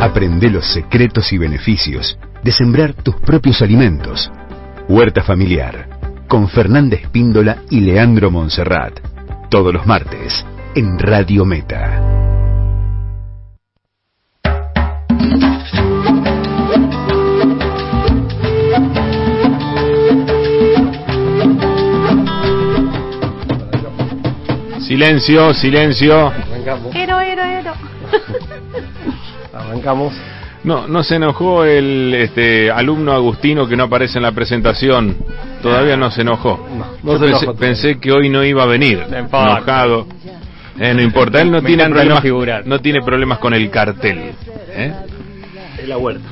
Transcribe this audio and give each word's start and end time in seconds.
Aprende 0.00 0.50
los 0.50 0.66
secretos 0.66 1.32
y 1.32 1.38
beneficios 1.38 2.18
de 2.44 2.52
sembrar 2.52 2.92
tus 2.92 3.16
propios 3.16 3.62
alimentos. 3.62 4.30
Huerta 4.88 5.22
Familiar, 5.22 5.88
con 6.28 6.48
Fernanda 6.48 6.96
Espíndola 6.96 7.62
y 7.70 7.80
Leandro 7.80 8.30
Monserrat. 8.30 9.00
Todos 9.48 9.72
los 9.72 9.86
martes, 9.86 10.44
en 10.74 10.98
Radio 10.98 11.46
Meta. 11.46 12.02
Silencio, 24.86 25.54
silencio. 25.54 26.32
Ero, 26.94 27.20
ero, 27.20 27.42
ero. 27.42 27.72
Arrancamos. 29.58 30.14
No, 30.64 30.88
no 30.88 31.04
se 31.04 31.16
enojó 31.16 31.64
el 31.64 32.12
este, 32.14 32.70
alumno 32.70 33.12
Agustino 33.12 33.68
que 33.68 33.76
no 33.76 33.84
aparece 33.84 34.18
en 34.18 34.22
la 34.24 34.32
presentación. 34.32 35.16
Todavía 35.62 35.96
no 35.96 36.10
se 36.10 36.22
enojó. 36.22 36.66
No, 36.76 36.86
no 37.02 37.12
Yo 37.12 37.18
se 37.18 37.18
pensé, 37.18 37.26
enojó 37.28 37.40
todavía. 37.44 37.60
pensé 37.60 38.00
que 38.00 38.12
hoy 38.12 38.28
no 38.28 38.44
iba 38.44 38.64
a 38.64 38.66
venir. 38.66 39.04
Enojado. 39.08 40.06
Eh, 40.78 40.92
no 40.92 41.02
importa, 41.02 41.40
él 41.40 41.50
no 41.50 41.60
Me 41.62 41.68
tiene 41.68 41.88
problemas. 41.88 42.20
figurar. 42.20 42.66
No 42.66 42.80
tiene 42.80 43.00
problemas 43.02 43.38
con 43.38 43.54
el 43.54 43.70
cartel. 43.70 44.32
¿eh? 44.74 44.92
Es 45.78 45.88
la 45.88 45.98
huerta. 45.98 46.28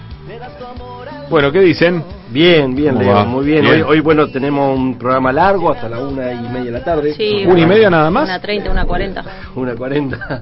Bueno, 1.30 1.50
¿qué 1.52 1.60
dicen? 1.60 2.02
Bien, 2.30 2.74
bien, 2.74 2.94
¿Cómo 2.94 3.04
Leo, 3.04 3.14
va? 3.14 3.24
muy 3.24 3.46
bien. 3.46 3.62
Bien. 3.62 3.74
Hoy, 3.74 3.82
hoy, 3.82 4.00
bueno, 4.00 4.28
tenemos 4.28 4.76
un 4.76 4.98
programa 4.98 5.32
largo 5.32 5.72
hasta 5.72 5.88
la 5.88 6.00
una 6.00 6.32
y 6.32 6.48
media 6.48 6.64
de 6.64 6.70
la 6.70 6.84
tarde. 6.84 7.14
Sí, 7.14 7.44
¿Una 7.46 7.60
y 7.60 7.66
media 7.66 7.90
nada 7.90 8.10
más? 8.10 8.24
Una 8.24 8.40
30, 8.40 8.70
una 8.70 8.84
40. 8.84 9.24
Una 9.54 9.74
cuarenta. 9.74 10.40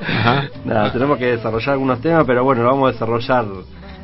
Ajá. 0.00 0.48
Nada, 0.64 0.92
tenemos 0.92 1.18
que 1.18 1.26
desarrollar 1.26 1.70
algunos 1.70 2.00
temas, 2.00 2.24
pero 2.26 2.44
bueno, 2.44 2.62
lo 2.62 2.68
vamos 2.70 2.88
a 2.88 2.92
desarrollar 2.92 3.44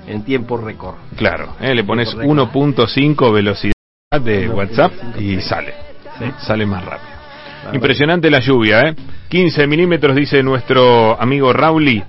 en 0.06 0.22
tiempo 0.24 0.56
récord. 0.56 0.96
Claro, 1.16 1.54
¿eh? 1.60 1.74
le 1.74 1.84
pones 1.84 2.10
Correcto. 2.14 2.34
1.5 2.34 3.32
velocidad 3.32 3.72
de 4.22 4.48
1.5, 4.48 4.54
WhatsApp 4.54 4.92
y 5.18 5.40
sale. 5.40 5.74
Sí. 6.18 6.24
Sale 6.40 6.66
más 6.66 6.84
rápido. 6.84 7.18
Impresionante 7.72 8.30
la 8.30 8.40
lluvia, 8.40 8.80
¿eh? 8.88 8.94
15 9.28 9.66
milímetros, 9.66 10.16
dice 10.16 10.42
nuestro 10.42 11.20
amigo 11.20 11.52
Rauli, 11.52 12.02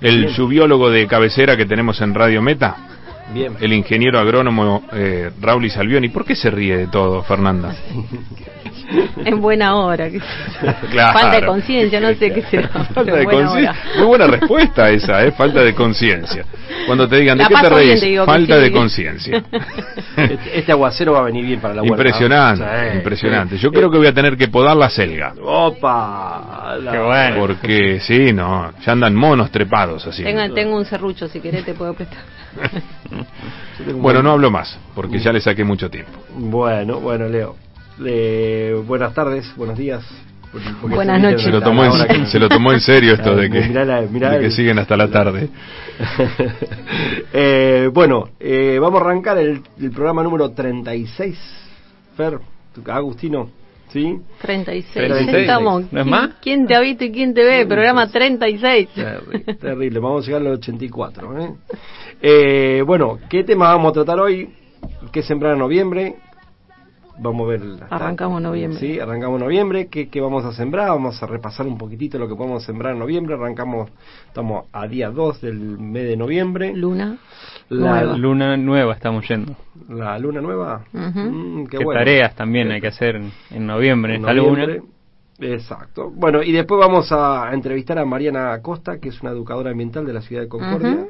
el 0.00 0.28
lluviólogo 0.28 0.90
de 0.90 1.06
cabecera 1.06 1.56
que 1.56 1.66
tenemos 1.66 2.00
en 2.00 2.14
Radio 2.14 2.40
Meta, 2.40 2.76
Bien. 3.34 3.54
el 3.60 3.72
ingeniero 3.72 4.18
agrónomo 4.20 4.84
eh, 4.92 5.30
Rauli 5.40 5.68
Salvioni. 5.70 6.08
¿Por 6.10 6.24
qué 6.24 6.34
se 6.36 6.50
ríe 6.50 6.76
de 6.76 6.86
todo, 6.86 7.22
Fernanda? 7.22 7.74
En 9.24 9.40
buena 9.40 9.74
hora. 9.76 10.08
Claro. 10.92 11.12
Falta 11.18 11.40
de 11.40 11.46
conciencia, 11.46 11.98
no 12.00 12.14
sé 12.14 12.32
qué 12.32 12.42
será. 12.42 12.68
Falta 12.68 13.16
de 13.16 13.24
conciencia. 13.24 13.70
hora. 13.70 13.76
Muy 13.98 14.06
buena 14.06 14.26
respuesta 14.28 14.90
esa, 14.90 15.24
¿eh? 15.24 15.32
Falta 15.32 15.62
de 15.64 15.74
conciencia. 15.74 16.44
Cuando 16.86 17.08
te 17.08 17.16
digan, 17.16 17.36
¿de 17.36 17.44
La 17.44 17.48
qué 17.48 17.54
te 17.62 17.68
reís? 17.68 18.00
te 18.00 18.24
Falta 18.24 18.54
sí. 18.56 18.60
de 18.62 18.72
conciencia. 18.72 19.42
Este, 20.16 20.58
este 20.60 20.72
aguacero 20.72 21.14
va 21.14 21.20
a 21.20 21.22
venir 21.24 21.44
bien 21.44 21.60
para 21.60 21.74
la 21.74 21.82
huerta. 21.82 21.96
Impresionante, 21.96 22.64
Sí, 22.92 22.96
impresionante. 22.98 23.56
sí. 23.56 23.62
Yo 23.62 23.72
creo 23.72 23.90
que 23.90 23.98
voy 23.98 24.06
a 24.06 24.14
tener 24.14 24.36
que 24.36 24.46
podar 24.46 24.76
la 24.76 24.88
selga. 24.88 25.34
Opa. 25.42 26.76
la- 26.80 26.92
Qué 26.92 26.98
bueno. 26.98 27.36
Porque 27.40 27.98
sí, 28.00 28.32
no, 28.32 28.70
ya 28.84 28.92
andan 28.92 29.16
monos 29.16 29.50
trepados 29.50 30.06
así. 30.06 30.22
Tengo, 30.22 30.54
tengo 30.54 30.76
un 30.76 30.84
serrucho, 30.84 31.26
si 31.26 31.40
querés 31.40 31.64
te 31.64 31.74
puedo 31.74 31.92
prestar. 31.94 32.20
Bueno, 33.78 33.98
buen- 34.00 34.24
no 34.24 34.30
hablo 34.32 34.50
más, 34.50 34.78
porque 34.94 35.18
ya 35.18 35.32
le 35.32 35.40
saqué 35.40 35.64
mucho 35.64 35.90
tiempo. 35.90 36.12
Bueno, 36.36 37.00
bueno, 37.00 37.28
Leo. 37.28 37.56
Eh, 38.04 38.74
buenas 38.86 39.14
tardes, 39.14 39.46
buenos 39.56 39.76
días. 39.78 40.04
Buenas 40.82 41.16
se 41.20 41.22
noches. 41.22 41.42
Se 41.42 41.50
lo, 41.50 41.60
tomó 41.60 41.84
en, 41.84 42.26
se 42.26 42.38
lo 42.38 42.48
tomó 42.48 42.72
en 42.72 42.80
serio 42.80 43.12
esto 43.14 43.36
de 43.36 43.50
que, 43.50 43.60
Mirá 43.68 43.84
la- 43.84 44.00
mirá 44.02 44.30
de 44.30 44.38
que 44.40 44.46
el- 44.46 44.52
siguen 44.52 44.78
hasta 44.78 44.96
la 44.96 45.08
tarde. 45.10 45.48
Eh, 47.38 47.90
bueno, 47.92 48.30
eh, 48.40 48.78
vamos 48.80 49.00
a 49.02 49.04
arrancar 49.04 49.36
el, 49.38 49.60
el 49.78 49.90
programa 49.90 50.22
número 50.22 50.50
36. 50.52 51.38
Fer, 52.16 52.38
Agustino, 52.86 53.50
¿sí? 53.96 54.18
36. 54.42 54.92
36. 54.94 55.36
Estamos. 55.38 55.80
¿No 55.92 56.00
es 56.00 56.04
¿Quién- 56.04 56.08
más? 56.10 56.30
¿Quién 56.42 56.66
te 56.66 56.74
ha 56.74 56.80
visto 56.80 57.04
y 57.04 57.12
quién 57.12 57.32
te 57.34 57.44
ve? 57.44 57.64
Programa 57.66 58.08
36. 58.08 58.88
Terri- 58.94 59.58
terrible, 59.60 59.98
vamos 60.00 60.24
a 60.24 60.26
llegar 60.26 60.42
al 60.42 60.52
84. 60.54 61.38
¿eh? 61.40 61.50
Eh, 62.22 62.82
bueno, 62.86 63.18
¿qué 63.28 63.44
tema 63.44 63.68
vamos 63.68 63.90
a 63.90 63.94
tratar 63.94 64.20
hoy? 64.20 64.48
¿Qué 65.12 65.22
sembrar 65.22 65.54
en 65.54 65.58
noviembre? 65.60 66.16
Vamos 67.18 67.46
a 67.46 67.50
ver. 67.50 67.60
Arrancamos 67.90 68.42
noviembre. 68.42 68.78
Sí, 68.78 69.00
arrancamos 69.00 69.40
noviembre. 69.40 69.86
¿Qué, 69.88 70.08
¿Qué 70.08 70.20
vamos 70.20 70.44
a 70.44 70.52
sembrar? 70.52 70.88
Vamos 70.88 71.22
a 71.22 71.26
repasar 71.26 71.66
un 71.66 71.78
poquitito 71.78 72.18
lo 72.18 72.28
que 72.28 72.34
podemos 72.34 72.62
sembrar 72.64 72.92
en 72.92 72.98
noviembre. 72.98 73.34
Arrancamos, 73.34 73.90
estamos 74.26 74.66
a 74.72 74.86
día 74.86 75.10
2 75.10 75.40
del 75.40 75.58
mes 75.78 76.04
de 76.08 76.16
noviembre. 76.16 76.74
Luna. 76.74 77.16
La, 77.68 78.00
nueva. 78.02 78.16
Luna 78.18 78.56
nueva 78.56 78.92
estamos 78.94 79.26
yendo. 79.28 79.56
la 79.88 80.18
luna 80.18 80.40
nueva. 80.40 80.84
Ujú. 80.92 81.18
Mm, 81.20 81.66
qué 81.66 81.78
Qué, 81.78 81.84
bueno. 81.84 82.00
tareas 82.00 82.34
también 82.34 82.70
hay 82.70 82.80
que 82.80 82.88
hacer 82.88 83.16
en, 83.16 83.32
en 83.50 83.66
noviembre 83.66 84.14
en 84.14 84.20
En 84.24 84.28
esta 84.28 84.34
noviembre. 84.34 84.76
luna. 84.78 84.88
Exacto. 85.38 86.10
Bueno, 86.14 86.42
y 86.42 86.52
después 86.52 86.78
vamos 86.78 87.10
a 87.12 87.50
entrevistar 87.52 87.98
a 87.98 88.04
Mariana 88.04 88.52
Acosta, 88.52 88.98
que 88.98 89.08
es 89.10 89.20
una 89.20 89.32
educadora 89.32 89.70
ambiental 89.70 90.06
de 90.06 90.12
la 90.12 90.20
ciudad 90.22 90.42
de 90.42 90.48
Concordia. 90.48 91.06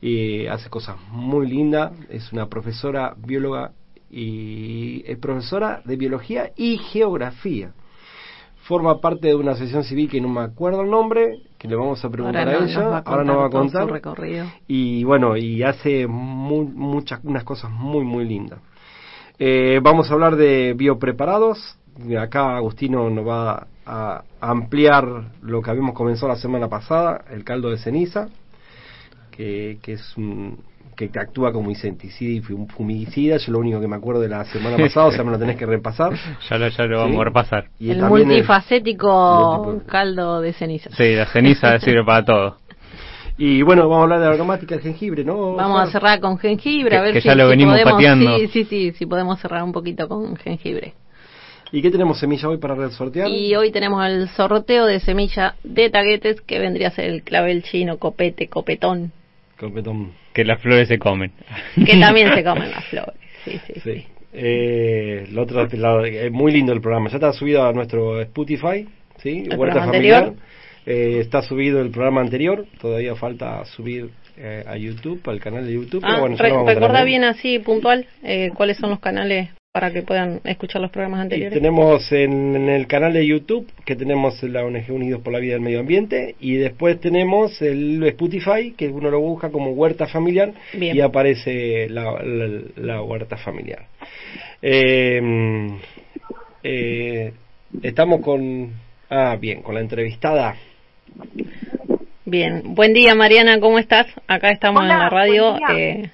Y 0.00 0.46
hace 0.46 0.68
cosas 0.68 0.96
muy 1.10 1.46
lindas. 1.48 1.92
Es 2.08 2.32
una 2.32 2.46
profesora 2.48 3.14
bióloga 3.16 3.70
y 4.12 5.02
es 5.06 5.18
profesora 5.18 5.80
de 5.84 5.96
biología 5.96 6.52
y 6.56 6.76
geografía. 6.76 7.72
Forma 8.64 9.00
parte 9.00 9.26
de 9.28 9.34
una 9.34 9.52
asociación 9.52 9.82
civil 9.82 10.08
que 10.08 10.20
no 10.20 10.28
me 10.28 10.42
acuerdo 10.42 10.82
el 10.82 10.90
nombre, 10.90 11.38
que 11.58 11.66
le 11.66 11.74
vamos 11.74 12.04
a 12.04 12.10
preguntar 12.10 12.46
Ahora 12.46 12.60
a 12.60 12.64
ella. 12.64 12.78
nos 12.80 12.92
va 12.92 12.98
a 12.98 13.00
Ahora 13.00 13.24
nos 13.24 13.36
va 13.38 13.46
a 13.46 13.50
su 13.50 13.56
contar. 13.56 13.90
recorrido. 13.90 14.46
Y 14.68 15.02
bueno, 15.02 15.36
y 15.36 15.62
hace 15.64 16.06
mu- 16.06 16.70
muchas 16.72 17.18
unas 17.24 17.42
cosas 17.42 17.70
muy 17.72 18.04
muy 18.04 18.24
lindas. 18.24 18.60
Eh, 19.38 19.80
vamos 19.82 20.08
a 20.10 20.14
hablar 20.14 20.36
de 20.36 20.74
biopreparados. 20.76 21.76
Acá 22.20 22.56
Agustino 22.56 23.10
nos 23.10 23.26
va 23.26 23.66
a 23.84 24.22
ampliar 24.40 25.32
lo 25.42 25.60
que 25.60 25.70
habíamos 25.70 25.94
comenzado 25.94 26.28
la 26.28 26.36
semana 26.36 26.68
pasada, 26.68 27.24
el 27.30 27.42
caldo 27.42 27.68
de 27.70 27.78
ceniza, 27.78 28.28
que, 29.32 29.78
que 29.82 29.94
es 29.94 30.16
un, 30.16 30.58
que 30.96 31.10
actúa 31.18 31.52
como 31.52 31.70
insecticida 31.70 32.30
y 32.32 32.40
fum- 32.40 32.68
fumigicida. 32.68 33.36
Yo 33.38 33.52
lo 33.52 33.58
único 33.60 33.80
que 33.80 33.88
me 33.88 33.96
acuerdo 33.96 34.20
de 34.20 34.28
la 34.28 34.44
semana 34.44 34.76
pasada, 34.76 35.06
o 35.06 35.12
sea, 35.12 35.24
me 35.24 35.30
lo 35.30 35.38
tenés 35.38 35.56
que 35.56 35.66
repasar. 35.66 36.12
Ya 36.50 36.58
lo, 36.58 36.68
ya 36.68 36.84
lo 36.84 36.96
Sí. 36.98 37.02
vamos 37.02 37.20
a 37.20 37.24
repasar. 37.24 37.64
Y 37.78 37.90
el 37.90 38.02
multifacético 38.02 39.82
caldo 39.86 40.40
de 40.40 40.52
ceniza. 40.52 40.90
Sí, 40.90 41.14
la 41.14 41.26
ceniza 41.26 41.78
sirve 41.80 42.04
para 42.04 42.24
todo. 42.24 42.56
Y 43.38 43.62
bueno, 43.62 43.82
vamos 43.88 44.00
a 44.00 44.02
hablar 44.02 44.20
de 44.20 44.26
la 44.26 44.34
aromática 44.34 44.74
del 44.74 44.84
jengibre, 44.84 45.24
¿no? 45.24 45.54
Vamos 45.54 45.80
a 45.88 45.90
cerrar 45.90 46.20
con 46.20 46.38
jengibre, 46.38 46.96
a 46.96 47.00
Que- 47.00 47.04
ver 47.06 47.14
que 47.14 47.20
si, 47.22 47.28
ya 47.28 47.34
lo 47.34 47.44
si 47.44 47.50
venimos 47.50 47.74
podemos, 47.74 47.92
pateando. 47.94 48.38
Sí, 48.38 48.48
sí, 48.48 48.64
sí, 48.64 48.92
si 48.92 49.06
podemos 49.06 49.40
cerrar 49.40 49.62
un 49.62 49.72
poquito 49.72 50.06
con 50.08 50.36
jengibre. 50.36 50.94
¿Y 51.72 51.80
qué 51.80 51.90
tenemos 51.90 52.18
semilla 52.20 52.48
hoy 52.48 52.58
para 52.58 52.90
sortear? 52.90 53.28
Y 53.30 53.56
hoy 53.56 53.72
tenemos 53.72 54.06
el 54.06 54.28
sorteo 54.28 54.84
de 54.84 55.00
semilla 55.00 55.54
de 55.64 55.88
taguetes, 55.88 56.42
que 56.42 56.58
vendría 56.58 56.88
a 56.88 56.90
ser 56.90 57.06
el 57.06 57.22
clavel 57.22 57.62
chino, 57.62 57.96
copete, 57.96 58.48
copetón, 58.48 59.10
Copetón. 59.58 60.12
Que 60.32 60.44
las 60.44 60.60
flores 60.60 60.88
se 60.88 60.98
comen. 60.98 61.32
que 61.86 61.96
también 61.98 62.32
se 62.34 62.42
comen 62.44 62.70
las 62.70 62.84
flores. 62.86 63.14
Sí, 63.44 63.60
sí, 63.66 63.72
sí. 63.74 63.80
Sí. 63.94 64.06
Eh, 64.34 65.26
lo 65.30 65.42
otro, 65.42 65.66
la- 65.70 66.06
es 66.08 66.32
muy 66.32 66.52
lindo 66.52 66.72
el 66.72 66.80
programa. 66.80 67.10
Ya 67.10 67.16
está 67.16 67.32
subido 67.32 67.64
a 67.66 67.72
nuestro 67.72 68.20
Spotify, 68.22 68.88
¿sí? 69.18 69.44
¿El 69.50 69.58
Huerta 69.58 69.84
Familiar. 69.84 70.32
Eh, 70.86 71.18
está 71.20 71.42
subido 71.42 71.80
el 71.80 71.90
programa 71.90 72.22
anterior. 72.22 72.66
Todavía 72.80 73.14
falta 73.14 73.64
subir 73.66 74.10
eh, 74.36 74.64
a 74.66 74.76
YouTube, 74.76 75.20
al 75.28 75.40
canal 75.40 75.66
de 75.66 75.72
YouTube. 75.74 76.02
Ah, 76.04 76.20
bueno, 76.20 76.36
re- 76.36 76.48
lo 76.48 76.54
vamos 76.56 76.70
a 76.70 76.74
recordá 76.74 76.92
tener. 77.00 77.06
bien 77.06 77.24
así, 77.24 77.58
puntual, 77.58 78.06
eh, 78.22 78.50
cuáles 78.54 78.76
son 78.76 78.90
los 78.90 79.00
canales 79.00 79.50
para 79.72 79.90
que 79.90 80.02
puedan 80.02 80.40
escuchar 80.44 80.82
los 80.82 80.90
programas 80.90 81.20
Y 81.20 81.22
anteriores. 81.22 81.54
tenemos 81.58 82.12
en, 82.12 82.56
en 82.56 82.68
el 82.68 82.86
canal 82.86 83.14
de 83.14 83.26
YouTube 83.26 83.66
que 83.86 83.96
tenemos 83.96 84.42
la 84.42 84.64
ONG 84.66 84.90
Unidos 84.92 85.22
por 85.22 85.32
la 85.32 85.38
Vida 85.38 85.54
del 85.54 85.62
Medio 85.62 85.80
Ambiente 85.80 86.34
y 86.40 86.56
después 86.56 87.00
tenemos 87.00 87.62
el 87.62 88.02
Spotify 88.08 88.74
que 88.76 88.88
uno 88.88 89.10
lo 89.10 89.20
busca 89.20 89.48
como 89.50 89.70
huerta 89.70 90.06
familiar 90.06 90.52
Bien. 90.74 90.94
y 90.94 91.00
aparece 91.00 91.88
la, 91.88 92.22
la- 92.22 92.60
la 92.76 93.02
huerta 93.02 93.38
familiar. 93.38 93.86
Eh, 94.60 95.70
eh, 96.62 97.32
estamos 97.82 98.20
con 98.20 98.72
ah 99.08 99.36
bien 99.40 99.62
con 99.62 99.74
la 99.74 99.80
entrevistada 99.80 100.54
Bien, 102.24 102.62
buen 102.74 102.94
día 102.94 103.14
Mariana, 103.14 103.58
¿cómo 103.58 103.78
estás? 103.78 104.06
Acá 104.28 104.50
estamos 104.50 104.82
Hola, 104.82 104.92
en 104.94 104.98
la 105.00 105.08
radio. 105.10 105.58
eh, 105.76 106.10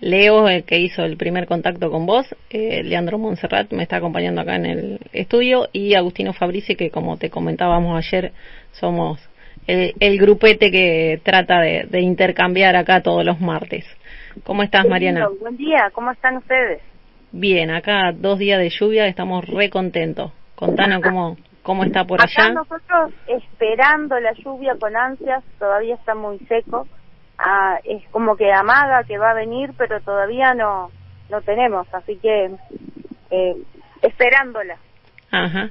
Leo, 0.00 0.46
el 0.48 0.64
que 0.64 0.78
hizo 0.78 1.02
el 1.04 1.16
primer 1.16 1.46
contacto 1.46 1.90
con 1.90 2.06
vos, 2.06 2.26
eh, 2.50 2.82
Leandro 2.84 3.18
Monserrat 3.18 3.72
me 3.72 3.82
está 3.82 3.96
acompañando 3.96 4.40
acá 4.42 4.54
en 4.56 4.66
el 4.66 5.00
estudio 5.12 5.68
y 5.72 5.94
Agustino 5.94 6.32
Fabrici, 6.32 6.76
que 6.76 6.90
como 6.90 7.16
te 7.16 7.30
comentábamos 7.30 7.96
ayer, 7.96 8.32
somos 8.72 9.18
el, 9.66 9.94
el 9.98 10.18
grupete 10.18 10.70
que 10.70 11.20
trata 11.24 11.60
de, 11.60 11.86
de 11.90 12.00
intercambiar 12.02 12.76
acá 12.76 13.02
todos 13.02 13.24
los 13.24 13.40
martes. 13.40 13.84
¿Cómo 14.44 14.62
estás, 14.62 14.86
Mariana? 14.86 15.28
Buen 15.40 15.56
día, 15.56 15.90
¿cómo 15.92 16.12
están 16.12 16.36
ustedes? 16.36 16.80
Bien, 17.32 17.70
acá 17.70 18.12
dos 18.12 18.38
días 18.38 18.60
de 18.60 18.68
lluvia, 18.70 19.06
estamos 19.08 19.44
re 19.46 19.70
contentos. 19.70 20.30
Contanos 20.54 21.02
cómo, 21.02 21.36
¿Cómo 21.66 21.82
está 21.82 22.04
por 22.04 22.20
Acá 22.22 22.30
allá? 22.44 22.52
nosotros 22.52 23.12
esperando 23.26 24.20
la 24.20 24.32
lluvia 24.34 24.76
con 24.78 24.96
ansias, 24.96 25.42
todavía 25.58 25.96
está 25.96 26.14
muy 26.14 26.38
seco. 26.46 26.86
Ah, 27.38 27.78
es 27.82 28.04
como 28.12 28.36
que 28.36 28.52
amaga 28.52 29.02
que 29.02 29.18
va 29.18 29.32
a 29.32 29.34
venir, 29.34 29.72
pero 29.76 30.00
todavía 30.00 30.54
no 30.54 30.90
no 31.28 31.40
tenemos, 31.42 31.92
así 31.92 32.16
que 32.22 32.52
eh, 33.30 33.56
esperándola. 34.00 34.76
Ajá. 35.32 35.70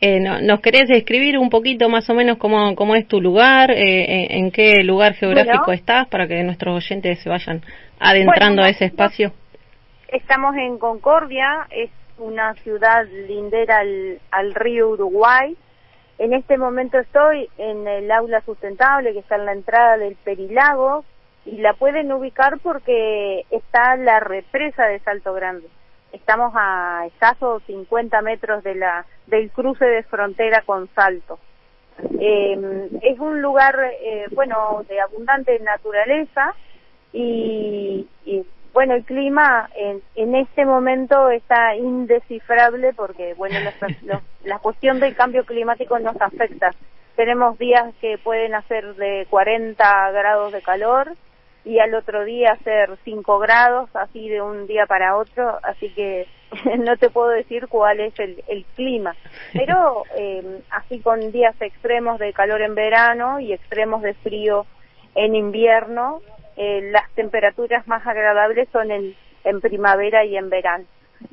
Eh, 0.00 0.20
no- 0.20 0.40
¿Nos 0.40 0.60
querés 0.60 0.86
describir 0.86 1.36
un 1.36 1.50
poquito 1.50 1.88
más 1.88 2.08
o 2.10 2.14
menos 2.14 2.38
cómo, 2.38 2.76
cómo 2.76 2.94
es 2.94 3.08
tu 3.08 3.20
lugar, 3.20 3.72
eh, 3.72 4.04
en, 4.30 4.44
en 4.44 4.50
qué 4.52 4.84
lugar 4.84 5.14
geográfico 5.14 5.64
Bueno. 5.66 5.72
estás 5.80 6.06
para 6.06 6.28
que 6.28 6.44
nuestros 6.44 6.76
oyentes 6.76 7.18
se 7.20 7.28
vayan 7.28 7.60
adentrando 7.98 8.62
Bueno, 8.62 8.66
a 8.66 8.68
ese 8.70 8.84
espacio? 8.84 9.32
Estamos 10.08 10.54
en 10.56 10.78
Concordia, 10.78 11.66
es 11.70 11.90
una 12.18 12.54
ciudad 12.54 13.06
lindera 13.06 13.82
al, 14.30 14.54
río 14.54 14.90
Uruguay. 14.90 15.56
En 16.18 16.32
este 16.32 16.56
momento 16.58 16.98
estoy 16.98 17.48
en 17.58 17.86
el 17.88 18.10
aula 18.10 18.40
sustentable 18.42 19.12
que 19.12 19.18
está 19.18 19.36
en 19.36 19.46
la 19.46 19.52
entrada 19.52 19.96
del 19.96 20.16
Perilago 20.16 21.04
y 21.44 21.56
la 21.58 21.74
pueden 21.74 22.12
ubicar 22.12 22.58
porque 22.60 23.44
está 23.50 23.96
la 23.96 24.20
represa 24.20 24.86
de 24.86 25.00
Salto 25.00 25.34
Grande. 25.34 25.68
Estamos 26.12 26.52
a 26.54 27.06
escasos 27.06 27.62
50 27.66 28.22
metros 28.22 28.62
del 28.62 29.50
cruce 29.50 29.84
de 29.84 30.04
frontera 30.04 30.62
con 30.62 30.88
Salto. 30.94 31.38
Eh, 32.20 32.88
es 33.02 33.18
un 33.18 33.42
lugar, 33.42 33.78
eh, 34.00 34.26
bueno, 34.32 34.84
de 34.88 35.00
abundante 35.00 35.58
naturaleza 35.60 36.54
y, 37.12 38.06
bueno, 38.74 38.94
el 38.94 39.04
clima 39.04 39.70
en, 39.76 40.02
en 40.16 40.34
este 40.34 40.66
momento 40.66 41.30
está 41.30 41.74
indescifrable 41.76 42.92
porque, 42.92 43.32
bueno, 43.34 43.58
los- 43.60 43.92
los- 44.02 44.22
la 44.44 44.58
cuestión 44.58 45.00
del 45.00 45.14
cambio 45.14 45.44
climático 45.44 45.98
nos 45.98 46.20
afecta. 46.20 46.72
Tenemos 47.16 47.56
días 47.58 47.94
que 48.00 48.18
pueden 48.18 48.54
hacer 48.54 48.96
de 48.96 49.26
40 49.30 50.10
grados 50.10 50.52
de 50.52 50.60
calor 50.60 51.12
y 51.64 51.78
al 51.78 51.94
otro 51.94 52.24
día 52.24 52.52
hacer 52.52 52.90
5 53.04 53.38
grados, 53.38 53.88
así 53.94 54.28
de 54.28 54.42
un 54.42 54.66
día 54.66 54.86
para 54.86 55.16
otro, 55.16 55.58
así 55.62 55.88
que 55.90 56.26
no 56.78 56.96
te 56.96 57.08
puedo 57.10 57.28
decir 57.28 57.68
cuál 57.68 58.00
es 58.00 58.12
el, 58.18 58.42
el 58.48 58.64
clima. 58.74 59.14
Pero 59.52 60.04
eh, 60.18 60.42
así 60.70 61.00
con 61.00 61.30
días 61.30 61.54
extremos 61.60 62.18
de 62.18 62.32
calor 62.32 62.60
en 62.60 62.74
verano 62.74 63.38
y 63.38 63.52
extremos 63.52 64.02
de 64.02 64.14
frío 64.14 64.66
en 65.14 65.36
invierno, 65.36 66.20
eh, 66.56 66.90
las 66.92 67.10
temperaturas 67.14 67.86
más 67.88 68.06
agradables 68.06 68.68
son 68.72 68.90
en, 68.90 69.14
primavera 69.60 70.24
y 70.24 70.36
en 70.36 70.48
verano. 70.48 70.84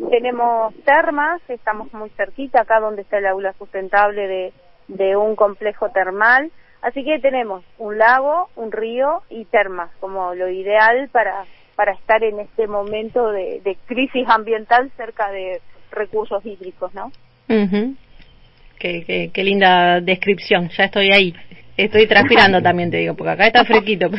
Tenemos 0.09 0.73
termas, 0.85 1.41
estamos 1.47 1.93
muy 1.93 2.09
cerquita 2.11 2.61
acá 2.61 2.79
donde 2.79 3.03
está 3.03 3.17
el 3.17 3.25
aula 3.25 3.53
sustentable 3.57 4.51
de, 4.87 5.15
un 5.15 5.35
complejo 5.35 5.89
termal, 5.89 6.51
así 6.81 7.03
que 7.03 7.19
tenemos 7.19 7.63
un 7.77 7.97
lago, 7.97 8.49
un 8.55 8.71
río 8.71 9.21
y 9.29 9.45
termas 9.45 9.89
como 10.01 10.33
lo 10.35 10.49
ideal 10.49 11.07
para, 11.13 11.45
para 11.75 11.93
estar 11.93 12.23
en 12.23 12.39
este 12.39 12.67
momento 12.67 13.31
de, 13.31 13.61
de 13.63 13.77
crisis 13.85 14.27
ambiental 14.27 14.91
cerca 14.97 15.31
de 15.31 15.61
recursos 15.91 16.45
hídricos, 16.45 16.93
¿no? 16.93 17.11
Ujú. 17.47 17.95
qué, 18.79 19.03
qué, 19.05 19.31
qué 19.33 19.43
linda 19.43 20.01
descripción, 20.01 20.69
ya 20.69 20.85
estoy 20.85 21.11
ahí. 21.11 21.33
Estoy 21.81 22.05
transpirando 22.05 22.61
también, 22.61 22.91
te 22.91 22.97
digo, 22.97 23.15
porque 23.15 23.31
acá 23.31 23.47
está 23.47 23.65
fresquito 23.65 24.11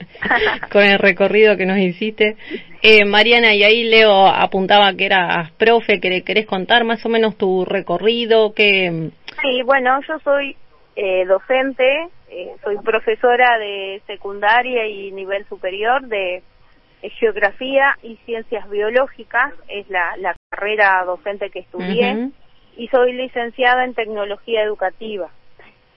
con 0.72 0.82
el 0.82 0.98
recorrido 0.98 1.58
que 1.58 1.66
nos 1.66 1.76
hiciste. 1.76 2.36
Eh, 2.80 3.04
Mariana, 3.04 3.54
y 3.54 3.62
ahí 3.64 3.84
Leo 3.84 4.26
apuntaba 4.26 4.94
que 4.94 5.04
eras 5.04 5.50
profe, 5.52 6.00
que 6.00 6.22
querés 6.22 6.46
contar 6.46 6.84
más 6.84 7.04
o 7.04 7.10
menos 7.10 7.36
tu 7.36 7.66
recorrido, 7.66 8.54
que... 8.54 9.10
Sí, 9.42 9.62
bueno, 9.62 10.00
yo 10.08 10.18
soy 10.20 10.56
eh, 10.96 11.26
docente, 11.26 12.08
eh, 12.30 12.52
soy 12.64 12.78
profesora 12.78 13.58
de 13.58 14.00
secundaria 14.06 14.86
y 14.86 15.12
nivel 15.12 15.44
superior 15.48 16.06
de 16.06 16.42
geografía 17.18 17.94
y 18.02 18.16
ciencias 18.24 18.70
biológicas, 18.70 19.52
es 19.68 19.86
la, 19.90 20.16
la 20.16 20.34
carrera 20.48 21.04
docente 21.04 21.50
que 21.50 21.58
estudié, 21.58 22.30
y 22.76 22.88
soy 22.88 23.12
licenciada 23.12 23.84
en 23.84 23.92
tecnología 23.92 24.62
educativa. 24.62 25.28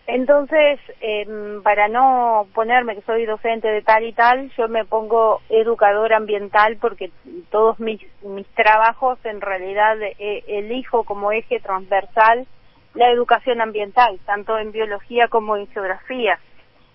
Entonces, 0.07 0.80
em, 1.02 1.63
para 1.63 1.88
no 1.88 2.48
ponerme 2.54 2.96
que 2.96 3.02
soy 3.02 3.25
docente 3.25 3.68
de 3.68 3.81
tal 3.81 4.04
y 4.04 4.13
tal, 4.13 4.52
yo 4.56 4.68
me 4.68 4.86
pongo 4.86 5.42
educadora 5.50 6.18
ambiental 6.18 6.78
porque 6.80 7.12
todos 7.50 7.80
mis, 7.80 8.02
mis 8.22 8.48
trabajos 8.50 9.18
en 9.25 9.42
realidad 9.42 9.98
eh, 10.02 10.44
elijo 10.48 11.04
como 11.06 11.31
eje 11.31 11.60
transversal 11.60 12.46
la 12.94 13.10
educación 13.10 13.62
ambiental, 13.62 14.19
tanto 14.25 14.57
en 14.60 14.72
biología 14.72 15.28
como 15.28 15.57
en 15.57 15.68
geografía. 15.68 16.40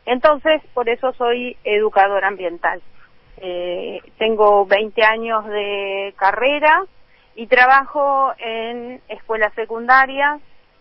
Entonces, 0.07 0.63
por 0.73 0.89
eso 0.89 1.13
soy 1.15 1.57
educadora 1.65 2.29
ambiental. 2.29 2.81
Eh, 3.39 4.01
tengo 4.19 4.67
20 4.67 5.03
años 5.03 5.45
de 5.47 6.15
carrera 6.17 6.85
y 7.35 7.47
trabajo 7.49 8.33
en 8.39 9.01
escuelas 9.09 9.53
secundarias, 9.55 10.41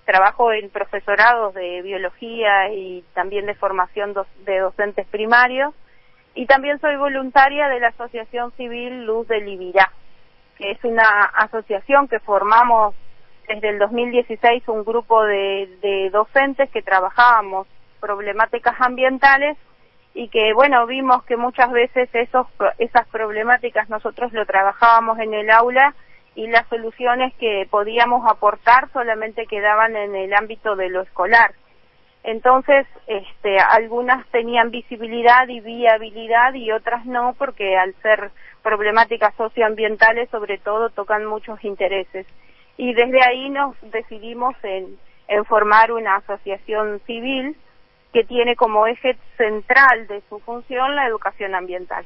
trabajo 0.09 0.51
en 0.51 0.71
profesorados 0.71 1.53
de 1.53 1.83
biología 1.83 2.73
y 2.73 3.03
también 3.13 3.45
de 3.45 3.53
formación 3.53 4.15
de 4.43 4.57
docentes 4.57 5.05
primarios 5.05 5.71
y 6.33 6.47
también 6.47 6.79
soy 6.81 6.95
voluntaria 6.95 7.69
de 7.69 7.79
la 7.79 7.89
Asociación 7.89 8.51
Civil 8.57 9.05
Luz 9.05 9.27
del 9.27 9.47
Ibirá, 9.47 9.91
que 10.57 10.71
es 10.71 10.83
una 10.83 11.03
asociación 11.35 12.07
que 12.07 12.19
formamos 12.19 12.95
desde 13.47 13.69
el 13.69 13.77
2016 13.77 14.67
un 14.69 14.83
grupo 14.83 15.23
de, 15.25 15.77
de 15.83 16.09
docentes 16.09 16.71
que 16.71 16.81
trabajábamos 16.81 17.67
problemáticas 17.99 18.81
ambientales 18.81 19.57
y 20.15 20.29
que 20.29 20.53
bueno 20.53 20.87
vimos 20.87 21.23
que 21.25 21.37
muchas 21.37 21.69
veces 21.71 22.09
esos 22.13 22.47
esas 22.79 23.07
problemáticas 23.09 23.87
nosotros 23.89 24.33
lo 24.33 24.47
trabajábamos 24.47 25.19
en 25.19 25.35
el 25.35 25.51
aula 25.51 25.93
y 26.35 26.47
las 26.47 26.67
soluciones 26.67 27.33
que 27.35 27.67
podíamos 27.69 28.29
aportar 28.29 28.89
solamente 28.93 29.45
quedaban 29.45 29.95
en 29.95 30.15
el 30.15 30.33
ámbito 30.33 30.75
de 30.75 30.89
lo 30.89 31.01
escolar. 31.01 31.53
Entonces 32.23 32.85
este 33.07 33.57
algunas 33.59 34.25
tenían 34.27 34.71
visibilidad 34.71 35.47
y 35.47 35.61
viabilidad 35.61 36.53
y 36.53 36.71
otras 36.71 37.05
no 37.05 37.33
porque 37.37 37.77
al 37.77 37.93
ser 38.01 38.31
problemáticas 38.61 39.33
socioambientales 39.35 40.29
sobre 40.29 40.57
todo 40.57 40.89
tocan 40.89 41.25
muchos 41.25 41.63
intereses. 41.63 42.25
Y 42.77 42.93
desde 42.93 43.21
ahí 43.23 43.49
nos 43.49 43.75
decidimos 43.81 44.55
en, 44.63 44.97
en 45.27 45.45
formar 45.45 45.91
una 45.91 46.17
asociación 46.17 47.01
civil 47.05 47.55
que 48.13 48.23
tiene 48.23 48.55
como 48.55 48.87
eje 48.87 49.17
central 49.37 50.07
de 50.07 50.21
su 50.29 50.39
función 50.39 50.95
la 50.95 51.07
educación 51.07 51.55
ambiental. 51.55 52.05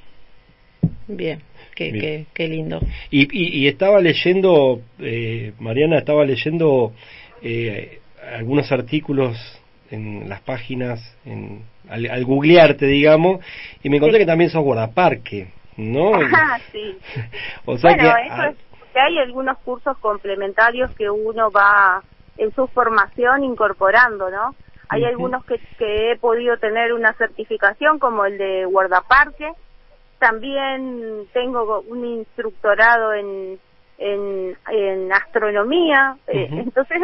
Bien, 1.08 1.42
qué, 1.76 1.92
qué, 1.92 2.26
qué 2.34 2.48
lindo. 2.48 2.80
Y, 3.10 3.24
y, 3.32 3.60
y 3.64 3.68
estaba 3.68 4.00
leyendo, 4.00 4.82
eh, 5.00 5.54
Mariana, 5.60 5.98
estaba 6.00 6.24
leyendo 6.26 6.94
eh, 7.42 8.00
algunos 8.36 8.72
artículos 8.72 9.38
en 9.92 10.28
las 10.30 10.42
páginas, 10.42 11.00
en, 11.26 11.64
al, 11.90 12.10
al 12.10 12.26
googlearte, 12.26 12.86
digamos, 12.86 13.40
y 13.84 13.90
me 13.90 13.98
encontré 13.98 14.20
Sí. 14.20 14.24
que 14.24 14.28
también 14.28 14.50
sos 14.50 14.64
guardaparque, 14.64 15.48
¿no? 15.78 16.16
Ajá, 16.16 16.60
sí. 16.72 16.98
o 17.66 17.78
sea 17.78 17.92
bueno, 17.96 18.04
que... 18.16 18.28
eso 18.28 18.36
ah, 18.42 18.50
es 18.50 18.56
que 18.94 19.00
hay 19.00 19.18
algunos 19.20 19.58
cursos 19.60 19.98
complementarios 19.98 20.92
que 20.96 21.10
uno 21.10 21.52
va 21.52 22.04
en 22.38 22.54
su 22.54 22.68
formación 22.68 23.44
incorporando, 23.44 24.30
¿no? 24.30 24.56
Hay 24.90 25.06
algunos 25.06 25.44
que, 25.46 25.58
que 25.80 26.12
he 26.12 26.18
podido 26.18 26.58
tener 26.58 26.94
una 26.94 27.14
certificación 27.14 27.98
como 27.98 28.26
el 28.26 28.38
de 28.38 28.66
guardaparque, 28.66 29.52
también 30.24 31.28
tengo 31.34 31.82
un 31.82 32.06
instructorado 32.06 33.14
en, 33.14 33.60
en, 33.98 34.58
en 34.72 35.12
astronomía, 35.12 36.16
eh, 36.28 36.48
Ujú. 36.50 36.60
entonces 36.62 36.98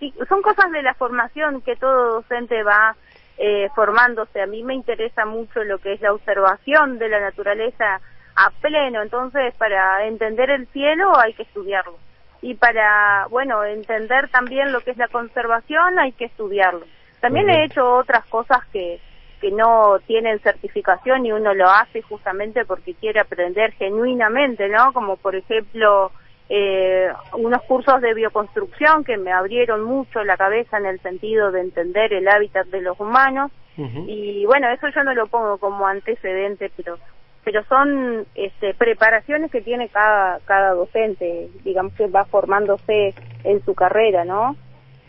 es- 0.00 0.28
son 0.28 0.42
cosas 0.42 0.72
de 0.72 0.82
la 0.82 0.94
formación 0.94 1.62
que 1.62 1.76
todo 1.76 2.14
docente 2.14 2.64
va 2.64 2.96
eh, 3.38 3.68
formándose. 3.76 4.40
A 4.42 4.46
mí 4.46 4.64
me 4.64 4.74
interesa 4.74 5.24
mucho 5.24 5.62
lo 5.62 5.78
que 5.78 5.92
es 5.92 6.00
la 6.00 6.12
observación 6.12 6.98
de 6.98 7.08
la 7.08 7.20
naturaleza 7.20 8.00
a 8.34 8.50
pleno, 8.60 9.02
entonces 9.02 9.54
para 9.56 10.04
entender 10.06 10.50
el 10.50 10.66
cielo 10.68 11.16
hay 11.16 11.32
que 11.34 11.44
estudiarlo. 11.44 11.96
Y 12.42 12.54
para, 12.54 13.26
bueno, 13.30 13.62
entender 13.64 14.28
también 14.30 14.72
lo 14.72 14.80
que 14.80 14.90
es 14.90 14.96
la 14.96 15.06
conservación 15.08 15.98
hay 16.00 16.10
que 16.12 16.24
estudiarlo. 16.24 16.86
También 17.20 17.48
he 17.50 17.64
hecho 17.64 17.88
otras 17.96 18.24
cosas 18.26 18.58
que, 18.72 19.00
que 19.44 19.50
no 19.50 19.98
tienen 20.06 20.38
certificación 20.38 21.26
y 21.26 21.32
uno 21.32 21.52
lo 21.52 21.68
hace 21.68 22.00
justamente 22.00 22.64
porque 22.64 22.94
quiere 22.94 23.20
aprender 23.20 23.72
genuinamente, 23.72 24.70
¿no? 24.70 24.94
Como 24.94 25.18
por 25.18 25.36
ejemplo 25.36 26.12
eh, 26.48 27.08
unos 27.34 27.60
cursos 27.64 28.00
de 28.00 28.14
bioconstrucción 28.14 29.04
que 29.04 29.18
me 29.18 29.32
abrieron 29.32 29.84
mucho 29.84 30.24
la 30.24 30.38
cabeza 30.38 30.78
en 30.78 30.86
el 30.86 30.98
sentido 31.00 31.52
de 31.52 31.60
entender 31.60 32.14
el 32.14 32.26
hábitat 32.26 32.68
de 32.68 32.80
los 32.80 32.98
humanos. 32.98 33.52
Y 33.76 34.46
bueno 34.46 34.70
eso 34.70 34.88
yo 34.88 35.04
no 35.04 35.12
lo 35.12 35.26
pongo 35.26 35.58
como 35.58 35.86
antecedente 35.86 36.70
pero 36.74 36.96
pero 37.44 37.62
son 37.64 38.24
este, 38.34 38.72
preparaciones 38.72 39.50
que 39.50 39.60
tiene 39.60 39.90
cada 39.90 40.38
cada 40.46 40.70
docente 40.70 41.50
digamos 41.64 41.92
que 41.94 42.06
va 42.06 42.24
formándose 42.24 43.14
en 43.42 43.62
su 43.64 43.74
carrera 43.74 44.24
no 44.24 44.56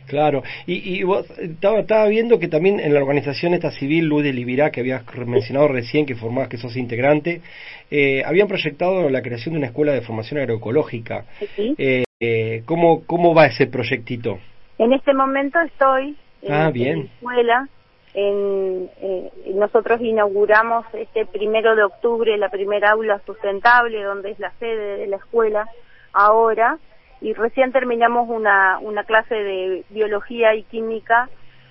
Claro, 0.08 0.44
y, 0.68 0.98
y 0.98 1.04
vos 1.04 1.26
estaba, 1.40 1.80
estaba 1.80 2.08
viendo 2.08 2.40
que 2.40 2.48
también 2.48 2.80
en 2.80 2.94
la 2.94 3.02
organización 3.02 3.54
esta 3.54 3.72
civil 3.72 4.06
Luz 4.06 4.24
de 4.24 4.34
Libirá, 4.34 4.72
que 4.72 4.82
habías 4.82 5.04
mencionado 5.26 5.68
recién, 5.68 6.06
que 6.06 6.16
formabas, 6.16 6.50
que 6.50 6.58
sos 6.58 6.76
integrante, 6.76 7.42
eh, 7.90 8.24
habían 8.26 8.48
proyectado 8.48 9.10
la 9.10 9.22
creación 9.22 9.54
de 9.54 9.60
una 9.60 9.68
escuela 9.68 9.94
de 9.94 10.02
formación 10.02 10.40
agroecológica. 10.40 11.26
Sí. 11.56 11.76
Eh, 11.78 12.04
eh, 12.20 12.64
¿cómo, 12.66 13.04
¿Cómo 13.06 13.34
va 13.34 13.48
ese 13.48 13.68
proyectito? 13.68 14.40
En 14.78 14.94
este 14.94 15.14
momento 15.14 15.60
estoy 15.62 16.16
en, 16.42 16.54
Ah, 16.54 16.72
en 16.74 17.00
la 17.00 17.06
escuela. 17.06 17.70
En, 18.14 18.90
eh, 19.02 19.32
nosotros 19.56 20.00
inauguramos 20.00 20.86
este 20.94 21.26
primero 21.26 21.76
de 21.76 21.84
octubre 21.84 22.38
la 22.38 22.50
primera 22.50 22.92
aula 22.92 23.20
sustentable, 23.26 24.02
donde 24.04 24.32
es 24.32 24.40
la 24.40 24.52
sede 24.60 24.98
de 25.00 25.08
la 25.08 25.18
escuela 25.18 25.68
ahora, 26.14 26.78
y 27.26 27.34
recién 27.34 27.72
terminamos 27.72 28.30
una, 28.30 28.78
una 28.80 29.04
clase 29.04 29.34
de 29.34 29.84
biología 29.90 30.54
y 30.54 30.62
química 30.62 31.28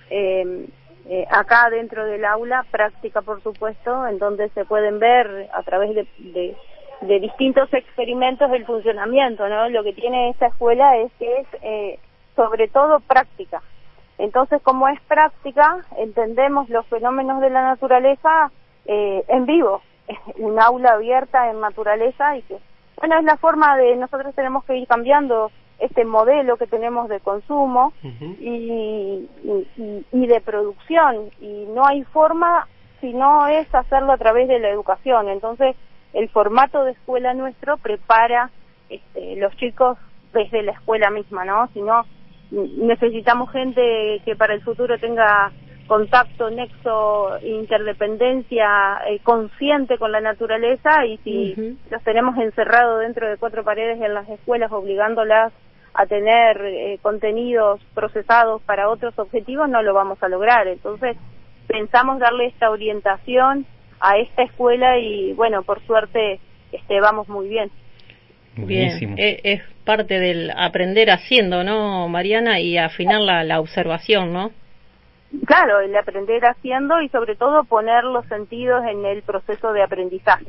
eh, 0.09 0.67
eh, 1.07 1.25
acá 1.31 1.69
dentro 1.69 2.05
del 2.05 2.25
aula, 2.25 2.65
práctica 2.71 3.21
por 3.21 3.41
supuesto, 3.41 4.05
en 4.05 4.19
donde 4.19 4.49
se 4.49 4.65
pueden 4.65 4.99
ver 4.99 5.47
a 5.53 5.63
través 5.63 5.95
de, 5.95 6.07
de, 6.17 6.57
de 6.99 7.19
distintos 7.21 7.73
experimentos 7.73 8.51
el 8.51 8.65
funcionamiento, 8.65 9.47
¿no? 9.47 9.69
Lo 9.69 9.81
que 9.85 9.93
tiene 9.93 10.31
esta 10.31 10.47
escuela 10.47 10.97
es 10.97 11.09
que 11.19 11.37
es 11.37 11.47
eh, 11.61 11.99
sobre 12.35 12.67
todo 12.67 12.99
práctica. 12.99 13.61
Entonces, 14.17 14.61
como 14.61 14.89
es 14.89 14.99
práctica, 15.03 15.85
entendemos 15.97 16.67
los 16.69 16.85
fenómenos 16.87 17.39
de 17.39 17.49
la 17.49 17.63
naturaleza 17.63 18.51
eh, 18.87 19.23
en 19.29 19.45
vivo, 19.45 19.81
un 20.37 20.59
aula 20.59 20.95
abierta 20.95 21.49
en 21.49 21.61
naturaleza 21.61 22.35
y 22.35 22.41
que, 22.41 22.57
bueno, 22.97 23.17
es 23.19 23.23
la 23.25 23.37
forma 23.37 23.77
de, 23.77 23.95
nosotros 23.95 24.33
tenemos 24.35 24.63
que 24.65 24.77
ir 24.77 24.87
cambiando 24.87 25.51
este 25.79 26.05
modelo 26.05 26.55
que 26.57 26.67
tenemos 26.67 27.09
de 27.09 27.19
consumo 27.19 27.93
y, 28.39 28.47
y, 29.43 29.67
y- 29.77 30.05
y 30.11 30.27
de 30.27 30.39
producción 30.41 31.29
y 31.41 31.65
no 31.73 31.85
hay 31.85 32.03
forma 32.05 32.67
si 33.01 33.13
no 33.13 33.47
es 33.47 33.73
hacerlo 33.75 34.13
a 34.13 34.17
través 34.17 34.47
de 34.47 34.59
la 34.59 34.69
educación. 34.69 35.27
Entonces, 35.29 35.75
el 36.13 36.29
formato 36.29 36.83
de 36.85 36.91
escuela 36.91 37.33
nuestro 37.33 37.77
prepara 37.77 38.49
este, 38.89 39.35
los 39.35 39.55
chicos 39.57 39.97
desde 40.33 40.63
la 40.63 40.71
escuela 40.71 41.09
misma, 41.09 41.43
¿no? 41.43 41.67
Si 41.73 41.81
no, 41.81 42.05
necesitamos 42.51 43.51
gente 43.51 44.21
que 44.23 44.35
para 44.35 44.53
el 44.53 44.61
futuro 44.61 44.97
tenga 44.97 45.51
contacto, 45.87 46.49
nexo, 46.49 47.37
interdependencia, 47.43 48.99
eh, 49.07 49.19
consciente 49.23 49.97
con 49.97 50.11
la 50.11 50.21
naturaleza 50.21 51.05
y 51.05 51.17
si 51.17 51.77
los 51.89 52.03
tenemos 52.03 52.37
encerrados 52.37 53.01
dentro 53.01 53.29
de 53.29 53.37
cuatro 53.37 53.63
paredes 53.63 54.01
en 54.01 54.13
las 54.13 54.27
escuelas 54.29 54.71
obligándolas 54.71 55.53
a 55.93 56.05
tener 56.07 56.61
eh, 56.65 56.99
contenidos 57.01 57.79
procesados 57.93 58.61
para 58.63 58.89
otros 58.89 59.17
objetivos, 59.17 59.69
no 59.69 59.81
lo 59.81 59.93
vamos 59.93 60.21
a 60.21 60.27
lograr. 60.27 60.67
Entonces, 60.67 61.15
pensamos 61.67 62.19
darle 62.19 62.47
esta 62.47 62.69
orientación 62.69 63.65
a 63.99 64.17
esta 64.17 64.43
escuela 64.43 64.97
y, 64.97 65.33
bueno, 65.33 65.63
por 65.63 65.81
suerte, 65.85 66.39
este, 66.71 66.99
vamos 66.99 67.29
muy 67.29 67.47
bien. 67.47 67.71
Buenísimo. 68.57 69.15
Bien, 69.15 69.39
e- 69.43 69.53
es 69.53 69.61
parte 69.85 70.19
del 70.19 70.51
aprender 70.55 71.09
haciendo, 71.11 71.63
¿no, 71.63 72.07
Mariana? 72.09 72.59
Y 72.59 72.77
afinar 72.77 73.21
la, 73.21 73.43
la 73.43 73.59
observación, 73.59 74.33
¿no? 74.33 74.51
Claro, 75.45 75.79
el 75.79 75.95
aprender 75.95 76.45
haciendo 76.45 77.01
y 77.01 77.09
sobre 77.09 77.35
todo 77.35 77.63
poner 77.63 78.03
los 78.03 78.25
sentidos 78.27 78.83
en 78.85 79.05
el 79.05 79.21
proceso 79.23 79.73
de 79.73 79.83
aprendizaje. 79.83 80.47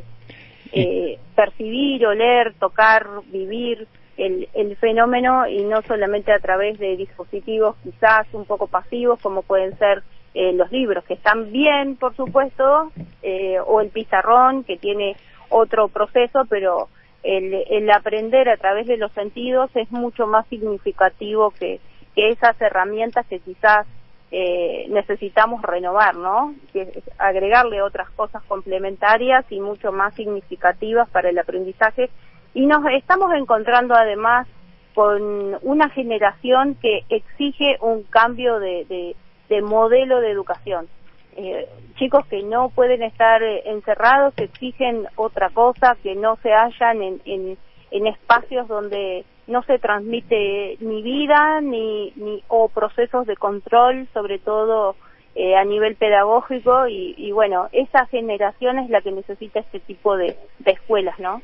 Eh, 0.72 1.18
percibir, 1.34 2.06
oler, 2.06 2.54
tocar, 2.54 3.06
vivir 3.26 3.86
el, 4.16 4.48
el 4.54 4.76
fenómeno 4.76 5.46
y 5.46 5.62
no 5.64 5.82
solamente 5.82 6.32
a 6.32 6.38
través 6.38 6.78
de 6.78 6.96
dispositivos 6.96 7.76
quizás 7.82 8.26
un 8.32 8.44
poco 8.44 8.66
pasivos 8.66 9.20
como 9.20 9.42
pueden 9.42 9.76
ser 9.78 10.02
eh, 10.34 10.52
los 10.52 10.70
libros, 10.70 11.02
que 11.04 11.14
están 11.14 11.50
bien, 11.50 11.96
por 11.96 12.14
supuesto, 12.14 12.92
eh, 13.22 13.58
o 13.64 13.80
el 13.80 13.88
pizarrón, 13.88 14.64
que 14.64 14.76
tiene 14.76 15.16
otro 15.48 15.88
proceso, 15.88 16.42
pero 16.50 16.88
el, 17.22 17.54
el 17.70 17.90
aprender 17.90 18.50
a 18.50 18.58
través 18.58 18.86
de 18.86 18.98
los 18.98 19.10
sentidos 19.12 19.70
es 19.74 19.90
mucho 19.90 20.26
más 20.26 20.46
significativo 20.48 21.52
que, 21.52 21.80
que 22.14 22.28
esas 22.28 22.60
herramientas 22.60 23.26
que 23.28 23.38
quizás 23.38 23.86
eh, 24.30 24.86
necesitamos 24.88 25.62
renovar, 25.62 26.16
¿no? 26.16 26.54
Que 26.72 27.02
agregarle 27.18 27.82
otras 27.82 28.10
cosas 28.10 28.42
complementarias 28.44 29.44
y 29.50 29.60
mucho 29.60 29.92
más 29.92 30.14
significativas 30.14 31.08
para 31.10 31.30
el 31.30 31.38
aprendizaje. 31.38 32.10
Y 32.54 32.66
nos 32.66 32.84
estamos 32.92 33.32
encontrando 33.34 33.94
además 33.94 34.48
con 34.94 35.58
una 35.62 35.90
generación 35.90 36.74
que 36.76 37.04
exige 37.08 37.76
un 37.80 38.02
cambio 38.04 38.58
de, 38.58 38.84
de, 38.86 39.16
de 39.48 39.62
modelo 39.62 40.20
de 40.20 40.30
educación. 40.30 40.88
Eh, 41.36 41.68
chicos 41.96 42.24
que 42.26 42.42
no 42.42 42.70
pueden 42.70 43.02
estar 43.02 43.42
eh, 43.42 43.62
encerrados, 43.66 44.34
que 44.34 44.44
exigen 44.44 45.06
otra 45.16 45.50
cosa, 45.50 45.96
que 46.02 46.14
no 46.14 46.36
se 46.42 46.50
hallan 46.50 47.02
en, 47.02 47.58
en 47.90 48.06
espacios 48.06 48.66
donde 48.68 49.24
no 49.46 49.62
se 49.62 49.78
transmite 49.78 50.76
ni 50.80 51.02
vida 51.02 51.60
ni, 51.62 52.12
ni 52.16 52.42
o 52.48 52.68
procesos 52.68 53.26
de 53.26 53.36
control, 53.36 54.08
sobre 54.12 54.38
todo 54.38 54.96
eh, 55.34 55.54
a 55.54 55.64
nivel 55.64 55.96
pedagógico 55.96 56.88
y, 56.88 57.14
y 57.16 57.30
bueno, 57.32 57.68
esa 57.72 58.06
generación 58.06 58.78
es 58.78 58.90
la 58.90 59.00
que 59.02 59.12
necesita 59.12 59.60
este 59.60 59.80
tipo 59.80 60.16
de, 60.16 60.36
de 60.60 60.70
escuelas, 60.72 61.18
¿no? 61.18 61.42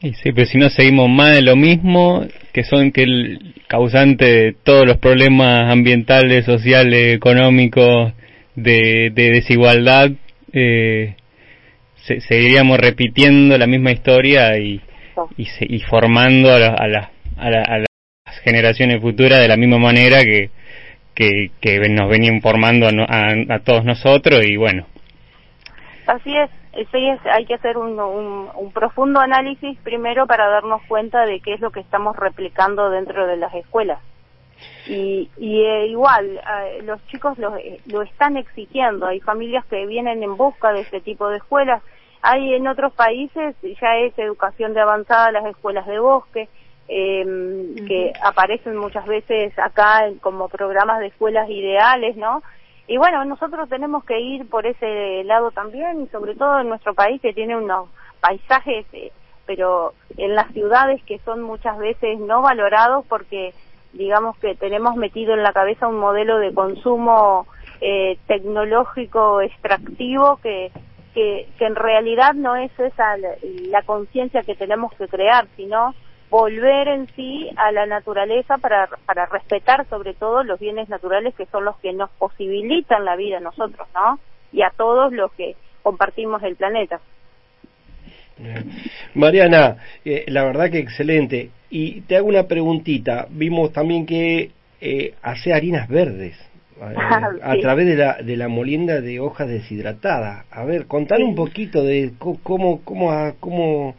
Y 0.00 0.14
sí, 0.14 0.30
pero 0.32 0.46
si 0.46 0.58
no 0.58 0.68
seguimos 0.70 1.08
más 1.08 1.34
de 1.34 1.42
lo 1.42 1.56
mismo, 1.56 2.22
que 2.52 2.62
son 2.62 2.92
que 2.92 3.02
el 3.02 3.54
causante 3.66 4.24
de 4.24 4.52
todos 4.52 4.86
los 4.86 4.96
problemas 4.98 5.70
ambientales, 5.72 6.44
sociales, 6.44 7.14
económicos, 7.16 8.12
de, 8.54 9.10
de 9.12 9.30
desigualdad, 9.30 10.10
eh, 10.52 11.14
se- 11.96 12.20
seguiríamos 12.20 12.78
repitiendo 12.78 13.58
la 13.58 13.66
misma 13.66 13.90
historia 13.92 14.56
y, 14.58 14.80
y, 15.36 15.44
se- 15.46 15.66
y 15.68 15.80
formando 15.80 16.52
a, 16.52 16.58
la- 16.58 16.74
a, 16.74 17.10
a 17.38 17.50
la- 17.50 17.62
a 17.62 17.78
las 17.78 18.38
generaciones 18.42 19.00
futuras 19.00 19.40
de 19.40 19.48
la 19.48 19.56
misma 19.56 19.78
manera 19.78 20.22
que, 20.22 20.50
que, 21.14 21.50
nos 21.90 22.08
venían 22.08 22.40
formando 22.40 22.86
a, 22.86 22.90
a- 22.90 23.54
a 23.54 23.58
todos 23.60 23.84
nosotros 23.84 24.44
y 24.44 24.56
bueno, 24.56 24.86
Así 26.06 26.34
es, 26.34 26.48
sí 26.90 27.06
es, 27.06 27.20
hay 27.26 27.44
que 27.44 27.54
hacer 27.54 27.76
un, 27.76 28.00
un, 28.00 28.48
un 28.54 28.72
profundo 28.72 29.20
análisis 29.20 29.78
primero 29.80 30.26
para 30.26 30.48
darnos 30.48 30.80
cuenta 30.88 31.26
de 31.26 31.40
qué 31.40 31.52
es 31.54 31.60
lo 31.60 31.70
que 31.70 31.80
estamos 31.80 32.16
replicando 32.16 32.88
dentro 32.88 33.26
de 33.26 33.36
las 33.36 33.52
escuelas. 33.54 33.98
Y, 34.88 35.28
y 35.36 35.60
eh, 35.62 35.86
igual, 35.88 36.38
eh, 36.38 36.80
los 36.82 37.04
chicos 37.08 37.36
lo, 37.38 37.56
eh, 37.58 37.80
lo 37.86 38.00
están 38.02 38.36
exigiendo, 38.38 39.06
hay 39.06 39.20
familias 39.20 39.64
que 39.66 39.84
vienen 39.86 40.22
en 40.22 40.36
busca 40.36 40.72
de 40.72 40.80
este 40.80 41.00
tipo 41.02 41.28
de 41.28 41.36
escuelas, 41.36 41.82
hay 42.22 42.54
en 42.54 42.66
otros 42.66 42.92
países 42.94 43.54
ya 43.62 43.96
es 43.98 44.18
educación 44.18 44.72
de 44.72 44.80
avanzada, 44.80 45.30
las 45.30 45.44
escuelas 45.46 45.86
de 45.86 45.98
bosque, 46.00 46.48
eh, 46.88 47.24
que 47.86 48.12
aparecen 48.22 48.76
muchas 48.76 49.06
veces 49.06 49.56
acá 49.58 50.06
en- 50.06 50.18
como 50.18 50.48
programas 50.48 51.00
de 51.00 51.08
escuelas 51.08 51.48
ideales, 51.50 52.16
¿no? 52.16 52.42
Y 52.86 52.96
bueno, 52.96 53.24
nosotros 53.26 53.68
tenemos 53.68 54.04
que 54.04 54.18
ir 54.18 54.48
por 54.48 54.66
ese 54.66 55.22
lado 55.24 55.50
también, 55.50 56.00
y 56.02 56.06
sobre 56.08 56.34
todo 56.34 56.60
en 56.60 56.68
nuestro 56.70 56.94
país 56.94 57.20
que 57.20 57.34
tiene 57.34 57.54
unos 57.56 57.88
paisajes, 58.20 58.86
eh, 58.94 59.12
pero 59.44 59.92
en 60.16 60.34
las 60.34 60.50
ciudades 60.52 61.02
que 61.04 61.18
son 61.20 61.42
muchas 61.42 61.76
veces 61.78 62.18
no 62.18 62.40
valorados 62.42 63.04
porque 63.06 63.52
digamos 63.92 64.36
que 64.38 64.54
tenemos 64.54 64.96
metido 64.96 65.34
en 65.34 65.42
la 65.42 65.52
cabeza 65.52 65.88
un 65.88 65.98
modelo 65.98 66.38
de 66.38 66.52
consumo 66.52 67.46
eh, 67.80 68.18
tecnológico 68.26 69.40
extractivo 69.40 70.38
que, 70.42 70.70
que, 71.14 71.48
que 71.58 71.64
en 71.66 71.74
realidad 71.76 72.34
no 72.34 72.56
es 72.56 72.70
esa 72.78 73.16
la, 73.16 73.30
la 73.70 73.82
conciencia 73.82 74.42
que 74.42 74.54
tenemos 74.54 74.92
que 74.94 75.08
crear, 75.08 75.46
sino 75.56 75.94
volver 76.30 76.88
en 76.88 77.06
sí 77.14 77.48
a 77.56 77.72
la 77.72 77.86
naturaleza 77.86 78.58
para, 78.58 78.88
para 79.06 79.26
respetar 79.26 79.86
sobre 79.88 80.14
todo 80.14 80.42
los 80.44 80.58
bienes 80.60 80.88
naturales 80.88 81.34
que 81.34 81.46
son 81.46 81.64
los 81.64 81.76
que 81.78 81.92
nos 81.92 82.10
posibilitan 82.10 83.04
la 83.04 83.16
vida 83.16 83.38
a 83.38 83.40
nosotros, 83.40 83.88
¿no? 83.94 84.18
Y 84.52 84.62
a 84.62 84.70
todos 84.76 85.12
los 85.12 85.32
que 85.32 85.56
compartimos 85.82 86.42
el 86.42 86.56
planeta. 86.56 87.00
Mariana, 89.14 89.76
eh, 90.04 90.24
la 90.28 90.44
verdad 90.44 90.70
que 90.70 90.78
excelente. 90.78 91.50
Y 91.70 92.02
te 92.02 92.16
hago 92.16 92.28
una 92.28 92.44
preguntita. 92.44 93.26
Vimos 93.30 93.72
también 93.72 94.06
que 94.06 94.50
eh, 94.80 95.14
hace 95.22 95.52
harinas 95.52 95.88
verdes 95.88 96.36
eh, 96.80 96.94
a 97.42 97.54
Sí. 97.54 97.60
través 97.60 97.86
de 97.86 97.96
la, 97.96 98.14
de 98.22 98.36
la 98.36 98.48
molienda 98.48 99.00
de 99.00 99.20
hojas 99.20 99.48
deshidratadas. 99.48 100.46
A 100.50 100.64
ver, 100.64 100.86
contar 100.86 101.18
Sí. 101.18 101.24
un 101.24 101.34
poquito 101.34 101.82
de 101.82 102.12
cómo, 102.18 102.82
cómo, 102.84 103.10
ah, 103.10 103.34
cómo, 103.40 103.96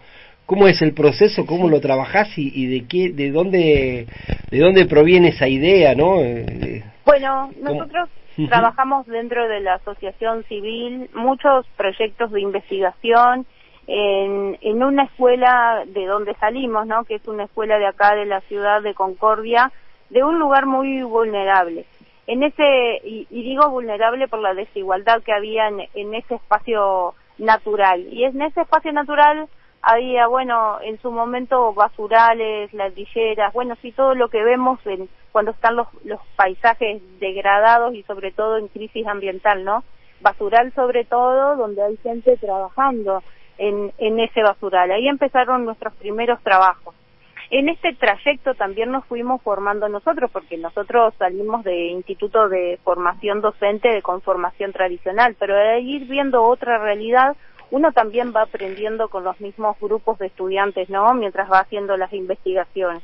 cómo 0.50 0.68
es 0.68 0.82
el 0.82 0.96
proceso, 0.96 1.46
cómo 1.46 1.70
lo 1.70 1.80
trabajás 1.80 2.36
y, 2.36 2.52
y 2.56 2.66
de 2.66 2.88
qué, 2.88 3.12
de 3.12 3.30
dónde, 3.30 4.08
de 4.50 4.60
dónde 4.60 4.88
proviene 4.88 5.28
esa 5.28 5.48
idea, 5.48 5.94
¿no? 5.94 6.22
Eh, 6.22 6.84
Bueno, 7.06 7.52
¿Cómo? 7.54 7.76
nosotros 7.76 8.10
trabajamos 8.50 9.06
dentro 9.06 9.48
de 9.48 9.60
la 9.60 9.76
asociación 9.76 10.44
civil 10.46 11.08
muchos 11.14 11.68
proyectos 11.78 12.32
de 12.32 12.42
investigación 12.42 13.46
en, 13.86 14.58
en 14.62 14.82
una 14.82 15.04
escuela 15.04 15.84
de 15.86 16.08
donde 16.08 16.34
salimos, 16.40 16.88
¿no? 16.88 17.04
Que 17.04 17.16
es 17.16 17.28
una 17.28 17.44
escuela 17.44 17.78
de 17.78 17.86
acá 17.86 18.16
de 18.16 18.26
la 18.26 18.42
ciudad 18.42 18.82
de 18.82 18.96
Concordia, 18.96 19.72
de 20.10 20.24
un 20.24 20.40
lugar 20.40 20.66
muy 20.66 21.04
vulnerable. 21.04 21.86
En 22.26 22.42
ese, 22.42 23.02
y, 23.04 23.28
digo 23.30 23.70
vulnerable 23.70 24.28
por 24.28 24.40
la 24.40 24.56
desigualdad 24.56 25.22
que 25.22 25.32
había 25.32 25.68
en, 25.68 26.14
ese 26.16 26.36
espacio 26.36 27.14
natural. 27.38 28.02
Y 28.12 28.24
en 28.24 28.42
ese 28.42 28.62
espacio 28.62 28.92
natural 28.94 29.48
había, 29.82 30.28
bueno, 30.28 30.80
en 30.82 31.00
su 31.02 31.12
momento 31.12 31.74
basurales, 31.74 32.74
ladrilleras, 32.74 33.54
bueno, 33.54 33.76
sí, 33.82 33.92
todo 33.92 34.16
lo 34.16 34.30
que 34.30 34.44
vemos 34.44 34.80
en, 34.86 35.10
cuando 35.32 35.52
están 35.52 35.76
los, 35.76 35.88
los 36.04 36.20
paisajes 36.36 37.02
degradados 37.20 37.94
y 37.94 38.04
sobre 38.04 38.32
todo 38.32 38.58
en 38.58 38.68
crisis 38.68 39.08
ambiental, 39.08 39.64
¿no? 39.64 39.84
Basural 40.22 40.74
sobre 40.74 41.06
todo, 41.06 41.56
donde 41.56 41.82
hay 41.82 41.98
gente 41.98 42.36
trabajando 42.38 43.24
en, 43.58 43.94
en 43.98 44.20
ese 44.20 44.42
basural. 44.42 44.92
Ahí 44.92 45.08
empezaron 45.08 45.66
nuestros 45.66 45.94
primeros 45.96 46.42
trabajos. 46.42 46.96
En 47.52 47.68
este 47.68 47.96
trayecto 47.96 48.54
también 48.54 48.92
nos 48.92 49.06
fuimos 49.06 49.42
formando 49.42 49.90
nosotros, 49.90 50.30
porque 50.32 50.58
nosotros 50.58 51.16
salimos 51.18 51.64
de 51.64 51.88
instituto 51.88 52.48
de 52.48 52.80
formación 52.84 53.42
docente 53.42 53.90
de 53.90 54.04
conformación 54.04 54.72
tradicional, 54.72 55.36
pero 55.40 55.56
de 55.56 55.80
ir 55.80 56.06
viendo 56.06 56.44
otra 56.44 56.78
realidad, 56.78 57.36
uno 57.72 57.92
también 57.92 58.34
va 58.36 58.44
aprendiendo 58.44 59.10
con 59.10 59.24
los 59.24 59.40
mismos 59.40 59.78
grupos 59.80 60.18
de 60.20 60.28
estudiantes, 60.28 60.90
¿no? 60.90 61.14
Mientras 61.14 61.52
va 61.52 61.60
haciendo 61.60 61.98
las 61.98 62.12
investigaciones. 62.14 63.04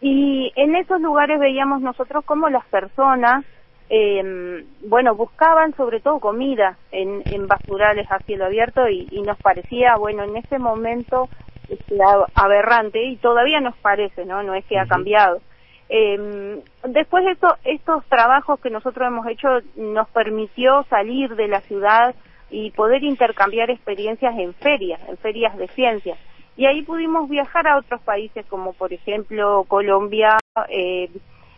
Y 0.00 0.52
en 0.56 0.74
esos 0.74 1.00
lugares 1.00 1.38
veíamos 1.38 1.80
nosotros 1.80 2.24
cómo 2.24 2.48
las 2.48 2.64
personas, 2.66 3.44
eh, 3.88 4.64
bueno, 4.88 5.14
buscaban 5.14 5.76
sobre 5.76 6.00
todo 6.00 6.18
comida 6.18 6.76
en, 6.90 7.22
en 7.26 7.46
basurales 7.46 8.10
a 8.10 8.18
cielo 8.20 8.46
abierto 8.46 8.88
y, 8.88 9.06
y 9.10 9.22
nos 9.22 9.38
parecía, 9.38 9.96
bueno, 9.96 10.24
en 10.24 10.36
ese 10.36 10.58
momento 10.58 11.28
este, 11.68 11.98
aberrante 12.34 13.02
y 13.04 13.16
todavía 13.16 13.60
nos 13.60 13.76
parece, 13.76 14.24
¿no? 14.24 14.42
No 14.42 14.54
es 14.54 14.64
que 14.64 14.78
ha 14.78 14.86
cambiado. 14.86 15.40
Eh, 15.88 16.62
después 16.84 17.24
de 17.24 17.32
esto, 17.32 17.56
estos 17.64 18.04
trabajos 18.06 18.58
que 18.60 18.70
nosotros 18.70 19.06
hemos 19.06 19.26
hecho 19.26 19.48
nos 19.76 20.08
permitió 20.08 20.84
salir 20.90 21.36
de 21.36 21.48
la 21.48 21.60
ciudad 21.60 22.14
y 22.52 22.70
poder 22.70 23.02
intercambiar 23.02 23.70
experiencias 23.70 24.38
en 24.38 24.54
ferias, 24.54 25.00
en 25.08 25.16
ferias 25.16 25.56
de 25.56 25.66
ciencias. 25.68 26.18
Y 26.56 26.66
ahí 26.66 26.82
pudimos 26.82 27.28
viajar 27.28 27.66
a 27.66 27.78
otros 27.78 28.00
países 28.02 28.46
como 28.46 28.74
por 28.74 28.92
ejemplo 28.92 29.64
Colombia, 29.66 30.36
eh, 30.68 31.08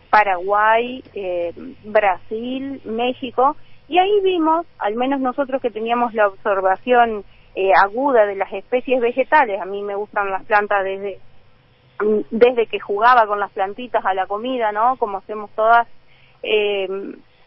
Paraguay, 0.09 1.03
eh, 1.13 1.53
Brasil, 1.83 2.81
México, 2.85 3.55
y 3.87 3.99
ahí 3.99 4.21
vimos, 4.23 4.65
al 4.79 4.95
menos 4.95 5.19
nosotros 5.19 5.61
que 5.61 5.69
teníamos 5.69 6.13
la 6.13 6.27
observación 6.27 7.23
eh, 7.55 7.71
aguda 7.83 8.25
de 8.25 8.35
las 8.35 8.51
especies 8.51 8.99
vegetales. 8.99 9.61
A 9.61 9.65
mí 9.65 9.83
me 9.83 9.95
gustan 9.95 10.31
las 10.31 10.43
plantas 10.45 10.83
desde 10.83 11.19
desde 12.29 12.67
que 12.67 12.79
jugaba 12.79 13.25
con 13.25 13.39
las 13.39 13.51
plantitas 13.51 14.05
a 14.05 14.13
la 14.13 14.27
comida, 14.27 14.71
¿no? 14.71 14.97
Como 14.97 15.19
hacemos 15.19 15.49
todas. 15.51 15.87
Eh, 16.43 16.87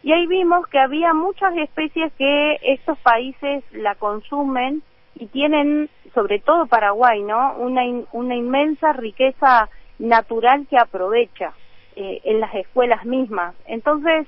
y 0.03 0.13
ahí 0.13 0.27
vimos 0.27 0.67
que 0.67 0.79
había 0.79 1.13
muchas 1.13 1.55
especies 1.57 2.11
que 2.13 2.59
estos 2.61 2.97
países 2.99 3.63
la 3.71 3.95
consumen 3.95 4.81
y 5.15 5.27
tienen, 5.27 5.89
sobre 6.13 6.39
todo 6.39 6.67
Paraguay, 6.67 7.21
¿no? 7.21 7.55
Una, 7.57 7.81
una 8.13 8.35
inmensa 8.35 8.93
riqueza 8.93 9.69
natural 9.97 10.65
que 10.69 10.77
aprovecha 10.77 11.51
eh, 11.95 12.21
en 12.23 12.39
las 12.39 12.53
escuelas 12.55 13.05
mismas. 13.05 13.53
Entonces, 13.65 14.25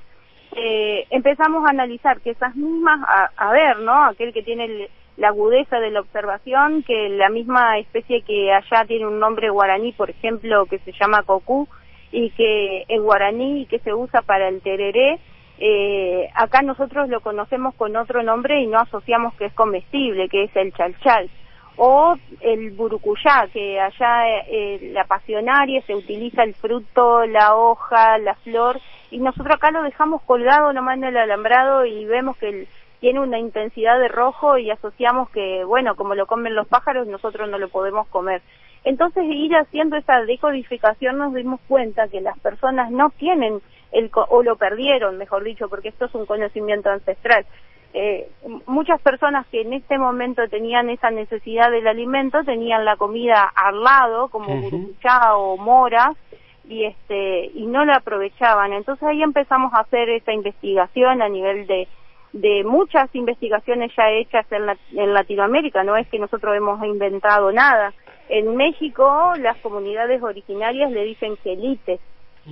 eh, 0.56 1.08
empezamos 1.10 1.66
a 1.66 1.70
analizar 1.70 2.20
que 2.20 2.32
esas 2.32 2.56
mismas, 2.56 3.00
a, 3.08 3.30
a 3.38 3.52
ver, 3.52 3.80
¿no? 3.80 4.04
Aquel 4.04 4.34
que 4.34 4.44
tiene 4.44 4.66
el, 4.66 4.90
la 5.18 5.30
agudeza 5.30 5.80
de 5.80 5.92
la 5.92 6.02
observación, 6.02 6.84
que 6.84 7.10
la 7.10 7.30
misma 7.30 7.78
especie 7.78 8.24
que 8.24 8.52
allá 8.52 8.86
tiene 8.86 9.08
un 9.08 9.20
nombre 9.20 9.50
guaraní, 9.50 9.94
por 9.94 10.10
ejemplo, 10.10 10.66
que 10.66 10.80
se 10.80 10.92
llama 10.94 11.24
cocú, 11.24 11.68
y 12.12 12.32
que 12.32 12.86
es 12.88 13.02
guaraní 13.02 13.62
y 13.62 13.66
que 13.68 13.80
se 13.80 13.94
usa 13.94 14.22
para 14.22 14.50
el 14.50 14.62
tereré, 14.62 15.20
eh, 15.64 16.28
acá 16.34 16.64
nosotros 16.64 17.08
lo 17.08 17.22
conocemos 17.22 17.76
con 17.76 17.96
otro 17.96 18.24
nombre 18.24 18.60
y 18.62 18.66
no 18.66 18.80
asociamos 18.80 19.36
que 19.36 19.46
es 19.46 19.54
comestible, 19.54 20.28
que 20.28 20.46
es 20.46 20.56
el 20.56 20.74
chalchal. 20.74 21.30
O 21.78 22.16
el 22.40 22.72
burucuyá, 22.72 23.48
que 23.54 23.80
allá 23.80 24.28
eh, 24.48 24.90
la 24.92 25.04
pasionaria 25.06 25.84
se 25.84 25.94
utiliza 25.94 26.42
el 26.42 26.56
fruto, 26.56 27.28
la 27.28 27.56
hoja, 27.56 28.18
la 28.18 28.34
flor, 28.38 28.80
y 29.12 29.20
nosotros 29.20 29.56
acá 29.56 29.70
lo 29.70 29.84
dejamos 29.84 30.24
colgado 30.24 30.74
nomás 30.74 30.98
en 30.98 31.04
el 31.04 31.18
alambrado 31.18 31.86
y 31.86 32.06
vemos 32.06 32.38
que 32.38 32.68
tiene 33.00 33.20
una 33.20 33.38
intensidad 33.38 34.00
de 34.00 34.08
rojo 34.08 34.58
y 34.58 34.72
asociamos 34.72 35.30
que, 35.30 35.64
bueno, 35.64 35.96
como 35.96 36.16
lo 36.16 36.26
comen 36.26 36.56
los 36.56 36.68
pájaros, 36.68 37.06
nosotros 37.06 37.48
no 37.50 37.60
lo 37.60 37.70
podemos 37.70 38.08
comer. 38.08 38.42
Entonces, 38.84 39.26
ir 39.28 39.56
haciendo 39.56 39.96
esa 39.96 40.22
decodificación 40.22 41.20
nos 41.20 41.36
dimos 41.36 41.60
cuenta 41.68 42.08
que 42.08 42.20
las 42.20 42.40
personas 42.40 42.90
no 42.90 43.12
tienen 43.12 43.62
el, 43.92 44.10
o 44.14 44.44
lo 44.44 44.56
perdieron, 44.56 45.18
mejor 45.18 45.44
dicho, 45.44 45.70
porque 45.70 45.90
esto 45.90 46.06
es 46.06 46.16
un 46.16 46.26
conocimiento 46.26 46.90
ancestral. 46.90 47.46
Eh, 47.94 48.30
muchas 48.68 49.02
personas 49.02 49.46
que 49.48 49.62
en 49.62 49.74
este 49.74 49.98
momento 49.98 50.48
tenían 50.48 50.90
esa 50.90 51.12
necesidad 51.12 51.70
del 51.72 51.88
alimento 51.88 52.42
tenían 52.46 52.86
la 52.86 52.96
comida 52.96 53.52
al 53.54 53.84
lado, 53.84 54.30
como 54.30 54.54
uh 54.54 54.96
o 55.36 55.58
mora, 55.58 56.14
y 56.70 56.86
este 56.86 57.52
y 57.54 57.66
no 57.66 57.84
la 57.84 57.98
aprovechaban. 57.98 58.72
Entonces 58.72 59.04
ahí 59.04 59.22
empezamos 59.22 59.74
a 59.74 59.82
hacer 59.82 60.10
esa 60.10 60.32
investigación 60.32 61.22
a 61.22 61.28
nivel 61.28 61.68
de 61.68 61.88
de 62.34 62.64
muchas 62.64 63.14
investigaciones 63.14 63.92
ya 63.96 64.10
hechas 64.10 64.46
en, 64.52 65.14
Latinoamérica, 65.14 65.84
no 65.84 65.98
es 65.98 66.08
que 66.08 66.18
nosotros 66.18 66.56
hemos 66.56 66.82
inventado 66.86 67.52
nada. 67.52 67.94
En 68.30 68.56
México 68.56 69.34
las 69.38 69.58
comunidades 69.58 70.24
originarias 70.24 70.92
le 70.92 71.04
dicen 71.04 71.36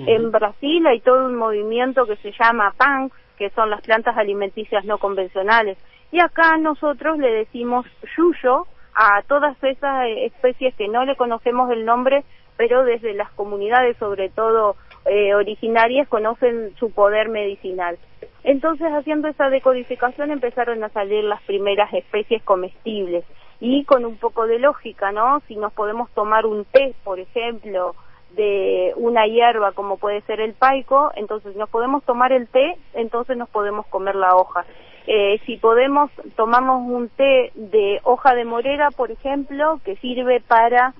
En 0.08 0.32
Brasil 0.32 0.86
hay 0.88 1.00
todo 1.02 1.26
un 1.26 1.36
movimiento 1.36 2.06
que 2.06 2.16
se 2.18 2.32
llama 2.32 2.74
PANC, 2.78 3.14
que 3.38 3.50
son 3.52 3.70
las 3.70 3.82
plantas 3.82 4.18
alimenticias 4.18 4.86
no 4.86 4.98
convencionales. 4.98 5.78
Y 6.12 6.20
acá 6.20 6.58
nosotros 6.58 7.18
le 7.18 7.32
decimos 7.32 7.86
yuyo 8.18 8.66
a 8.94 9.22
todas 9.24 9.56
esas 9.64 10.08
especies 10.18 10.76
que 10.76 10.88
no 10.88 11.06
le 11.06 11.16
conocemos 11.16 11.72
el 11.72 11.86
nombre, 11.86 12.24
pero 12.58 12.84
desde 12.84 13.14
las 13.14 13.32
comunidades, 13.32 13.96
sobre 13.98 14.30
todo 14.30 14.76
eh, 15.06 15.34
originarias, 15.34 16.08
conocen 16.08 16.76
su 16.78 16.92
poder 16.92 17.30
medicinal. 17.30 17.98
Entonces, 18.44 18.88
haciendo 18.92 19.28
esa 19.28 19.50
decodificación, 19.50 20.32
empezaron 20.32 20.84
a 20.84 20.90
salir 20.90 21.24
las 21.24 21.42
primeras 21.44 21.94
especies 21.94 22.44
comestibles. 22.44 23.24
Y 23.62 23.84
con 23.86 24.06
un 24.06 24.18
poco 24.18 24.48
de 24.48 24.60
lógica, 24.60 25.12
¿no? 25.12 25.42
Si 25.48 25.56
nos 25.56 25.74
podemos 25.74 26.10
tomar 26.12 26.46
un 26.46 26.66
té, 26.66 26.94
por 27.04 27.20
ejemplo, 27.20 27.96
de 28.36 28.94
una 28.96 29.26
hierba 29.26 29.72
como 29.72 29.98
puede 29.98 30.22
ser 30.22 30.40
el 30.40 30.54
paico, 30.54 31.12
entonces 31.16 31.56
nos 31.56 31.70
podemos 31.70 32.04
tomar 32.04 32.32
el 32.32 32.48
té, 32.48 32.78
entonces 32.94 33.38
nos 33.38 33.50
podemos 33.50 33.86
comer 33.88 34.16
la 34.16 34.36
hoja. 34.36 34.66
Eh, 35.08 35.40
si 35.46 35.58
podemos 35.58 36.12
tomarnos 36.36 36.82
un 36.82 37.10
té 37.10 37.52
de 37.56 38.00
hoja 38.04 38.36
de 38.36 38.46
morera, 38.46 38.92
por 38.92 39.12
ejemplo, 39.12 39.80
que 39.84 39.96
sirve 39.98 40.40
para 40.42 40.94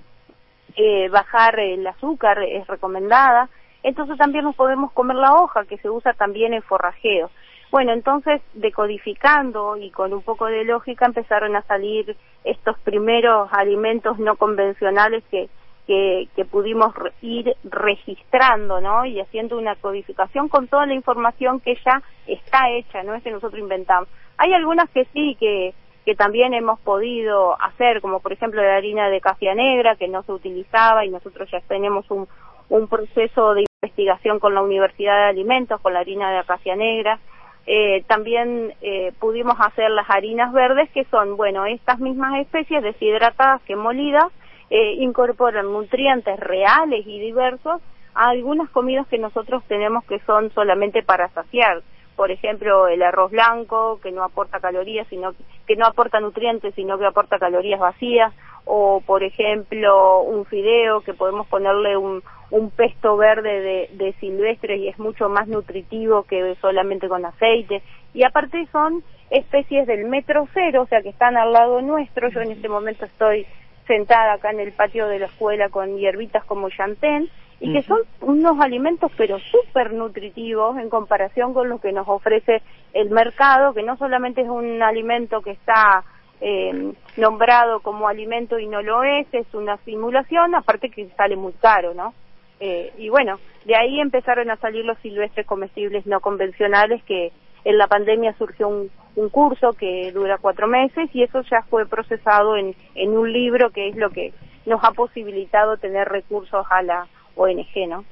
eh, 0.76 1.08
bajar 1.08 1.60
el 1.60 1.86
azúcar, 1.86 2.42
es 2.42 2.66
recomendada, 2.66 3.48
entonces 3.82 4.18
también 4.18 4.44
nos 4.44 4.56
podemos 4.56 4.92
comer 4.92 5.16
la 5.16 5.34
hoja, 5.34 5.64
que 5.64 5.78
se 5.78 5.88
usa 5.88 6.12
también 6.14 6.54
en 6.54 6.62
forrajeo. 6.62 7.30
Bueno, 7.70 7.92
entonces, 7.92 8.42
decodificando 8.54 9.76
y 9.76 9.90
con 9.90 10.12
un 10.12 10.22
poco 10.22 10.46
de 10.46 10.64
lógica 10.64 11.06
empezaron 11.06 11.54
a 11.54 11.62
salir 11.62 12.16
estos 12.42 12.76
primeros 12.80 13.48
alimentos 13.52 14.18
no 14.18 14.34
convencionales 14.36 15.22
que, 15.30 15.48
que, 15.86 16.28
que 16.36 16.44
pudimos 16.44 16.94
ir 17.22 17.54
registrando, 17.64 18.80
¿no? 18.80 19.04
Y 19.04 19.20
haciendo 19.20 19.58
una 19.58 19.74
codificación 19.76 20.48
con 20.48 20.68
toda 20.68 20.86
la 20.86 20.94
información 20.94 21.60
que 21.60 21.76
ya 21.84 22.02
está 22.26 22.70
hecha, 22.70 23.02
no 23.02 23.14
es 23.14 23.22
que 23.22 23.30
nosotros 23.30 23.60
inventamos. 23.60 24.08
Hay 24.38 24.52
algunas 24.52 24.88
que 24.90 25.06
sí, 25.12 25.36
que, 25.38 25.74
que 26.04 26.14
también 26.14 26.54
hemos 26.54 26.80
podido 26.80 27.60
hacer, 27.60 28.00
como 28.00 28.20
por 28.20 28.32
ejemplo 28.32 28.62
la 28.62 28.76
harina 28.76 29.08
de 29.08 29.20
cafia 29.20 29.54
negra, 29.54 29.96
que 29.96 30.08
no 30.08 30.22
se 30.22 30.32
utilizaba 30.32 31.04
y 31.04 31.10
nosotros 31.10 31.50
ya 31.50 31.60
tenemos 31.60 32.10
un, 32.10 32.26
un 32.68 32.88
proceso 32.88 33.54
de 33.54 33.66
investigación 33.82 34.38
con 34.38 34.54
la 34.54 34.62
Universidad 34.62 35.16
de 35.16 35.30
Alimentos, 35.30 35.80
con 35.80 35.92
la 35.92 36.00
harina 36.00 36.30
de 36.30 36.38
acacia 36.38 36.76
negra. 36.76 37.18
Eh, 37.66 38.04
también 38.06 38.74
eh, 38.80 39.12
pudimos 39.18 39.56
hacer 39.60 39.90
las 39.90 40.08
harinas 40.08 40.52
verdes, 40.52 40.90
que 40.90 41.04
son, 41.04 41.36
bueno, 41.36 41.66
estas 41.66 41.98
mismas 41.98 42.40
especies 42.40 42.82
deshidratadas 42.82 43.60
que 43.62 43.76
molidas 43.76 44.32
eh, 44.70 44.94
incorporan 44.98 45.66
nutrientes 45.72 46.38
reales 46.38 47.06
y 47.06 47.18
diversos 47.18 47.82
a 48.14 48.28
algunas 48.28 48.70
comidas 48.70 49.06
que 49.08 49.18
nosotros 49.18 49.62
tenemos 49.66 50.04
que 50.04 50.20
son 50.20 50.50
solamente 50.52 51.02
para 51.02 51.28
saciar. 51.30 51.82
Por 52.16 52.30
ejemplo, 52.30 52.86
el 52.88 53.02
arroz 53.02 53.30
blanco, 53.30 53.98
que 54.02 54.12
no 54.12 54.22
aporta 54.22 54.60
calorías, 54.60 55.06
sino 55.08 55.34
que 55.66 55.76
no 55.76 55.86
aporta 55.86 56.20
nutrientes, 56.20 56.74
sino 56.74 56.98
que 56.98 57.06
aporta 57.06 57.38
calorías 57.38 57.80
vacías. 57.80 58.32
O, 58.64 59.00
por 59.04 59.22
ejemplo, 59.22 60.20
un 60.20 60.44
fideo, 60.44 61.00
que 61.00 61.14
podemos 61.14 61.46
ponerle 61.48 61.96
un, 61.96 62.22
un 62.50 62.70
pesto 62.70 63.16
verde 63.16 63.60
de, 63.60 63.90
de 63.92 64.12
silvestres 64.20 64.78
y 64.80 64.88
es 64.88 64.98
mucho 64.98 65.28
más 65.28 65.48
nutritivo 65.48 66.24
que 66.24 66.54
solamente 66.60 67.08
con 67.08 67.24
aceite. 67.24 67.82
Y 68.12 68.22
aparte 68.22 68.68
son 68.70 69.02
especies 69.30 69.86
del 69.86 70.04
metro 70.06 70.46
cero, 70.52 70.82
o 70.82 70.86
sea 70.86 71.00
que 71.02 71.08
están 71.08 71.36
al 71.36 71.52
lado 71.52 71.80
nuestro. 71.80 72.28
Yo 72.28 72.40
en 72.40 72.52
este 72.52 72.68
momento 72.68 73.06
estoy 73.06 73.46
sentada 73.90 74.34
acá 74.34 74.52
en 74.52 74.60
el 74.60 74.70
patio 74.70 75.08
de 75.08 75.18
la 75.18 75.26
escuela 75.26 75.68
con 75.68 75.98
hierbitas 75.98 76.44
como 76.44 76.70
chantén 76.70 77.28
y 77.58 77.72
que 77.72 77.82
son 77.82 77.98
unos 78.20 78.60
alimentos 78.60 79.10
pero 79.16 79.38
súper 79.40 79.92
nutritivos 79.92 80.78
en 80.78 80.88
comparación 80.88 81.52
con 81.52 81.68
lo 81.68 81.80
que 81.80 81.90
nos 81.90 82.06
ofrece 82.06 82.62
el 82.92 83.10
mercado, 83.10 83.74
que 83.74 83.82
no 83.82 83.96
solamente 83.96 84.42
es 84.42 84.48
un 84.48 84.80
alimento 84.80 85.42
que 85.42 85.50
está 85.50 86.04
eh, 86.40 86.92
nombrado 87.16 87.80
como 87.80 88.06
alimento 88.06 88.60
y 88.60 88.68
no 88.68 88.80
lo 88.80 89.02
es, 89.02 89.26
es 89.32 89.52
una 89.54 89.76
simulación, 89.78 90.54
aparte 90.54 90.88
que 90.88 91.08
sale 91.16 91.34
muy 91.34 91.52
caro, 91.54 91.92
¿no? 91.92 92.14
Eh, 92.60 92.92
y 92.96 93.08
bueno, 93.08 93.40
de 93.64 93.74
ahí 93.74 94.00
empezaron 94.00 94.50
a 94.50 94.56
salir 94.56 94.84
los 94.84 94.98
silvestres 94.98 95.46
comestibles 95.46 96.06
no 96.06 96.20
convencionales 96.20 97.02
que 97.02 97.32
en 97.64 97.76
la 97.76 97.88
pandemia 97.88 98.34
surgió 98.38 98.68
un, 98.68 98.90
un 99.16 99.28
curso 99.28 99.72
que 99.72 100.12
dura 100.12 100.38
cuatro 100.38 100.66
meses 100.66 101.10
y 101.12 101.22
eso 101.22 101.42
ya 101.42 101.62
fue 101.62 101.86
procesado 101.86 102.56
en, 102.56 102.74
en 102.94 103.16
un 103.16 103.32
libro 103.32 103.70
que 103.70 103.88
es 103.88 103.96
lo 103.96 104.10
que 104.10 104.32
nos 104.66 104.82
ha 104.84 104.92
posibilitado 104.92 105.76
tener 105.76 106.08
recursos 106.08 106.66
a 106.70 106.82
la 106.82 107.06
ONG, 107.36 107.88
¿no? 107.88 108.04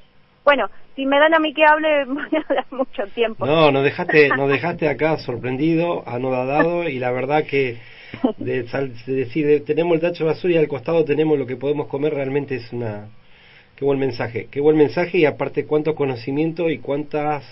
Bueno, 0.43 0.69
si 0.95 1.05
me 1.05 1.19
dan 1.19 1.33
a 1.33 1.39
mí 1.39 1.53
que 1.53 1.63
hable, 1.63 2.05
voy 2.07 2.23
a 2.33 2.45
hablar 2.49 2.65
mucho 2.71 3.03
tiempo. 3.13 3.45
No, 3.45 3.71
nos 3.71 3.83
dejaste, 3.83 4.29
nos 4.29 4.49
dejaste 4.49 4.87
acá 4.87 5.17
sorprendido, 5.17 6.03
anodadado 6.07 6.89
y 6.89 6.99
la 6.99 7.11
verdad 7.11 7.45
que 7.45 7.77
de, 8.37 8.63
decir 9.05 9.63
tenemos 9.65 9.95
el 9.95 10.01
tacho 10.01 10.23
de 10.23 10.31
basura 10.31 10.53
y 10.55 10.57
al 10.57 10.67
costado 10.67 11.05
tenemos 11.05 11.37
lo 11.37 11.45
que 11.45 11.55
podemos 11.55 11.87
comer 11.87 12.13
realmente 12.13 12.55
es 12.55 12.73
una 12.73 13.07
qué 13.75 13.85
buen 13.85 13.99
mensaje, 13.99 14.47
qué 14.49 14.59
buen 14.59 14.77
mensaje 14.77 15.19
y 15.19 15.25
aparte 15.25 15.65
cuánto 15.65 15.95
conocimiento 15.95 16.69
y 16.69 16.79
cuántas 16.79 17.45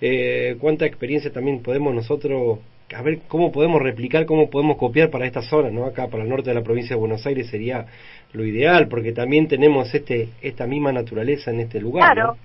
eh, 0.00 0.56
cuánta 0.60 0.86
experiencia 0.86 1.32
también 1.32 1.62
podemos 1.62 1.94
nosotros 1.94 2.58
a 2.94 3.02
ver 3.02 3.20
cómo 3.28 3.50
podemos 3.50 3.82
replicar, 3.82 4.26
cómo 4.26 4.50
podemos 4.50 4.76
copiar 4.76 5.10
para 5.10 5.26
esta 5.26 5.42
zona, 5.42 5.70
¿no? 5.70 5.86
Acá 5.86 6.08
para 6.08 6.22
el 6.22 6.28
norte 6.28 6.50
de 6.50 6.54
la 6.54 6.62
provincia 6.62 6.94
de 6.94 7.00
Buenos 7.00 7.26
Aires 7.26 7.48
sería 7.48 7.86
lo 8.32 8.44
ideal, 8.44 8.88
porque 8.88 9.12
también 9.12 9.48
tenemos 9.48 9.92
este 9.94 10.28
esta 10.42 10.66
misma 10.66 10.92
naturaleza 10.92 11.50
en 11.50 11.60
este 11.60 11.80
lugar. 11.80 12.12
Claro. 12.12 12.36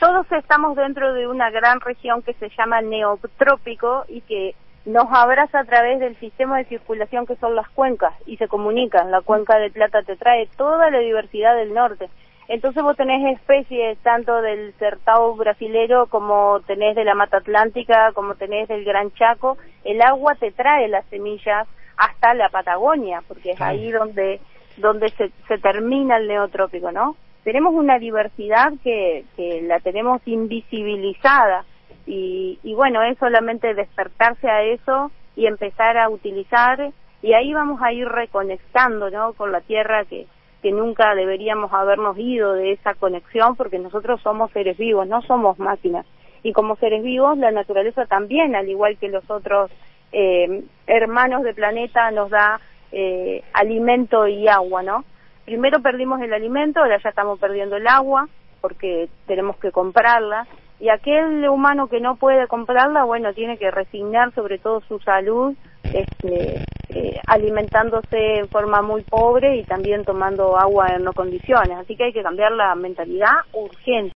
Todos 0.00 0.30
estamos 0.30 0.76
dentro 0.76 1.12
de 1.12 1.26
una 1.26 1.50
gran 1.50 1.80
región 1.80 2.22
que 2.22 2.32
se 2.34 2.48
llama 2.56 2.80
neotrópico 2.82 4.04
y 4.08 4.20
que 4.20 4.54
nos 4.84 5.06
abraza 5.10 5.60
a 5.60 5.64
través 5.64 5.98
del 5.98 6.16
sistema 6.16 6.58
de 6.58 6.64
circulación 6.66 7.26
que 7.26 7.36
son 7.36 7.56
las 7.56 7.68
cuencas 7.70 8.14
y 8.24 8.36
se 8.36 8.46
comunican. 8.46 9.10
La 9.10 9.22
cuenca 9.22 9.58
de 9.58 9.70
Plata 9.70 10.02
te 10.02 10.16
trae 10.16 10.48
toda 10.56 10.90
la 10.90 10.98
diversidad 11.00 11.56
del 11.56 11.74
norte. 11.74 12.08
Entonces 12.48 12.82
vos 12.82 12.96
tenés 12.96 13.38
especies 13.38 13.98
tanto 13.98 14.40
del 14.40 14.72
certao 14.78 15.36
brasilero 15.36 16.06
como 16.06 16.60
tenés 16.60 16.96
de 16.96 17.04
la 17.04 17.14
mata 17.14 17.36
atlántica, 17.36 18.12
como 18.14 18.36
tenés 18.36 18.68
del 18.68 18.84
Gran 18.84 19.12
Chaco. 19.12 19.58
El 19.84 20.00
agua 20.00 20.34
te 20.34 20.50
trae 20.50 20.88
las 20.88 21.04
semillas 21.06 21.68
hasta 21.98 22.32
la 22.32 22.48
Patagonia, 22.48 23.22
porque 23.28 23.50
es 23.50 23.60
ahí 23.60 23.90
donde, 23.90 24.40
donde 24.78 25.10
se, 25.10 25.30
se 25.46 25.58
termina 25.58 26.16
el 26.16 26.26
neotrópico, 26.26 26.90
¿no? 26.90 27.16
Tenemos 27.44 27.74
una 27.74 27.98
diversidad 27.98 28.72
que, 28.82 29.24
que 29.36 29.60
la 29.62 29.80
tenemos 29.80 30.22
invisibilizada 30.24 31.64
y, 32.06 32.58
y 32.62 32.74
bueno, 32.74 33.02
es 33.02 33.18
solamente 33.18 33.74
despertarse 33.74 34.48
a 34.48 34.62
eso 34.62 35.10
y 35.36 35.46
empezar 35.46 35.98
a 35.98 36.08
utilizar 36.08 36.92
y 37.20 37.34
ahí 37.34 37.52
vamos 37.52 37.82
a 37.82 37.92
ir 37.92 38.08
reconectando, 38.08 39.10
¿no? 39.10 39.34
Con 39.34 39.52
la 39.52 39.60
tierra 39.60 40.04
que, 40.04 40.26
que 40.62 40.72
nunca 40.72 41.14
deberíamos 41.14 41.72
habernos 41.72 42.18
ido 42.18 42.52
de 42.52 42.72
esa 42.72 42.94
conexión 42.94 43.56
porque 43.56 43.78
nosotros 43.78 44.20
somos 44.22 44.50
seres 44.52 44.76
vivos, 44.76 45.06
no 45.06 45.22
somos 45.22 45.58
máquinas. 45.58 46.06
Y 46.42 46.52
como 46.52 46.76
seres 46.76 47.02
vivos, 47.02 47.36
la 47.38 47.50
naturaleza 47.50 48.06
también, 48.06 48.54
al 48.54 48.68
igual 48.68 48.96
que 48.98 49.08
los 49.08 49.28
otros 49.30 49.70
eh, 50.12 50.64
hermanos 50.86 51.42
del 51.42 51.54
planeta, 51.54 52.10
nos 52.10 52.30
da 52.30 52.60
eh, 52.92 53.42
alimento 53.52 54.26
y 54.26 54.48
agua, 54.48 54.82
¿no? 54.82 55.04
Primero 55.44 55.80
perdimos 55.80 56.20
el 56.20 56.32
alimento, 56.32 56.80
ahora 56.80 57.00
ya 57.02 57.08
estamos 57.08 57.38
perdiendo 57.38 57.76
el 57.76 57.86
agua 57.86 58.28
porque 58.60 59.08
tenemos 59.26 59.56
que 59.56 59.72
comprarla. 59.72 60.46
Y 60.80 60.90
aquel 60.90 61.48
humano 61.48 61.88
que 61.88 62.00
no 62.00 62.16
puede 62.16 62.46
comprarla, 62.46 63.04
bueno, 63.04 63.32
tiene 63.32 63.58
que 63.58 63.70
resignar 63.70 64.32
sobre 64.34 64.58
todo 64.58 64.80
su 64.82 65.00
salud 65.00 65.56
este, 65.84 66.64
eh, 66.90 67.20
alimentándose 67.26 68.36
en 68.36 68.48
forma 68.48 68.82
muy 68.82 69.02
pobre 69.02 69.56
y 69.56 69.64
también 69.64 70.04
tomando 70.04 70.56
agua 70.56 70.88
en 70.96 71.04
no 71.04 71.12
condiciones. 71.12 71.78
Así 71.78 71.96
que 71.96 72.04
hay 72.04 72.12
que 72.12 72.22
cambiar 72.22 72.52
la 72.52 72.74
mentalidad 72.74 73.36
urgente. 73.52 74.12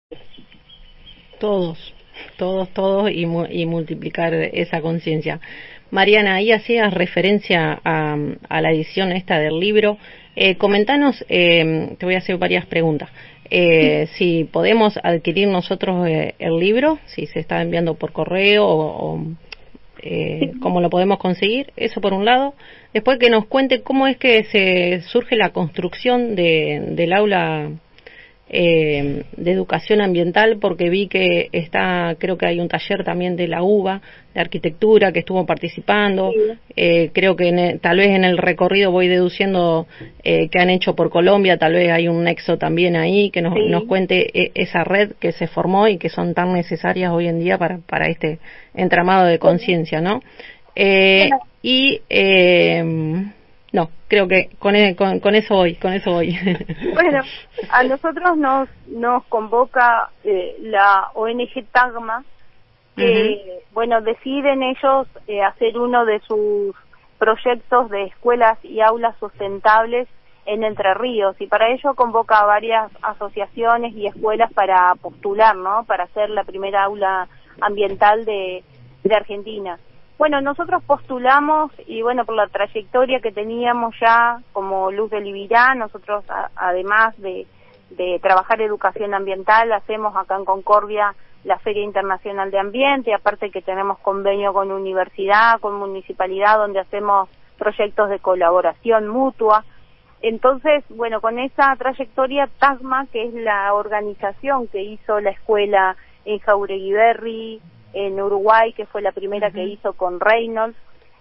Todos, 1.40 1.94
todos, 2.38 2.70
todos 2.70 3.10
y, 3.12 3.24
y 3.24 3.66
multiplicar 3.66 4.34
esa 4.34 4.82
conciencia. 4.82 5.40
Mariana, 5.90 6.36
ahí 6.36 6.52
hacías 6.52 6.94
referencia 6.94 7.80
a, 7.84 8.18
a, 8.48 8.62
la 8.62 8.72
edición 8.72 9.12
esta 9.12 9.40
del 9.40 9.60
libro. 9.60 9.98
Eh, 10.36 10.56
comentanos, 10.56 11.26
eh, 11.28 11.96
te 12.00 12.06
voy 12.06 12.16
a 12.16 12.20
hacer 12.20 12.38
varias 12.38 12.66
preguntas. 12.66 13.10
Eh, 13.54 14.08
si 14.14 14.46
podemos 14.46 14.98
adquirir 15.04 15.50
nosotros 15.50 16.08
eh, 16.08 16.36
el 16.40 16.58
libro, 16.58 17.00
si 17.08 17.26
se 17.26 17.42
está 17.42 17.62
enviando 17.62 17.96
por 17.96 18.14
correo 18.14 18.66
o, 18.66 19.16
o 19.16 19.26
eh, 20.02 20.54
cómo 20.62 20.82
lo 20.82 20.90
podemos 20.90 21.20
conseguir, 21.20 21.72
eso 21.76 22.02
por 22.02 22.14
un 22.14 22.26
lado. 22.26 22.54
Después 22.94 23.20
que 23.20 23.30
nos 23.30 23.46
cuente 23.46 23.82
cómo 23.82 24.08
es 24.08 24.18
que 24.18 24.44
se 24.46 25.02
surge 25.08 25.36
la 25.36 25.50
construcción 25.50 26.36
de, 26.36 26.84
del 26.92 27.14
aula 27.14 27.70
eh, 28.54 29.24
de 29.38 29.52
educación 29.52 30.02
ambiental, 30.02 30.58
porque 30.60 30.90
vi 30.90 31.08
que 31.08 31.48
está, 31.54 32.16
creo 32.20 32.38
que 32.38 32.46
hay 32.46 32.60
un 32.60 32.68
taller 32.68 33.04
también 33.04 33.36
de 33.36 33.48
la 33.48 33.64
UBA, 33.64 34.02
de 34.34 34.42
arquitectura, 34.42 35.12
que 35.12 35.20
estuvo 35.20 35.46
participando. 35.46 36.32
Eh, 36.76 37.12
creo 37.14 37.36
que 37.36 37.80
tal 37.82 37.98
vez 37.98 38.10
en 38.10 38.26
el 38.26 38.38
recorrido 38.38 38.92
voy 38.92 39.08
deduciendo 39.08 39.88
eh, 40.24 40.50
que 40.50 40.60
han 40.60 40.70
hecho 40.70 40.96
por 40.96 41.10
Colombia, 41.10 41.58
tal 41.58 41.74
vez 41.74 41.92
hay 41.92 42.08
un 42.08 42.24
nexo 42.24 42.58
también 42.58 42.96
ahí, 42.96 43.30
que 43.30 43.42
nos, 43.42 43.54
nos 43.68 43.86
cuente 43.86 44.30
e, 44.34 44.52
esa 44.56 44.84
red 44.84 45.14
que 45.20 45.32
se 45.32 45.48
formó 45.48 45.88
y 45.88 45.98
que 45.98 46.10
son 46.10 46.34
tan 46.34 46.54
necesarias 46.54 47.12
hoy 47.12 47.28
en 47.28 47.40
día 47.40 47.58
para, 47.58 47.78
para 47.80 48.08
este 48.08 48.40
entramado 48.76 49.28
de 49.28 49.40
conciencia, 49.40 50.02
¿no? 50.02 50.22
Eh, 50.76 51.30
Y 51.62 52.02
eh, 52.10 52.84
no, 53.72 53.90
creo 54.08 54.28
que 54.28 54.50
con, 54.60 54.76
e, 54.76 54.96
con, 54.96 55.20
con, 55.20 55.34
eso 55.36 55.56
voy, 55.56 55.76
con 55.76 55.94
eso 55.94 56.12
voy. 56.12 56.38
Bueno, 56.94 57.22
a 57.70 57.84
nosotros 57.84 58.38
nos, 58.38 58.70
nos 58.88 59.24
convoca 59.26 60.10
eh, 60.24 60.58
la 60.60 61.10
ONG 61.14 61.66
Tagma, 61.72 62.24
que, 62.98 63.04
uh 63.04 63.08
-huh. 63.08 63.74
bueno, 63.74 64.02
deciden 64.02 64.62
ellos 64.64 65.08
eh, 65.28 65.42
hacer 65.42 65.78
uno 65.78 66.06
de 66.06 66.20
sus 66.20 66.76
proyectos 67.18 67.90
de 67.90 68.06
escuelas 68.06 68.58
y 68.64 68.82
aulas 68.82 69.16
sustentables 69.20 70.08
en 70.46 70.64
Entre 70.64 70.94
Ríos 70.96 71.36
y 71.40 71.48
para 71.48 71.70
ello 71.70 71.94
convoca 71.94 72.40
a 72.40 72.46
varias 72.46 72.92
asociaciones 73.02 73.94
y 73.96 74.08
escuelas 74.08 74.52
para 74.54 74.96
postular, 74.96 75.56
¿no? 75.56 75.86
Para 75.86 76.06
hacer 76.06 76.30
la 76.30 76.44
primera 76.44 76.84
aula 76.84 77.28
ambiental 77.62 78.26
de, 78.26 78.64
de 79.04 79.16
Argentina. 79.16 79.78
Bueno, 80.22 80.40
nosotros 80.40 80.84
postulamos 80.84 81.72
y 81.88 82.04
bueno, 82.04 82.26
por 82.26 82.36
la 82.36 82.46
trayectoria 82.46 83.22
que 83.22 83.32
teníamos 83.32 83.96
ya 84.00 84.40
como 84.54 84.92
Luz 84.92 85.10
del 85.10 85.26
Ibirá, 85.26 85.74
nosotros 85.74 86.24
a, 86.30 86.52
además 86.56 87.20
de, 87.20 87.48
de 87.90 88.20
trabajar 88.22 88.62
educación 88.62 89.16
ambiental, 89.16 89.72
hacemos 89.72 90.16
acá 90.16 90.36
en 90.36 90.46
Concordia 90.46 91.16
la 91.44 91.58
Feria 91.58 91.82
Internacional 91.82 92.52
de 92.52 92.60
Ambiente, 92.60 93.16
aparte 93.16 93.50
que 93.50 93.64
tenemos 93.64 93.98
convenio 93.98 94.54
con 94.54 94.72
universidad, 94.72 95.60
con 95.60 95.74
municipalidad, 95.78 96.58
donde 96.58 96.82
hacemos 96.82 97.28
proyectos 97.58 98.10
de 98.10 98.20
colaboración 98.20 99.08
mutua. 99.08 99.66
Entonces, 100.22 100.84
bueno, 100.90 101.20
con 101.20 101.40
esa 101.40 101.76
trayectoria, 101.78 102.48
TASMA, 102.60 103.08
que 103.08 103.24
es 103.24 103.34
la 103.34 103.74
organización 103.74 104.68
que 104.68 104.84
hizo 104.84 105.20
la 105.20 105.32
escuela 105.32 105.96
en 106.26 106.38
Jauregui 106.38 106.94
Berry, 106.94 107.62
en 107.94 108.22
Uruguay, 108.22 108.74
que 108.74 108.86
fue 108.86 109.02
la 109.02 109.12
primera 109.12 109.48
uh 109.48 109.52
-huh. 109.52 109.54
que 109.54 109.64
hizo 109.64 109.94
con 109.94 110.20
Reynolds. 110.20 110.78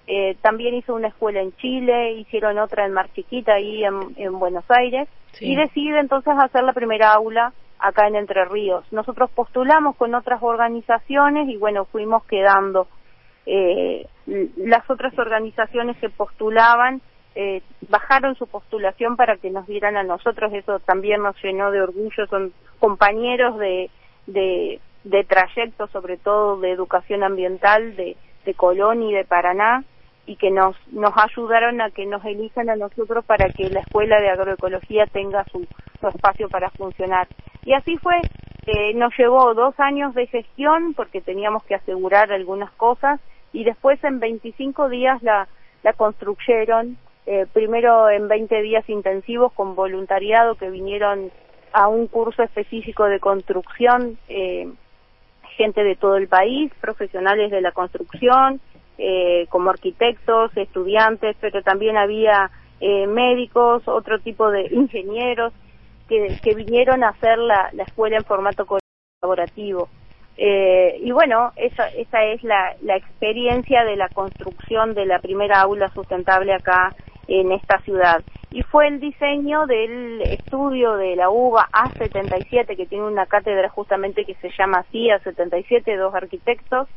Eh, 0.06 0.36
también 0.42 0.74
hizo 0.74 0.94
una 0.94 1.08
escuela 1.08 1.40
en 1.40 1.52
Chile, 1.56 2.12
hicieron 2.12 2.58
otra 2.58 2.84
en 2.84 2.92
Mar 2.92 3.08
Chiquita, 3.14 3.54
ahí 3.54 3.84
en, 3.84 4.14
en 4.16 4.38
Buenos 4.38 4.64
Aires, 4.68 5.08
sí. 5.32 5.52
y 5.52 5.56
decide 5.56 6.00
entonces 6.00 6.34
hacer 6.36 6.64
la 6.64 6.72
primera 6.72 7.12
aula 7.12 7.52
acá 7.78 8.08
en 8.08 8.16
Entre 8.16 8.44
Ríos. 8.44 8.84
Nosotros 8.92 9.30
postulamos 9.30 9.96
con 9.96 10.14
otras 10.14 10.42
organizaciones 10.42 11.48
y 11.48 11.56
bueno, 11.56 11.84
fuimos 11.84 12.24
quedando. 12.24 12.88
Eh, 13.46 14.06
las 14.56 14.88
otras 14.88 15.18
organizaciones 15.18 15.96
que 15.98 16.08
postulaban 16.08 17.00
eh, 17.34 17.62
bajaron 17.88 18.34
su 18.34 18.46
postulación 18.46 19.16
para 19.16 19.36
que 19.36 19.50
nos 19.50 19.66
dieran 19.66 19.96
a 19.96 20.02
nosotros, 20.02 20.52
eso 20.52 20.80
también 20.80 21.22
nos 21.22 21.40
llenó 21.42 21.70
de 21.70 21.80
orgullo, 21.80 22.26
son 22.28 22.52
compañeros 22.78 23.58
de, 23.58 23.90
de 24.26 24.80
de 25.04 25.24
trayectos, 25.24 25.90
sobre 25.90 26.16
todo 26.16 26.58
de 26.60 26.70
educación 26.70 27.22
ambiental 27.22 27.96
de, 27.96 28.16
de 28.44 28.54
Colón 28.54 29.02
y 29.02 29.12
de 29.12 29.24
Paraná, 29.24 29.84
y 30.26 30.36
que 30.36 30.50
nos, 30.50 30.76
nos 30.92 31.12
ayudaron 31.16 31.80
a 31.80 31.90
que 31.90 32.06
nos 32.06 32.24
elijan 32.24 32.70
a 32.70 32.76
nosotros 32.76 33.24
para 33.24 33.48
que 33.48 33.68
la 33.68 33.80
Escuela 33.80 34.20
de 34.20 34.28
Agroecología 34.28 35.06
tenga 35.06 35.44
su, 35.50 35.66
su 36.00 36.08
espacio 36.08 36.48
para 36.48 36.70
funcionar. 36.70 37.26
Y 37.64 37.72
así 37.72 37.96
fue, 37.96 38.20
eh, 38.66 38.94
nos 38.94 39.16
llevó 39.18 39.54
dos 39.54 39.78
años 39.80 40.14
de 40.14 40.26
gestión 40.26 40.94
porque 40.94 41.20
teníamos 41.20 41.64
que 41.64 41.74
asegurar 41.74 42.32
algunas 42.32 42.70
cosas 42.72 43.20
y 43.52 43.64
después 43.64 44.02
en 44.04 44.20
25 44.20 44.88
días 44.88 45.22
la, 45.22 45.48
la 45.82 45.92
construyeron, 45.94 46.96
eh, 47.26 47.46
primero 47.52 48.08
en 48.08 48.28
20 48.28 48.62
días 48.62 48.88
intensivos 48.88 49.52
con 49.52 49.74
voluntariado 49.74 50.54
que 50.54 50.70
vinieron 50.70 51.30
a 51.72 51.88
un 51.88 52.06
curso 52.06 52.42
específico 52.42 53.04
de 53.04 53.20
construcción, 53.20 54.18
eh, 54.28 54.68
gente 55.56 55.84
de 55.84 55.96
todo 55.96 56.16
el 56.16 56.28
país, 56.28 56.72
profesionales 56.80 57.50
de 57.50 57.60
la 57.60 57.72
construcción, 57.72 58.60
eh, 58.98 59.46
como 59.48 59.70
arquitectos, 59.70 60.54
estudiantes, 60.56 61.36
pero 61.40 61.62
también 61.62 61.96
había 61.96 62.50
eh, 62.80 63.06
médicos, 63.06 63.86
otro 63.86 64.18
tipo 64.20 64.50
de 64.50 64.66
ingenieros 64.70 65.52
que, 66.08 66.54
vinieron 66.54 67.04
a 67.04 67.10
hacer 67.10 67.38
la, 67.38 67.70
la 67.72 67.84
escuela 67.84 68.16
en 68.16 68.24
formato 68.24 68.66
colaborativo. 68.66 69.88
Eh, 70.36 70.98
y 71.02 71.12
bueno, 71.12 71.52
esa, 71.56 71.88
esa 71.88 72.24
es 72.24 72.42
la, 72.42 72.74
la 72.82 72.96
experiencia 72.96 73.84
de 73.84 73.96
la 73.96 74.08
construcción 74.08 74.94
de 74.94 75.06
la 75.06 75.18
primera 75.18 75.60
aula 75.60 75.88
sustentable 75.94 76.52
acá 76.52 76.94
en 77.28 77.52
esta 77.52 77.78
ciudad. 77.80 78.22
Y 78.52 78.62
fue 78.62 78.88
el 78.88 78.98
diseño 78.98 79.66
del 79.66 80.22
estudio 80.22 80.96
de 80.96 81.14
la 81.14 81.30
UBA 81.30 81.68
A77, 81.72 82.76
que 82.76 82.86
tiene 82.86 83.04
una 83.04 83.26
cátedra 83.26 83.68
justamente 83.68 84.24
que 84.24 84.34
se 84.34 84.50
llama 84.58 84.78
así, 84.78 85.08
A77, 85.08 85.96
dos 85.96 86.14
arquitectos, 86.14 86.88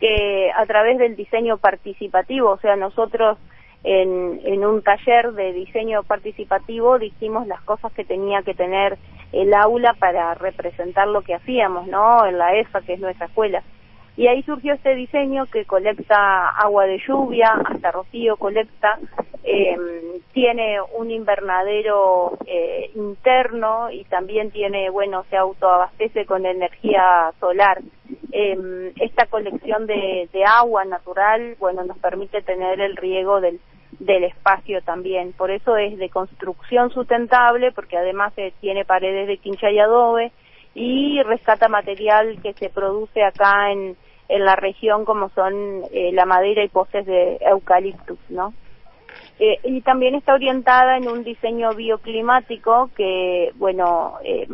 que 0.00 0.50
a 0.56 0.64
través 0.64 0.98
del 0.98 1.14
diseño 1.14 1.58
participativo, 1.58 2.50
o 2.50 2.58
sea, 2.58 2.76
nosotros 2.76 3.36
en, 3.84 4.40
en 4.44 4.64
un 4.64 4.82
taller 4.82 5.32
de 5.32 5.52
diseño 5.52 6.02
participativo 6.04 6.98
dijimos 6.98 7.46
las 7.46 7.60
cosas 7.62 7.92
que 7.92 8.04
tenía 8.04 8.42
que 8.42 8.54
tener 8.54 8.96
el 9.32 9.52
aula 9.52 9.94
para 9.98 10.32
representar 10.34 11.08
lo 11.08 11.20
que 11.20 11.34
hacíamos, 11.34 11.86
¿no? 11.86 12.24
En 12.24 12.38
la 12.38 12.54
EFA, 12.56 12.80
que 12.80 12.94
es 12.94 13.00
nuestra 13.00 13.26
escuela. 13.26 13.62
Y 14.16 14.28
ahí 14.28 14.42
surgió 14.44 14.74
este 14.74 14.94
diseño 14.94 15.46
que 15.46 15.64
colecta 15.64 16.50
agua 16.50 16.86
de 16.86 17.00
lluvia, 17.06 17.52
hasta 17.64 17.90
rocío 17.90 18.36
colecta, 18.36 18.98
eh, 19.42 19.76
tiene 20.32 20.78
un 20.96 21.10
invernadero 21.10 22.38
eh, 22.46 22.90
interno 22.94 23.90
y 23.90 24.04
también 24.04 24.50
tiene, 24.52 24.88
bueno, 24.90 25.24
se 25.30 25.36
autoabastece 25.36 26.26
con 26.26 26.46
energía 26.46 27.32
solar. 27.40 27.82
Eh, 28.30 28.92
esta 29.00 29.26
colección 29.26 29.86
de, 29.86 30.28
de 30.32 30.44
agua 30.44 30.84
natural, 30.84 31.56
bueno, 31.58 31.82
nos 31.84 31.98
permite 31.98 32.40
tener 32.42 32.80
el 32.80 32.96
riego 32.96 33.40
del, 33.40 33.60
del 33.98 34.24
espacio 34.24 34.80
también. 34.82 35.32
Por 35.32 35.50
eso 35.50 35.76
es 35.76 35.98
de 35.98 36.08
construcción 36.08 36.90
sustentable, 36.90 37.72
porque 37.72 37.96
además 37.96 38.32
eh, 38.36 38.52
tiene 38.60 38.84
paredes 38.84 39.26
de 39.26 39.38
quincha 39.38 39.70
y 39.70 39.78
adobe 39.78 40.32
y 40.74 41.22
rescata 41.22 41.68
material 41.68 42.40
que 42.42 42.52
se 42.54 42.68
produce 42.68 43.22
acá 43.22 43.70
en, 43.70 43.96
en 44.28 44.44
la 44.44 44.56
región, 44.56 45.04
como 45.04 45.28
son 45.30 45.82
eh, 45.92 46.10
la 46.12 46.24
madera 46.24 46.64
y 46.64 46.68
postes 46.68 47.06
de 47.06 47.38
eucaliptus, 47.40 48.18
¿no? 48.28 48.54
Eh, 49.38 49.58
y 49.64 49.80
también 49.80 50.14
está 50.14 50.34
orientada 50.34 50.96
en 50.96 51.08
un 51.08 51.24
diseño 51.24 51.74
bioclimático 51.74 52.90
que, 52.96 53.52
bueno, 53.56 54.14
eh, 54.22 54.46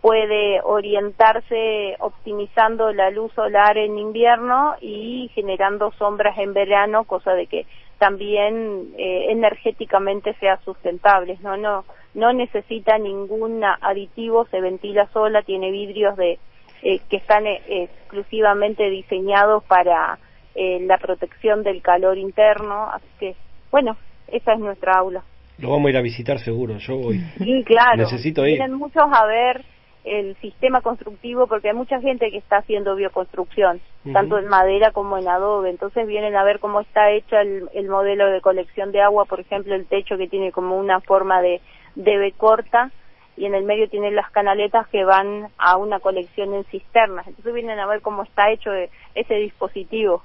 puede 0.00 0.60
orientarse 0.62 1.96
optimizando 2.00 2.92
la 2.92 3.10
luz 3.10 3.32
solar 3.32 3.78
en 3.78 3.96
invierno 3.96 4.74
y 4.80 5.30
generando 5.34 5.92
sombras 5.92 6.36
en 6.38 6.52
verano, 6.52 7.04
cosa 7.04 7.32
de 7.32 7.46
que 7.46 7.66
también 7.98 8.92
eh, 8.98 9.26
energéticamente 9.30 10.34
sea 10.40 10.58
sustentable, 10.64 11.38
¿no? 11.42 11.56
No, 11.56 11.84
no 12.12 12.32
necesita 12.32 12.98
ningún 12.98 13.64
aditivo, 13.64 14.46
se 14.50 14.60
ventila 14.60 15.08
sola, 15.12 15.42
tiene 15.42 15.70
vidrios 15.70 16.16
de 16.16 16.38
eh, 16.86 17.00
que 17.08 17.16
están 17.16 17.46
eh, 17.46 17.62
exclusivamente 17.66 18.90
diseñados 18.90 19.64
para 19.64 20.18
eh, 20.54 20.80
la 20.82 20.98
protección 20.98 21.62
del 21.62 21.80
calor 21.80 22.18
interno, 22.18 22.90
así 22.92 23.06
que 23.18 23.36
bueno, 23.70 23.96
esa 24.28 24.52
es 24.52 24.60
nuestra 24.60 24.92
aula. 24.98 25.22
Lo 25.56 25.70
vamos 25.70 25.86
a 25.86 25.90
ir 25.92 25.96
a 25.96 26.02
visitar 26.02 26.38
seguro, 26.38 26.76
yo 26.76 26.98
voy. 26.98 27.20
Sí, 27.38 27.64
claro. 27.64 27.96
Necesito 27.96 28.46
ir. 28.46 28.58
Vienen 28.58 28.74
muchos 28.74 29.02
a 29.02 29.24
ver 29.24 29.64
el 30.04 30.36
sistema 30.42 30.82
constructivo 30.82 31.46
porque 31.46 31.70
hay 31.70 31.74
mucha 31.74 32.02
gente 32.02 32.30
que 32.30 32.36
está 32.36 32.58
haciendo 32.58 32.94
bioconstrucción, 32.96 33.80
tanto 34.12 34.36
en 34.38 34.48
madera 34.48 34.90
como 34.90 35.16
en 35.16 35.26
adobe, 35.26 35.70
entonces 35.70 36.06
vienen 36.06 36.36
a 36.36 36.44
ver 36.44 36.58
cómo 36.58 36.82
está 36.82 37.10
hecho 37.12 37.38
el, 37.38 37.70
el, 37.72 37.88
modelo 37.88 38.30
de 38.30 38.42
colección 38.42 38.92
de 38.92 39.00
agua, 39.00 39.24
por 39.24 39.40
ejemplo, 39.40 39.74
el 39.74 39.86
techo 39.86 40.18
que 40.18 40.28
tiene 40.28 40.52
como 40.52 40.76
una 40.76 41.00
forma 41.00 41.40
de, 41.40 41.62
de 41.94 42.18
B 42.18 42.34
corta 42.36 42.90
y 43.36 43.46
en 43.46 43.54
el 43.54 43.64
medio 43.64 43.88
tiene 43.88 44.10
las 44.10 44.30
canaletas 44.30 44.86
que 44.88 45.04
van 45.04 45.48
a 45.58 45.76
una 45.76 46.00
colección 46.00 46.54
en 46.54 46.64
cisternas, 46.64 47.26
entonces 47.26 47.54
vienen 47.54 47.78
a 47.78 47.86
ver 47.86 48.00
cómo 48.00 48.22
está 48.22 48.50
hecho 48.50 48.70
ese 49.14 49.34
dispositivo. 49.34 50.22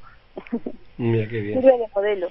Mira 0.98 1.28
qué 1.28 1.40
bien. 1.42 1.62
Sirve 1.62 1.78
de 1.78 1.86
modelo. 1.96 2.30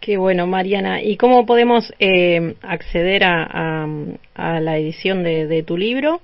Qué 0.00 0.16
bueno, 0.16 0.46
Mariana. 0.46 1.02
¿Y 1.02 1.16
cómo 1.16 1.44
podemos 1.44 1.92
eh, 1.98 2.54
acceder 2.62 3.22
a, 3.24 3.44
a, 3.44 3.86
a, 4.34 4.60
la 4.60 4.78
edición 4.78 5.22
de, 5.22 5.46
de 5.46 5.62
tu 5.62 5.76
libro? 5.76 6.20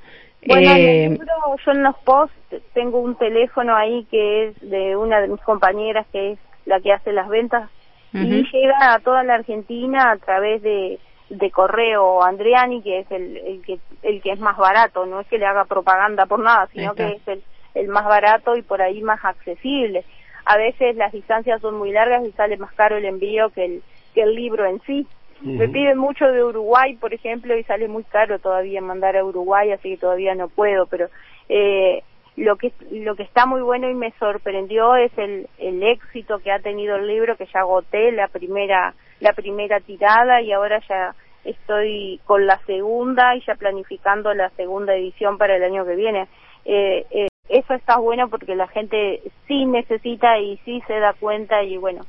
Bueno, 0.47 0.71
eh, 0.71 1.05
en 1.05 1.13
el 1.13 1.19
libro, 1.19 1.57
yo 1.65 1.73
en 1.73 1.83
los 1.83 1.97
posts 1.99 2.35
tengo 2.73 3.01
un 3.01 3.17
teléfono 3.17 3.77
ahí 3.77 4.07
que 4.11 4.47
es 4.47 4.71
de 4.71 4.97
una 4.97 5.21
de 5.21 5.29
mis 5.29 5.41
compañeras 5.43 6.07
que 6.13 6.33
es 6.33 6.39
la 6.65 6.81
que 6.81 6.93
hace 6.93 7.13
las 7.13 7.29
ventas 7.29 7.69
uh 8.15 8.19
-huh. 8.19 8.27
y 8.27 8.51
llega 8.51 8.95
a 8.95 8.99
toda 9.01 9.23
la 9.25 9.35
Argentina 9.35 10.11
a 10.13 10.17
través 10.17 10.63
de, 10.63 10.99
de 11.29 11.51
correo 11.51 12.23
Andriani, 12.23 12.83
que 12.83 13.01
es 13.01 13.11
el, 13.11 13.37
el, 13.37 13.63
que 13.63 13.79
el 14.03 14.23
que 14.23 14.33
es 14.33 14.39
más 14.39 14.57
barato, 14.57 15.07
no 15.07 15.21
es 15.21 15.27
que 15.27 15.39
le 15.39 15.47
haga 15.47 15.65
propaganda 15.65 16.27
por 16.27 16.39
nada, 16.39 16.69
sino 16.73 16.95
que 16.95 17.09
es 17.15 17.29
el, 17.29 17.43
el 17.75 17.89
más 17.89 18.05
barato 18.05 18.57
y 18.57 18.63
por 18.63 18.81
ahí 18.81 19.03
más 19.03 19.25
accesible. 19.25 20.05
A 20.45 20.57
veces 20.57 20.95
las 20.97 21.13
distancias 21.13 21.61
son 21.61 21.77
muy 21.77 21.91
largas 21.91 22.25
y 22.25 22.31
sale 22.33 22.57
más 22.57 22.73
caro 22.75 22.97
el 22.97 23.05
envío 23.05 23.51
que 23.51 23.65
el, 23.65 23.83
que 24.15 24.23
el 24.23 24.35
libro 24.35 24.65
en 24.67 24.81
sí. 24.83 25.07
Uh 25.43 25.47
-huh. 25.47 25.59
Me 25.59 25.69
piden 25.69 25.99
mucho 25.99 26.27
de 26.27 26.45
Uruguay, 26.45 26.97
por 26.97 27.13
ejemplo, 27.13 27.57
y 27.57 27.65
sale 27.65 27.89
muy 27.89 28.05
caro 28.05 28.39
todavía 28.39 28.81
mandar 28.81 29.17
a 29.17 29.25
Uruguay, 29.25 29.73
así 29.73 29.91
que 29.91 29.97
todavía 29.97 30.35
no 30.35 30.49
puedo, 30.49 30.87
pero 30.87 31.09
eh, 31.49 32.03
lo 32.37 32.57
que 32.57 32.71
lo 32.91 33.17
que 33.17 33.25
está 33.25 33.47
muy 33.47 33.63
bueno 33.63 33.89
y 33.91 33.95
me 33.95 34.13
sorprendió 34.19 34.95
es 34.95 35.11
el, 35.19 35.49
el 35.59 35.83
éxito 35.83 36.39
que 36.39 36.53
ha 36.53 36.61
tenido 36.61 36.97
el 36.97 37.07
libro, 37.07 37.37
que 37.37 37.47
ya 37.47 37.61
agoté 37.61 38.13
la 38.13 38.29
primera 38.29 38.95
la 39.21 39.33
primera 39.33 39.81
tirada 39.81 40.41
y 40.43 40.53
ahora 40.53 40.81
ya 40.89 41.15
estoy 41.45 42.21
con 42.25 42.47
la 42.47 42.59
segunda 42.67 43.37
y 43.37 43.41
ya 43.45 43.55
planificando 43.55 44.35
la 44.35 44.51
segunda 44.51 44.95
edición 44.95 45.39
para 45.39 45.57
el 45.57 45.65
año 45.65 45.85
que 45.85 45.95
viene. 45.95 46.29
Eh, 46.65 47.07
eh, 47.11 47.29
eso 47.49 47.75
está 47.75 47.99
bueno 47.99 48.29
porque 48.29 48.57
la 48.57 48.67
gente 48.69 49.23
sí 49.47 49.65
necesita 49.67 50.39
y 50.39 50.57
sí 50.65 50.83
se 50.87 50.99
da 50.99 51.15
cuenta 51.15 51.63
y 51.63 51.77
bueno, 51.77 52.03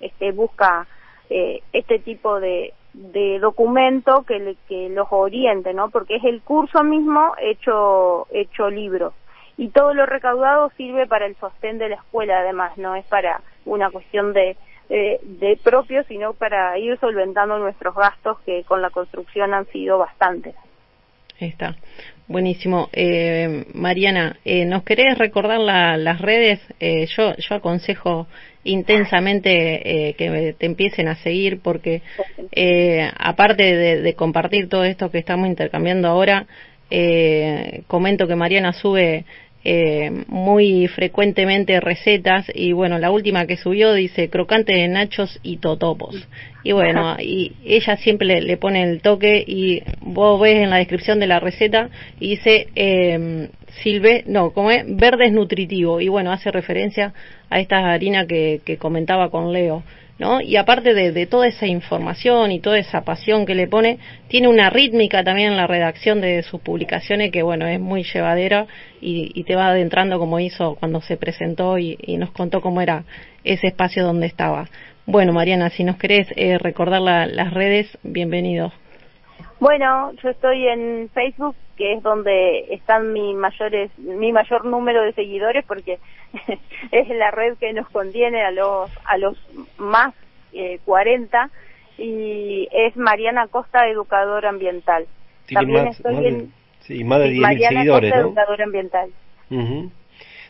este 0.00 0.30
busca 0.32 0.86
eh, 1.28 1.62
este 1.72 1.98
tipo 1.98 2.38
de, 2.38 2.72
de 2.92 3.40
documento 3.40 4.22
que, 4.22 4.38
le, 4.38 4.56
que 4.68 4.88
los 4.90 5.08
oriente, 5.10 5.74
¿no? 5.74 5.90
Porque 5.90 6.16
es 6.16 6.24
el 6.24 6.42
curso 6.42 6.84
mismo 6.84 7.32
hecho, 7.40 8.28
hecho 8.30 8.70
libro. 8.70 9.14
Y 9.56 9.68
todo 9.68 9.94
lo 9.94 10.06
recaudado 10.06 10.70
sirve 10.76 11.06
para 11.06 11.26
el 11.26 11.36
sostén 11.36 11.78
de 11.78 11.88
la 11.88 11.96
escuela, 11.96 12.38
además, 12.40 12.76
no 12.76 12.94
es 12.96 13.04
para 13.06 13.40
una 13.64 13.90
cuestión 13.90 14.32
de, 14.32 14.56
de, 14.88 15.20
de 15.22 15.56
propio, 15.62 16.04
sino 16.04 16.34
para 16.34 16.78
ir 16.78 16.98
solventando 16.98 17.58
nuestros 17.58 17.94
gastos 17.94 18.38
que 18.40 18.64
con 18.64 18.82
la 18.82 18.90
construcción 18.90 19.54
han 19.54 19.66
sido 19.66 19.98
bastantes. 19.98 20.54
Está. 21.38 21.74
Buenísimo. 22.26 22.88
Eh, 22.92 23.66
Mariana, 23.74 24.38
eh, 24.44 24.64
¿nos 24.64 24.82
querés 24.82 25.18
recordar 25.18 25.60
la, 25.60 25.96
las 25.98 26.20
redes? 26.20 26.60
Eh, 26.80 27.06
yo, 27.16 27.36
yo 27.36 27.54
aconsejo 27.56 28.26
intensamente 28.64 30.08
eh, 30.08 30.14
que 30.14 30.54
te 30.58 30.66
empiecen 30.66 31.08
a 31.08 31.16
seguir 31.16 31.60
porque 31.60 32.00
eh, 32.52 33.10
aparte 33.18 33.62
de, 33.62 34.00
de, 34.00 34.14
compartir 34.14 34.70
todo 34.70 34.84
esto 34.84 35.10
que 35.10 35.18
estamos 35.18 35.48
intercambiando 35.48 36.08
ahora, 36.08 36.46
eh, 36.90 37.82
comento 37.86 38.26
que 38.26 38.36
Mariana 38.36 38.72
sube 38.72 39.24
eh, 39.64 40.24
muy 40.28 40.88
frecuentemente 40.88 41.80
recetas 41.80 42.44
y 42.54 42.72
bueno, 42.72 42.98
la 42.98 43.10
última 43.10 43.46
que 43.46 43.56
subió 43.56 43.94
dice 43.94 44.28
crocante 44.28 44.72
de 44.74 44.88
nachos 44.88 45.40
y 45.42 45.56
totopos. 45.56 46.28
Y 46.62 46.72
bueno, 46.72 47.16
y 47.18 47.52
ella 47.64 47.96
siempre 47.96 48.26
le, 48.26 48.42
le, 48.42 48.56
pone 48.56 48.82
el 48.82 49.00
toque 49.00 49.42
y 49.46 49.82
vos 50.00 50.40
ves 50.40 50.62
en 50.62 50.70
la 50.70 50.76
descripción 50.76 51.18
de 51.18 51.26
la 51.26 51.40
receta 51.40 51.88
y 52.20 52.30
dice 52.30 52.68
eh, 52.74 53.48
silve, 53.82 54.24
no, 54.26 54.50
como 54.50 54.70
es 54.70 54.84
verde 54.86 55.26
es 55.26 55.32
nutritivo 55.32 56.00
y 56.00 56.08
bueno, 56.08 56.32
hace 56.32 56.50
referencia 56.50 57.12
a 57.50 57.60
esta 57.60 57.92
harina 57.92 58.26
que, 58.26 58.60
que 58.64 58.76
comentaba 58.76 59.30
con 59.30 59.52
Leo. 59.52 59.82
¿No? 60.18 60.40
Y 60.40 60.56
aparte 60.56 60.94
de, 60.94 61.12
de, 61.12 61.26
toda 61.26 61.46
esa 61.46 61.66
información 61.66 62.52
y 62.52 62.60
toda 62.60 62.78
esa 62.78 63.02
pasión 63.02 63.46
que 63.46 63.54
le 63.54 63.66
pone, 63.66 63.98
tiene 64.28 64.48
una 64.48 64.70
rítmica 64.70 65.24
también 65.24 65.52
en 65.52 65.56
la 65.56 65.66
redacción 65.66 66.20
de 66.20 66.42
sus 66.42 66.60
publicaciones 66.60 67.32
que, 67.32 67.42
bueno, 67.42 67.66
es 67.66 67.80
muy 67.80 68.04
llevadera 68.04 68.66
y, 69.00 69.42
te 69.44 69.56
va 69.56 69.68
adentrando 69.68 70.18
como 70.18 70.40
hizo 70.40 70.76
cuando 70.76 71.00
se 71.00 71.16
presentó 71.16 71.78
y, 71.78 71.98
y, 72.00 72.16
nos 72.16 72.30
contó 72.30 72.60
cómo 72.60 72.80
era 72.80 73.04
ese 73.42 73.66
espacio 73.66 74.04
donde 74.04 74.26
estaba. 74.26 74.68
Bueno, 75.06 75.32
Mariana, 75.32 75.68
si 75.70 75.84
nos 75.84 75.96
querés 75.96 76.28
eh, 76.36 76.56
recordar 76.58 77.02
la, 77.02 77.26
las 77.26 77.52
redes, 77.52 77.86
bienvenido. 78.02 78.72
Bueno, 79.68 80.12
yo 80.22 80.28
estoy 80.28 80.68
en 80.68 81.08
Facebook, 81.14 81.56
que 81.78 81.94
es 81.94 82.02
donde 82.02 82.66
están 82.74 83.14
mi 83.14 83.32
mayores, 83.32 83.90
mi 83.96 84.30
mayor 84.30 84.66
número 84.66 85.00
de 85.02 85.14
seguidores, 85.14 85.64
porque 85.66 85.98
es 86.92 87.08
la 87.08 87.30
red 87.30 87.56
que 87.56 87.72
nos 87.72 87.88
contiene 87.88 88.42
a 88.42 88.50
los 88.50 88.90
a 89.06 89.16
los 89.16 89.38
más 89.78 90.12
eh, 90.52 90.80
40 90.84 91.48
y 91.96 92.68
es 92.72 92.94
Mariana 92.98 93.46
Costa, 93.46 93.88
educadora 93.88 94.50
ambiental. 94.50 95.06
También 95.50 95.84
más, 95.86 95.96
estoy 95.96 96.14
más 96.14 96.24
en 96.26 96.52
Sí, 96.80 97.02
más 97.02 97.20
de 97.20 97.30
10.000 97.30 97.68
seguidores, 97.68 98.10
Costa, 98.12 98.22
¿no? 98.22 98.28
educadora 98.28 98.64
ambiental. 98.64 99.10
Ujú. 99.50 99.90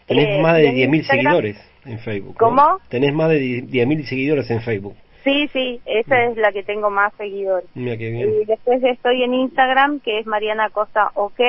Tenés 0.07 0.27
Eh, 0.29 0.43
más 0.43 0.57
de 0.57 0.67
en 0.67 0.75
10.000 0.75 1.01
Instagram- 1.03 1.07
seguidores 1.23 1.71
en 1.85 1.99
Facebook. 2.01 2.33
¿no? 2.41 2.49
¿Cómo? 2.49 2.79
Tenés 2.89 3.15
más 3.15 3.29
de 3.31 3.39
10.000 3.63 4.05
seguidores 4.07 4.51
en 4.51 4.61
Facebook. 4.63 4.97
Sí, 5.25 5.49
sí, 5.53 5.81
esa 5.87 6.15
Mm. 6.17 6.31
es 6.33 6.37
la 6.37 6.53
que 6.53 6.63
tengo 6.63 6.91
más 6.91 7.13
seguidores. 7.15 7.69
Mira 7.75 7.97
qué 7.97 8.11
bien. 8.11 8.31
Y 8.43 8.45
después 8.45 8.83
estoy 8.85 9.23
en 9.23 9.33
Instagram, 9.35 10.01
que 10.01 10.19
es 10.19 10.27
Mariana 10.27 10.69
Costa 10.71 11.11
OK. 11.15 11.41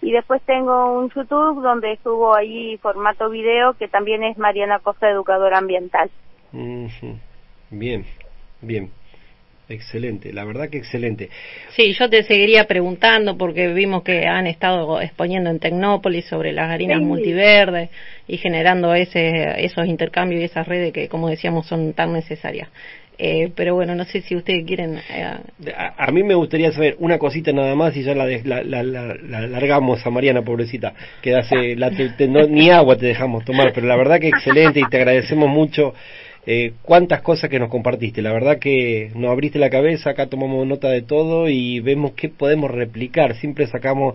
Y 0.00 0.12
después 0.12 0.42
tengo 0.42 0.92
un 0.98 1.08
YouTube 1.10 1.62
donde 1.62 1.96
subo 2.04 2.34
ahí 2.34 2.76
formato 2.78 3.30
video, 3.30 3.74
que 3.74 3.88
también 3.88 4.22
es 4.24 4.36
Mariana 4.38 4.78
Costa 4.80 5.08
Educadora 5.10 5.58
Ambiental. 5.58 6.10
Bien, 7.70 8.04
bien. 8.60 8.90
Excelente, 9.70 10.32
la 10.32 10.44
verdad 10.44 10.70
que 10.70 10.78
excelente. 10.78 11.28
Sí, 11.76 11.92
yo 11.92 12.08
te 12.08 12.22
seguiría 12.22 12.64
preguntando 12.64 13.36
porque 13.36 13.68
vimos 13.68 14.02
que 14.02 14.26
han 14.26 14.46
estado 14.46 15.00
exponiendo 15.00 15.50
en 15.50 15.58
Tecnópolis 15.58 16.24
sobre 16.24 16.52
las 16.52 16.70
harinas 16.70 16.98
Sí. 17.00 17.04
multiverdes 17.04 17.90
y 18.26 18.38
generando 18.38 18.94
ese, 18.94 19.62
esos 19.64 19.86
intercambios 19.86 20.40
y 20.40 20.44
esas 20.44 20.66
redes 20.66 20.92
que, 20.92 21.08
como 21.08 21.28
decíamos, 21.28 21.66
son 21.66 21.92
tan 21.92 22.14
necesarias. 22.14 22.68
Eh, 23.20 23.50
pero 23.56 23.74
bueno, 23.74 23.96
no 23.96 24.04
sé 24.04 24.20
si 24.22 24.36
ustedes 24.36 24.64
quieren... 24.64 24.96
eh, 25.10 25.24
A, 25.76 26.04
a 26.06 26.12
mí 26.12 26.22
me 26.22 26.34
gustaría 26.36 26.70
saber 26.70 26.94
una 27.00 27.18
cosita 27.18 27.52
nada 27.52 27.74
más 27.74 27.96
y 27.96 28.04
ya 28.04 28.14
la, 28.14 28.24
de- 28.26 28.42
la, 28.44 28.62
la, 28.62 28.82
la- 28.84 29.14
la 29.16 29.46
largamos 29.48 30.06
a 30.06 30.10
Mariana, 30.10 30.40
pobrecita, 30.42 30.94
que 31.20 31.34
hace, 31.34 31.74
la, 31.74 31.90
te- 31.90 32.10
te- 32.10 32.28
no- 32.28 32.46
ni 32.46 32.70
agua 32.70 32.96
te 32.96 33.06
dejamos 33.06 33.44
tomar, 33.44 33.72
pero 33.74 33.88
la 33.88 33.96
verdad 33.96 34.20
que 34.20 34.28
excelente 34.28 34.78
y 34.80 34.88
te 34.88 34.96
agradecemos 34.98 35.48
mucho 35.48 35.94
eh, 36.46 36.72
cuántas 36.82 37.22
cosas 37.22 37.50
que 37.50 37.58
nos 37.58 37.68
compartiste. 37.68 38.22
La 38.22 38.32
verdad 38.32 38.58
que 38.58 39.10
nos 39.14 39.30
abriste 39.30 39.58
la 39.58 39.70
cabeza, 39.70 40.10
acá 40.10 40.26
tomamos 40.26 40.66
nota 40.66 40.88
de 40.88 41.02
todo 41.02 41.48
y 41.48 41.80
vemos 41.80 42.12
qué 42.12 42.28
podemos 42.28 42.70
replicar. 42.70 43.34
Siempre 43.36 43.66
sacamos 43.66 44.14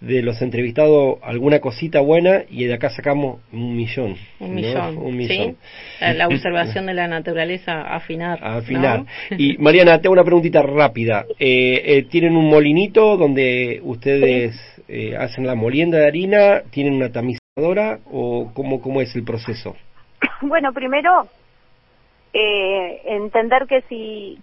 de 0.00 0.22
los 0.22 0.40
entrevistados 0.42 1.18
alguna 1.22 1.58
cosita 1.60 2.00
buena 2.00 2.44
y 2.48 2.64
de 2.64 2.74
acá 2.74 2.90
sacamos 2.90 3.40
un 3.52 3.76
millón. 3.76 4.16
un 4.38 4.48
¿no? 4.48 4.54
millón, 4.54 4.98
Un 4.98 5.10
¿sí? 5.12 5.16
millón. 5.16 5.56
La, 6.00 6.14
la 6.14 6.28
observación 6.28 6.86
de 6.86 6.94
la 6.94 7.08
naturaleza, 7.08 7.82
afinar. 7.82 8.38
a 8.42 8.56
afinar. 8.56 9.00
¿no? 9.00 9.36
Y 9.36 9.58
Mariana, 9.58 10.00
tengo 10.00 10.12
una 10.12 10.24
preguntita 10.24 10.62
rápida. 10.62 11.24
Eh, 11.38 11.82
eh, 11.84 12.02
¿Tienen 12.04 12.36
un 12.36 12.48
molinito 12.48 13.16
donde 13.16 13.80
ustedes 13.82 14.56
eh, 14.86 15.16
hacen 15.16 15.46
la 15.46 15.54
molienda 15.54 15.98
de 15.98 16.06
harina? 16.06 16.62
¿Tienen 16.70 16.94
una 16.94 17.10
tamizadora 17.10 17.98
o 18.10 18.52
cómo, 18.54 18.80
cómo 18.80 19.00
es 19.00 19.14
el 19.16 19.24
proceso? 19.24 19.74
Bueno, 20.42 20.72
primero, 20.72 21.26
eh, 22.32 23.00
entender 23.06 23.66
que 23.66 23.82
si, 23.88 24.38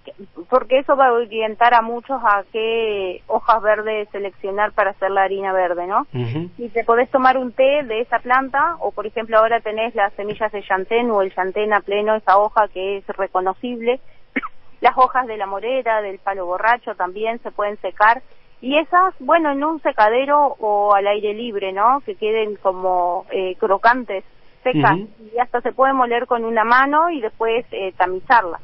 porque 0.49 0.79
eso 0.79 0.95
va 0.95 1.07
a 1.07 1.13
orientar 1.13 1.73
a 1.75 1.81
muchos 1.81 2.19
a 2.23 2.43
qué 2.51 3.21
hojas 3.27 3.61
verdes 3.61 4.09
seleccionar 4.11 4.71
para 4.71 4.91
hacer 4.91 5.11
la 5.11 5.23
harina 5.23 5.53
verde, 5.53 5.85
¿no? 5.85 6.07
Ujú. 6.13 6.49
Y 6.57 6.69
te 6.69 6.83
podés 6.83 7.09
tomar 7.11 7.37
un 7.37 7.51
té 7.51 7.83
de 7.83 8.01
esa 8.01 8.19
planta, 8.19 8.77
o 8.79 8.91
por 8.91 9.05
ejemplo 9.05 9.37
ahora 9.37 9.59
tenés 9.59 9.93
las 9.93 10.13
semillas 10.13 10.51
de 10.51 10.63
chantén 10.63 11.11
o 11.11 11.21
el 11.21 11.33
chantén 11.33 11.73
a 11.73 11.81
pleno, 11.81 12.15
esa 12.15 12.37
hoja 12.37 12.67
que 12.69 12.97
es 12.97 13.07
reconocible. 13.07 13.99
Las 14.81 14.97
hojas 14.97 15.25
de 15.27 15.37
la 15.37 15.45
morera, 15.45 16.01
del 16.01 16.19
palo 16.19 16.45
borracho 16.45 16.95
también 16.95 17.39
se 17.43 17.51
pueden 17.51 17.77
secar. 17.77 18.21
Y 18.61 18.77
esas, 18.77 19.13
bueno, 19.19 19.51
en 19.51 19.63
un 19.63 19.81
secadero 19.81 20.55
o 20.59 20.93
al 20.95 21.07
aire 21.07 21.33
libre, 21.33 21.71
¿no? 21.71 22.01
Que 22.05 22.15
queden 22.15 22.55
como 22.55 23.25
eh, 23.31 23.55
crocantes, 23.59 24.23
secas. 24.65 24.95
Ujú. 24.95 25.07
Y 25.33 25.39
hasta 25.39 25.61
se 25.61 25.71
puede 25.71 25.93
moler 25.93 26.25
con 26.25 26.43
una 26.43 26.63
mano 26.63 27.09
y 27.09 27.21
después 27.21 27.65
eh, 27.71 27.93
tamizarla. 27.97 28.59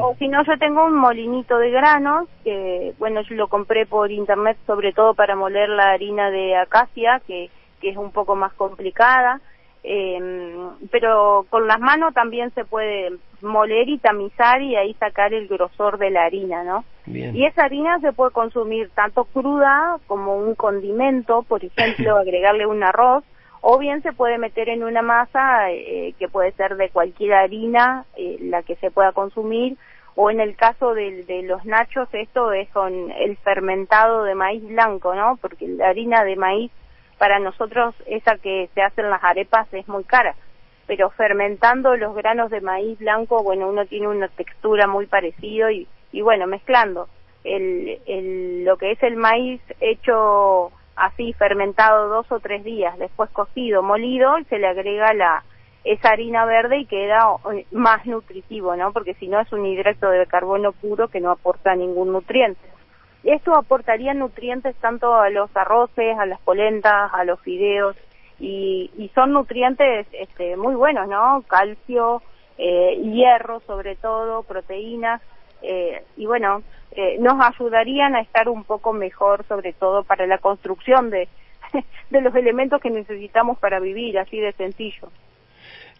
O 0.00 0.14
si 0.18 0.26
no, 0.28 0.42
yo 0.44 0.56
tengo 0.58 0.86
un 0.86 0.94
molinito 0.94 1.58
de 1.58 1.70
granos, 1.70 2.28
que 2.44 2.94
bueno, 2.98 3.20
yo 3.22 3.34
lo 3.34 3.48
compré 3.48 3.84
por 3.84 4.10
internet 4.10 4.56
sobre 4.66 4.92
todo 4.92 5.12
para 5.14 5.36
moler 5.36 5.68
la 5.68 5.90
harina 5.90 6.30
de 6.30 6.56
acacia, 6.56 7.20
que, 7.26 7.50
que 7.80 7.90
es 7.90 7.96
un 7.96 8.10
poco 8.10 8.36
más 8.36 8.54
complicada. 8.54 9.40
Eh, 9.86 10.56
pero 10.90 11.44
con 11.50 11.66
las 11.66 11.78
manos 11.78 12.14
también 12.14 12.50
se 12.54 12.64
puede 12.64 13.12
moler 13.42 13.86
y 13.90 13.98
tamizar 13.98 14.62
y 14.62 14.76
ahí 14.76 14.94
sacar 14.94 15.34
el 15.34 15.46
grosor 15.46 15.98
de 15.98 16.10
la 16.10 16.24
harina, 16.24 16.64
¿no? 16.64 16.84
Bien. 17.04 17.36
Y 17.36 17.44
esa 17.44 17.64
harina 17.64 18.00
se 18.00 18.12
puede 18.12 18.30
consumir 18.30 18.88
tanto 18.94 19.24
cruda 19.24 19.98
como 20.06 20.38
un 20.38 20.54
condimento, 20.54 21.42
por 21.42 21.62
ejemplo, 21.62 22.16
agregarle 22.18 22.66
un 22.66 22.82
arroz, 22.82 23.24
o 23.66 23.78
bien 23.78 24.02
se 24.02 24.12
puede 24.12 24.36
meter 24.36 24.68
en 24.68 24.84
una 24.84 25.00
masa 25.00 25.70
eh, 25.72 26.12
que 26.18 26.28
puede 26.28 26.52
ser 26.52 26.76
de 26.76 26.90
cualquier 26.90 27.32
harina, 27.32 28.04
eh, 28.14 28.36
la 28.42 28.62
que 28.62 28.76
se 28.76 28.90
pueda 28.90 29.12
consumir, 29.12 29.78
o 30.16 30.30
en 30.30 30.38
el 30.40 30.54
caso 30.54 30.92
del- 30.92 31.24
de, 31.24 31.42
los 31.44 31.64
nachos, 31.64 32.06
esto 32.12 32.52
es 32.52 32.68
con 32.68 33.10
el 33.12 33.38
fermentado 33.38 34.24
de 34.24 34.34
maíz 34.34 34.62
blanco, 34.68 35.14
¿no? 35.14 35.38
Porque 35.40 35.66
la 35.66 35.88
harina 35.88 36.24
de 36.24 36.36
maíz, 36.36 36.70
para 37.16 37.38
nosotros, 37.38 37.94
esa 38.06 38.36
que 38.36 38.68
se 38.74 38.82
hace 38.82 39.00
en 39.00 39.08
las 39.08 39.24
arepas 39.24 39.66
es 39.72 39.88
muy 39.88 40.04
cara 40.04 40.34
pero 40.86 41.08
fermentando 41.08 41.96
los 41.96 42.14
granos 42.14 42.50
de 42.50 42.60
maíz 42.60 42.98
blanco, 42.98 43.42
bueno, 43.42 43.68
uno 43.68 43.86
tiene 43.86 44.06
una 44.06 44.28
textura 44.28 44.86
muy 44.86 45.06
parecida 45.06 45.72
y, 45.72 45.88
y 46.12 46.20
bueno, 46.20 46.46
mezclando 46.46 47.08
el, 47.42 47.98
el, 48.06 48.64
lo 48.64 48.76
que 48.76 48.90
es 48.92 49.02
el 49.02 49.16
maíz 49.16 49.62
hecho 49.80 50.70
así, 50.96 51.32
fermentado 51.34 52.08
dos 52.08 52.30
o 52.30 52.40
tres 52.40 52.64
días, 52.64 52.98
después 52.98 53.30
cocido, 53.30 53.82
molido, 53.82 54.34
se 54.48 54.58
le 54.58 54.66
agrega 54.66 55.12
la 55.14 55.44
esa 55.84 56.10
harina 56.10 56.46
verde 56.46 56.78
y 56.78 56.86
queda 56.86 57.26
eh, 57.52 57.66
más 57.70 58.06
nutritivo, 58.06 58.74
¿no? 58.74 58.92
Porque 58.92 59.14
si 59.14 59.28
no 59.28 59.38
es 59.40 59.52
un 59.52 59.66
hidrato 59.66 60.08
de 60.08 60.26
carbono 60.26 60.72
puro 60.72 61.08
que 61.08 61.20
no 61.20 61.30
aporta 61.30 61.74
ningún 61.74 62.12
nutriente. 62.12 62.60
Esto 63.22 63.54
aportaría 63.54 64.14
nutrientes 64.14 64.74
tanto 64.76 65.14
a 65.14 65.30
los 65.30 65.54
arroces, 65.54 66.18
a 66.18 66.26
las 66.26 66.40
polentas, 66.40 67.10
a 67.12 67.24
los 67.24 67.40
fideos, 67.40 67.96
y, 68.40 68.90
y 68.96 69.08
son 69.14 69.32
nutrientes 69.32 70.06
este, 70.12 70.56
muy 70.56 70.74
buenos, 70.74 71.08
¿no? 71.08 71.42
Calcio, 71.46 72.22
eh, 72.58 72.96
hierro 73.02 73.60
sobre 73.66 73.96
todo, 73.96 74.42
proteínas, 74.42 75.20
eh, 75.64 76.02
y 76.16 76.26
bueno, 76.26 76.62
eh, 76.92 77.16
nos 77.18 77.34
ayudarían 77.44 78.14
a 78.14 78.20
estar 78.20 78.48
un 78.48 78.64
poco 78.64 78.92
mejor, 78.92 79.44
sobre 79.48 79.72
todo 79.72 80.04
para 80.04 80.26
la 80.26 80.38
construcción 80.38 81.10
de, 81.10 81.28
de 82.10 82.20
los 82.20 82.34
elementos 82.34 82.80
que 82.80 82.90
necesitamos 82.90 83.58
para 83.58 83.80
vivir, 83.80 84.18
así 84.18 84.38
de 84.38 84.52
sencillo. 84.52 85.08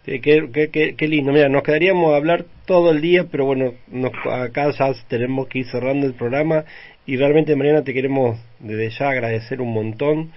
Qué, 0.05 0.21
qué- 0.21 0.95
qué 0.95 1.07
lindo. 1.07 1.31
Mira, 1.31 1.49
nos 1.49 1.63
quedaríamos 1.63 2.13
a 2.13 2.17
hablar 2.17 2.45
todo 2.67 2.91
el 2.91 3.01
día, 3.01 3.25
pero 3.31 3.45
bueno, 3.45 3.73
nos, 3.87 4.11
acá 4.31 4.69
ya 4.69 4.91
tenemos 5.07 5.47
que 5.47 5.59
ir 5.59 5.65
cerrando 5.65 6.05
el 6.05 6.13
programa 6.13 6.63
y 7.07 7.17
realmente 7.17 7.55
Mariana 7.55 7.83
te 7.83 7.93
queremos 7.93 8.37
desde 8.59 8.91
ya 8.91 9.09
agradecer 9.09 9.61
un 9.61 9.73
montón. 9.73 10.31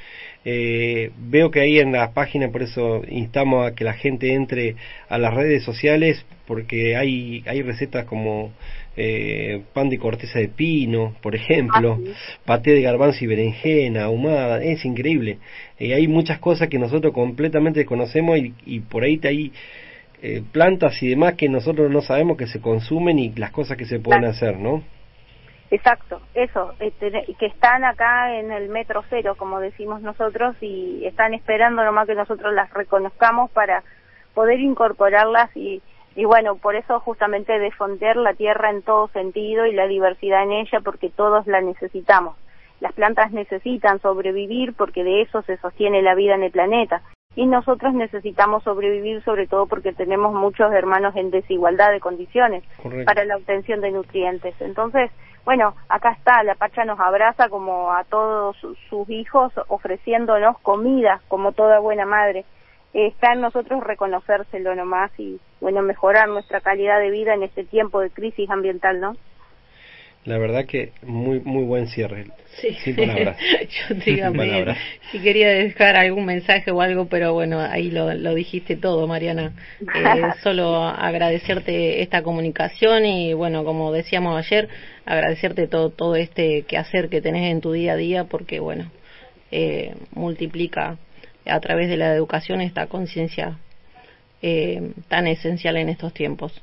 Eh, 0.47 1.11
veo 1.19 1.51
que 1.51 1.61
ahí 1.61 1.79
en 1.79 1.93
la 1.93 2.13
página, 2.15 2.49
por 2.49 2.63
eso 2.63 3.03
instamos 3.09 3.67
a 3.67 3.75
que 3.75 3.85
la 3.85 3.93
gente 3.93 4.33
entre 4.33 4.77
a 5.11 5.19
las 5.19 5.35
redes 5.35 5.63
sociales 5.65 6.25
porque 6.47 6.97
hay, 6.97 7.45
hay 7.47 7.61
recetas 7.61 8.07
como 8.07 8.53
eh, 9.01 9.63
pan 9.73 9.89
de 9.89 9.99
corteza 9.99 10.41
de 10.41 10.49
pino, 10.49 11.15
por 11.23 11.37
ejemplo, 11.37 12.01
Ah, 12.01 12.13
paté 12.45 12.73
de 12.73 12.83
garbanzo 12.83 13.25
y 13.25 13.29
berenjena, 13.29 14.05
ahumada, 14.05 14.61
es 14.61 14.85
increíble. 14.85 15.39
Eh, 15.79 15.95
hay 15.95 16.09
muchas 16.09 16.41
cosas 16.41 16.69
que 16.69 16.81
nosotros 16.81 17.15
completamente 17.15 17.79
desconocemos 17.79 18.37
y, 18.39 18.55
y 18.67 18.81
por 18.81 19.05
ahí 19.05 19.21
hay 19.23 19.53
eh, 20.21 20.43
plantas 20.51 21.01
y 21.01 21.09
demás 21.11 21.35
que 21.35 21.49
nosotros 21.49 21.93
no 21.93 22.01
sabemos 22.01 22.37
que 22.37 22.49
se 22.49 22.61
consumen 22.61 23.21
y 23.21 23.33
las 23.37 23.53
cosas 23.53 23.77
que 23.77 23.85
se 23.87 24.01
pueden 24.01 24.23
Claro. 24.23 24.35
hacer, 24.35 24.59
¿no? 24.59 24.83
Exacto, 25.71 26.21
eso, 26.35 26.75
eh, 26.81 26.91
que 27.39 27.47
están 27.47 27.85
acá 27.85 28.37
en 28.41 28.51
el 28.51 28.69
metro 28.69 29.05
cero, 29.11 29.37
como 29.39 29.61
decimos 29.61 30.01
nosotros, 30.03 30.57
y 30.61 31.05
están 31.05 31.35
esperando 31.35 31.85
nomás 31.85 32.09
que 32.09 32.17
nosotros 32.17 32.53
las 32.53 32.73
reconozcamos 32.75 33.51
para 33.53 33.85
poder 34.35 34.59
incorporarlas 34.59 35.57
y, 35.57 35.83
y 36.19 36.25
bueno, 36.25 36.57
por 36.57 36.75
eso 36.75 36.99
justamente 36.99 37.61
defender 37.61 38.17
la 38.17 38.35
tierra 38.35 38.71
en 38.71 38.83
todo 38.83 39.07
sentido 39.09 39.67
y 39.67 39.73
la 39.73 39.87
diversidad 39.87 40.43
en 40.43 40.51
ella, 40.53 40.81
porque 40.85 41.11
todos 41.11 41.47
la 41.47 41.61
necesitamos. 41.61 42.35
Las 42.81 42.93
plantas 42.93 43.31
necesitan 43.31 44.01
sobrevivir 44.01 44.75
porque 44.75 45.05
de 45.05 45.23
eso 45.23 45.43
se 45.43 45.57
sostiene 45.59 46.03
la 46.03 46.17
vida 46.17 46.35
en 46.35 46.43
el 46.43 46.51
planeta. 46.51 47.03
Y 47.37 47.47
nosotros 47.47 47.95
necesitamos 47.95 48.65
sobrevivir 48.65 49.23
sobre 49.23 49.47
todo 49.47 49.67
porque 49.67 49.93
tenemos 49.93 50.35
muchos 50.35 50.73
hermanos 50.73 51.15
en 51.15 51.31
desigualdad 51.31 51.93
de 51.93 52.01
condiciones 52.01 52.65
Correcto. 52.83 53.05
para 53.05 53.25
la 53.25 53.37
obtención 53.37 53.81
de 53.81 53.93
nutrientes. 53.93 54.55
Entonces, 54.61 55.13
bueno, 55.45 55.75
acá 55.89 56.11
está, 56.19 56.43
la 56.43 56.57
Pacha 56.57 56.85
nos 56.85 56.99
abraza 56.99 57.49
como 57.49 57.93
a 57.93 58.03
todos 58.03 58.57
su- 58.57 58.75
sus 58.91 59.09
hijos 59.09 59.53
ofreciéndonos 59.69 60.59
comida 60.63 61.21
como 61.29 61.53
toda 61.53 61.79
buena 61.79 62.07
madre. 62.07 62.45
Está 62.95 63.35
en 63.35 63.43
nosotros 63.43 63.85
reconocérselo 63.85 64.75
nomás 64.75 65.11
y, 65.19 65.39
bueno, 65.61 65.83
mejorar 65.83 66.29
nuestra 66.29 66.61
calidad 66.61 66.99
de 67.01 67.11
vida 67.11 67.35
en 67.35 67.43
este 67.43 67.65
tiempo 67.65 68.01
de 68.01 68.11
crisis 68.11 68.49
ambiental, 68.51 69.01
¿no? 69.01 69.17
La 70.25 70.37
verdad 70.37 70.67
que 70.67 70.93
muy 71.05 71.41
muy 71.41 71.65
buen 71.65 71.87
cierre. 71.87 72.27
Sí. 72.61 72.75
Sin 72.85 72.97
palabras. 72.97 73.39
Yo 74.05 74.33
palabras. 74.33 74.77
si 75.11 75.21
quería 75.21 75.49
dejar 75.49 75.97
algún 75.97 76.27
mensaje 76.27 76.71
o 76.71 76.83
algo, 76.83 77.07
pero 77.07 77.33
bueno, 77.33 77.61
ahí 77.61 77.91
lo, 77.91 78.13
lo 78.13 78.35
dijiste 78.35 78.77
todo, 78.77 79.07
Mariana. 79.07 79.53
Eh, 79.81 80.21
solo 80.43 80.83
agradecerte 80.85 82.03
esta 82.03 82.23
comunicación 82.23 83.07
y 83.07 83.33
bueno, 83.33 83.65
como 83.65 83.91
decíamos 83.93 84.37
ayer, 84.37 84.69
agradecerte 85.07 85.67
todo 85.67 85.91
todo 85.91 86.17
este 86.17 86.63
quehacer 86.63 87.09
que 87.09 87.23
tenés 87.23 87.51
en 87.51 87.61
tu 87.61 87.73
día 87.73 87.93
a 87.93 87.97
día, 87.97 88.25
porque 88.25 88.61
bueno, 88.61 88.91
eh, 89.51 89.95
multiplica 90.13 90.99
a 91.49 91.61
través 91.61 91.89
de 91.89 91.97
la 91.97 92.15
educación 92.15 92.61
esta 92.61 92.87
conciencia 92.87 93.59
eh, 94.43 94.93
tan 95.09 95.27
esencial 95.27 95.77
en 95.77 95.89
estos 95.89 96.13
tiempos. 96.15 96.63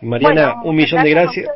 Mariana, 0.00 0.62
un 0.64 0.76
millón 0.76 1.02
de 1.02 1.10
gracias. 1.10 1.48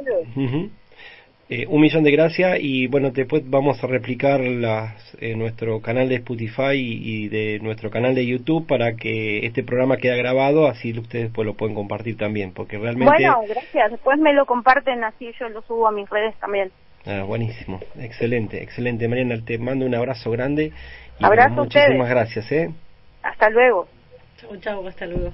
Eh, 1.50 1.66
un 1.68 1.82
millón 1.82 2.02
de 2.05 2.11
gracias 2.11 2.59
y 2.59 2.86
bueno, 2.86 3.11
después 3.11 3.42
vamos 3.50 3.82
a 3.84 3.86
replicar 3.86 4.40
las, 4.40 5.14
eh, 5.20 5.36
nuestro 5.36 5.82
canal 5.82 6.09
de 6.09 6.14
Spotify 6.16 6.72
y, 6.72 7.28
de 7.28 7.61
nuestro 7.61 7.90
canal 7.90 8.14
de 8.14 8.24
YouTube 8.24 8.66
para 8.66 8.96
que 8.96 9.44
este 9.44 9.62
programa 9.62 9.98
quede 9.98 10.16
grabado, 10.16 10.66
así 10.66 10.98
ustedes 10.98 11.30
pues 11.34 11.44
lo 11.44 11.52
pueden 11.52 11.74
compartir 11.74 12.16
también, 12.16 12.52
porque 12.52 12.78
realmente... 12.78 13.12
Bueno, 13.12 13.42
gracias, 13.46 13.90
después 13.90 14.18
me 14.18 14.32
lo 14.32 14.46
comparten 14.46 15.05
así 15.05 15.32
yo 15.38 15.50
lo 15.50 15.61
subo 15.62 15.86
a 15.86 15.92
mis 15.92 16.09
redes 16.09 16.34
también. 16.40 16.70
Ah, 17.05 17.24
buenísimo, 17.24 17.78
excelente, 18.00 18.62
excelente. 18.62 19.07
Mariana, 19.07 19.36
te 19.44 19.59
mando 19.59 19.84
un 19.84 19.94
abrazo 19.94 20.30
grande 20.30 20.72
y 21.18 21.24
abrazo 21.24 21.54
muchísimas 21.54 22.08
gracias. 22.08 22.50
¿eh? 22.52 22.74
Hasta 23.22 23.50
luego. 23.50 23.88
Chau, 24.36 24.56
chau, 24.58 24.86
hasta 24.86 25.06
luego. 25.06 25.32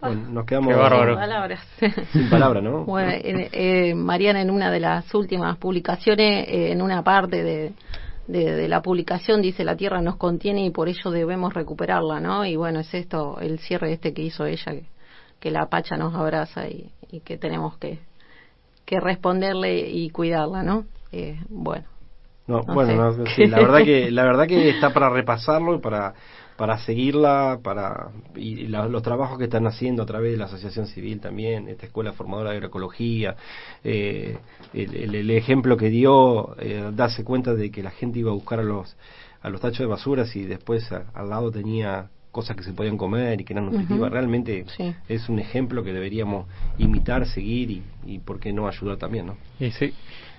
Bueno, 0.00 0.28
nos 0.28 0.44
quedamos 0.44 0.74
Qué 0.74 1.06
Sin 1.06 1.14
palabras. 1.14 1.60
sin 2.12 2.30
palabra, 2.30 2.60
¿no? 2.60 2.84
Bueno, 2.86 3.12
eh, 3.12 3.48
eh, 3.52 3.94
Mariana 3.94 4.42
en 4.42 4.50
una 4.50 4.70
de 4.70 4.80
las 4.80 5.12
últimas 5.14 5.56
publicaciones, 5.56 6.48
eh, 6.48 6.72
en 6.72 6.82
una 6.82 7.02
parte 7.02 7.42
de, 7.42 7.72
de, 8.26 8.68
la 8.68 8.82
publicación 8.82 9.40
dice 9.40 9.64
la 9.64 9.76
tierra 9.76 10.02
nos 10.02 10.16
contiene 10.16 10.64
y 10.64 10.70
por 10.70 10.88
ello 10.88 11.10
debemos 11.10 11.54
recuperarla, 11.54 12.20
¿no? 12.20 12.44
Y 12.44 12.56
bueno, 12.56 12.80
es 12.80 12.92
esto, 12.92 13.40
el 13.40 13.58
cierre 13.58 13.92
este 13.92 14.12
que 14.12 14.22
hizo 14.22 14.44
ella, 14.44 14.72
que, 14.72 14.84
que 15.40 15.50
la 15.50 15.66
pacha 15.66 15.96
nos 15.96 16.14
abraza 16.14 16.68
y, 16.68 16.90
y, 17.10 17.20
que 17.20 17.38
tenemos 17.38 17.78
que, 17.78 18.00
que 18.84 19.00
responderle 19.00 19.88
y 19.88 20.10
cuidarla, 20.10 20.62
¿no? 20.62 20.84
Eh, 21.12 21.40
bueno. 21.48 21.95
No, 22.46 22.62
bueno, 22.62 22.94
no, 22.94 23.26
sí, 23.26 23.46
la 23.48 23.58
verdad 23.58 23.84
que 23.84 24.10
la 24.10 24.24
verdad 24.24 24.46
que 24.46 24.68
está 24.70 24.92
para 24.92 25.10
repasarlo 25.10 25.74
y 25.74 25.78
para 25.78 26.14
para 26.56 26.78
seguirla, 26.78 27.60
para 27.62 28.08
y 28.34 28.66
los 28.66 29.02
trabajos 29.02 29.38
que 29.38 29.44
están 29.44 29.66
haciendo 29.66 30.02
a 30.02 30.06
través 30.06 30.32
de 30.32 30.38
la 30.38 30.46
Asociación 30.46 30.86
Civil 30.86 31.20
también, 31.20 31.68
esta 31.68 31.86
escuela 31.86 32.12
formadora 32.12 32.50
de 32.50 32.56
agroecología, 32.56 33.36
eh, 33.84 34.38
el, 34.72 35.14
el, 35.14 35.30
ejemplo 35.30 35.76
que 35.76 35.90
dio, 35.90 36.56
eh, 36.58 36.90
darse 36.94 37.24
cuenta 37.24 37.54
de 37.54 37.70
que 37.70 37.82
la 37.82 37.90
gente 37.90 38.20
iba 38.20 38.30
a 38.30 38.34
buscar 38.34 38.60
a 38.60 38.62
los 38.62 38.96
a 39.42 39.50
los 39.50 39.60
tachos 39.60 39.80
de 39.80 39.86
basuras 39.86 40.34
y 40.34 40.44
después 40.44 40.90
al 40.90 41.28
lado 41.28 41.50
tenía 41.50 42.08
cosas 42.32 42.56
que 42.56 42.64
se 42.64 42.72
podían 42.72 42.98
comer 42.98 43.40
y 43.40 43.44
que 43.44 43.52
eran 43.52 43.66
nutritivas. 43.66 44.10
Realmente 44.10 44.64
es 45.08 45.28
un 45.28 45.38
ejemplo 45.38 45.84
que 45.84 45.92
deberíamos 45.92 46.46
imitar, 46.78 47.26
seguir 47.26 47.70
y, 47.70 47.82
y 48.04 48.18
por 48.18 48.40
qué 48.40 48.52
no 48.52 48.66
ayudar 48.66 48.96
también, 48.96 49.26
¿no? 49.26 49.36
Y 49.60 49.70
sí. 49.70 49.94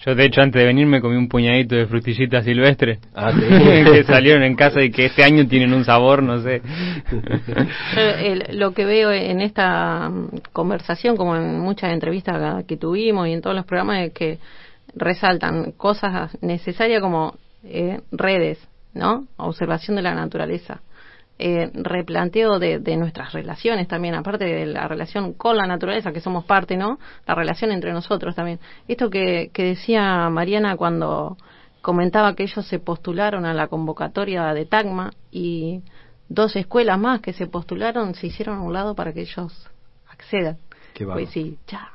Yo, 0.05 0.15
de 0.15 0.25
hecho, 0.25 0.41
antes 0.41 0.59
de 0.61 0.65
venir 0.65 0.85
me 0.87 1.01
comí 1.01 1.15
un 1.15 1.27
puñadito 1.27 1.75
de 1.75 1.85
frutillitas 1.87 2.45
silvestres 2.45 2.99
ah, 3.15 3.31
que 3.91 4.03
salieron 4.03 4.43
en 4.43 4.55
casa 4.55 4.81
y 4.81 4.91
que 4.91 5.05
este 5.05 5.23
año 5.23 5.47
tienen 5.47 5.73
un 5.73 5.83
sabor, 5.83 6.23
no 6.23 6.41
sé. 6.41 6.61
lo 8.51 8.73
que 8.73 8.85
veo 8.85 9.11
en 9.11 9.41
esta 9.41 10.09
mm, 10.09 10.29
conversación, 10.53 11.17
como 11.17 11.35
en 11.35 11.59
muchas 11.59 11.91
entrevistas 11.91 12.63
que 12.65 12.77
tuvimos 12.77 13.27
y 13.27 13.33
en 13.33 13.41
todos 13.41 13.55
los 13.55 13.65
programas, 13.65 14.07
es 14.07 14.13
que 14.13 14.39
resaltan 14.95 15.71
cosas 15.71 16.37
necesarias 16.41 17.01
como 17.01 17.35
eh, 17.63 17.99
redes, 18.11 18.59
¿no? 18.93 19.27
Observación 19.37 19.95
de 19.95 20.03
la 20.03 20.15
naturaleza 20.15 20.81
eh, 21.39 21.69
replanteo 21.73 22.57
de, 22.57 22.79
de, 22.79 22.97
nuestras 22.97 23.31
relaciones 23.33 23.87
también, 23.87 24.15
aparte 24.15 24.45
de 24.45 24.65
la 24.65 24.87
relación 24.87 25.33
con 25.33 25.55
la 25.55 25.67
naturaleza, 25.67 26.11
que 26.11 26.19
somos 26.19 26.45
parte, 26.45 26.77
¿no? 26.77 26.97
La 27.27 27.35
relación 27.35 27.71
entre 27.71 27.93
nosotros 27.93 28.33
también. 28.35 28.59
Esto 28.87 29.09
que, 29.11 29.51
que 29.53 29.63
decía 29.63 30.29
Mariana 30.29 30.75
cuando 30.75 31.37
comentaba 31.81 32.33
que 32.35 32.43
ellos 32.43 32.65
se 32.65 32.79
postularon 32.79 33.45
a 33.45 33.53
la 33.53 33.67
convocatoria 33.67 34.53
de 34.53 34.65
Tagma 34.65 35.11
y 35.31 35.83
dos 36.27 36.55
escuelas 36.55 36.99
más 36.99 37.21
que 37.21 37.33
se 37.33 37.47
postularon 37.47 38.15
se 38.15 38.27
hicieron 38.27 38.57
a 38.57 38.61
un 38.61 38.73
lado 38.73 38.95
para 38.95 39.13
que 39.13 39.21
ellos 39.21 39.69
accedan. 40.09 40.57
pues 41.05 41.29
sí, 41.29 41.57
ya. 41.67 41.91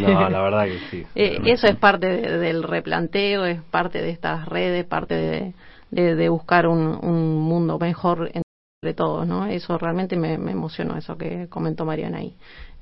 No, 0.00 0.30
la 0.30 0.40
verdad 0.40 0.66
que 0.66 0.78
sí. 0.90 1.06
Eh, 1.14 1.40
eso 1.46 1.66
es 1.66 1.76
parte 1.76 2.06
del 2.06 2.62
replanteo, 2.62 3.44
es 3.44 3.60
parte 3.62 4.00
de 4.02 4.10
estas 4.10 4.46
redes, 4.46 4.84
parte 4.84 5.14
de, 5.14 5.54
de, 5.90 6.14
de 6.14 6.28
buscar 6.28 6.66
un, 6.68 6.98
un 7.02 7.36
mundo 7.36 7.78
mejor 7.78 8.30
de 8.80 8.94
todos, 8.94 9.26
¿no? 9.26 9.46
Eso 9.46 9.76
realmente 9.76 10.14
me, 10.14 10.34
emocionó, 10.34 10.96
eso 10.96 11.18
que 11.18 11.48
comentó 11.48 11.84
Mariana 11.84 12.18
ahí. 12.18 12.36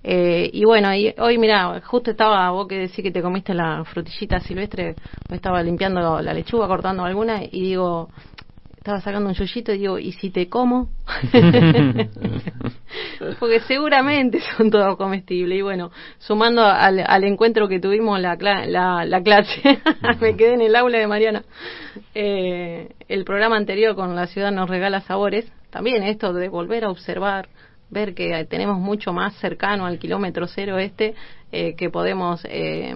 Eh, 0.05 0.51
y 0.53 0.63
bueno, 0.67 0.95
y 0.95 1.15
hoy 1.17 1.39
mira, 1.39 1.81
justo 1.87 2.11
estaba 2.11 2.51
vos 2.51 2.69
que 2.69 2.81
decís 2.81 3.03
que 3.03 3.11
te 3.11 3.23
comiste 3.23 3.55
la 3.55 3.83
frutillita 3.83 4.39
silvestre, 4.41 4.95
me 5.31 5.37
estaba 5.37 5.63
limpiando 5.63 6.21
la 6.21 6.35
lechuga, 6.35 6.69
cortando 6.69 7.03
alguna 7.03 7.43
y 7.45 7.63
digo, 7.63 8.11
estaba 8.77 9.01
sacando 9.01 9.31
un 9.31 9.35
yuyito 9.35 9.73
y 9.73 9.79
digo, 9.79 9.99
¿y 9.99 10.13
si 10.13 10.31
te 10.31 10.51
como? 10.51 10.91
Porque 13.41 13.61
seguramente 13.67 14.41
son 14.57 14.71
todos 14.71 14.99
comestibles. 14.99 15.59
Y 15.59 15.63
bueno, 15.63 15.91
sumando 16.19 16.63
al, 16.63 17.03
al 17.05 17.25
encuentro 17.25 17.69
que 17.69 17.81
tuvimos 17.81 18.21
la, 18.21 18.37
la, 18.37 19.07
la 19.07 19.23
clase, 19.23 19.81
me 20.21 20.37
quedé 20.37 20.55
en 20.55 20.61
el 20.61 20.77
aula 20.77 20.99
de 20.99 21.07
Mariana, 21.07 21.43
eh, 22.15 22.91
el 23.09 23.25
programa 23.25 23.57
anterior 23.57 23.97
con 23.97 24.15
La 24.15 24.27
Ciudad 24.27 24.53
nos 24.53 24.69
regala 24.69 25.01
sabores, 25.01 25.51
también 25.77 26.03
esto 26.05 26.33
de 26.33 26.49
volver 26.49 26.87
a 26.87 26.91
observar, 26.91 27.51
ver 27.91 28.15
que 28.15 28.47
tenemos 28.47 28.79
mucho 28.79 29.13
más 29.13 29.35
cercano 29.35 29.85
al 29.85 29.99
kilómetro 29.99 30.47
cero 30.47 30.79
este 30.79 31.15
eh, 31.53 31.75
que 31.75 31.91
podemos 31.91 32.41
eh, 32.49 32.95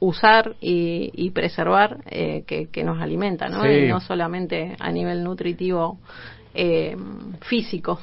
usar 0.00 0.54
y, 0.60 1.30
preservar 1.30 1.96
eh, 2.10 2.44
que, 2.46 2.84
nos 2.84 3.00
alimenta, 3.00 3.48
¿no? 3.48 3.66
Y 3.66 3.88
no 3.88 4.00
solamente 4.00 4.76
a 4.78 4.92
nivel 4.92 5.24
nutritivo 5.24 5.98
físico. 7.40 7.98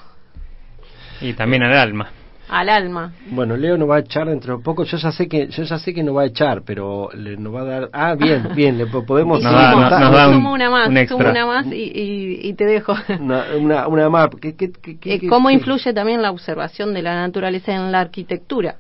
Y 1.22 1.34
también 1.34 1.62
al 1.62 1.78
alma 1.78 2.10
al 2.50 2.70
alma. 2.70 3.14
Bueno, 3.30 3.58
Leo 3.58 3.78
nos 3.78 3.90
va 3.90 3.98
a 3.98 4.00
echar 4.00 4.28
dentro 4.28 4.58
de 4.58 4.64
poco. 4.64 4.84
Yo 4.84 4.98
ya 4.98 5.12
sé 5.12 5.28
que 5.28 5.48
yo 5.48 5.64
ya 5.64 5.80
sé 5.80 5.94
que 5.94 6.04
nos 6.04 6.16
va 6.16 6.24
a 6.24 6.26
echar, 6.26 6.64
pero 6.64 7.10
le 7.14 7.38
nos 7.38 7.54
va 7.54 7.62
a 7.62 7.66
dar. 7.66 7.90
Ah, 7.94 8.16
bien, 8.16 8.50
bien. 8.56 8.78
Le 8.78 8.86
podemos. 8.88 9.42
nos, 9.42 9.52
da, 9.52 9.76
una 9.76 10.70
más, 10.70 11.12
una 11.12 11.46
más 11.46 11.66
y, 11.68 12.40
y, 12.42 12.54
te 12.54 12.66
dejo. 12.66 12.94
Una, 13.20 13.88
una, 13.88 14.10
más. 14.10 14.30
¿Qué, 14.42 14.56
qué, 14.56 14.72
eh, 15.04 15.28
¿Cómo 15.28 15.50
influye 15.50 15.94
también 15.94 16.22
la 16.22 16.32
observación 16.32 16.94
de 16.94 17.02
la 17.02 17.16
naturaleza 17.16 17.74
en 17.74 17.92
la 17.92 18.02
arquitectura? 18.02 18.78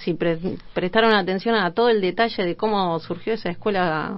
Si 0.00 0.14
prestaron 0.74 1.14
atención 1.14 1.54
a 1.54 1.70
todo 1.72 1.90
el 1.90 2.00
detalle 2.00 2.44
de 2.44 2.56
cómo 2.56 2.98
surgió 2.98 3.34
esa 3.34 3.50
escuela 3.50 4.16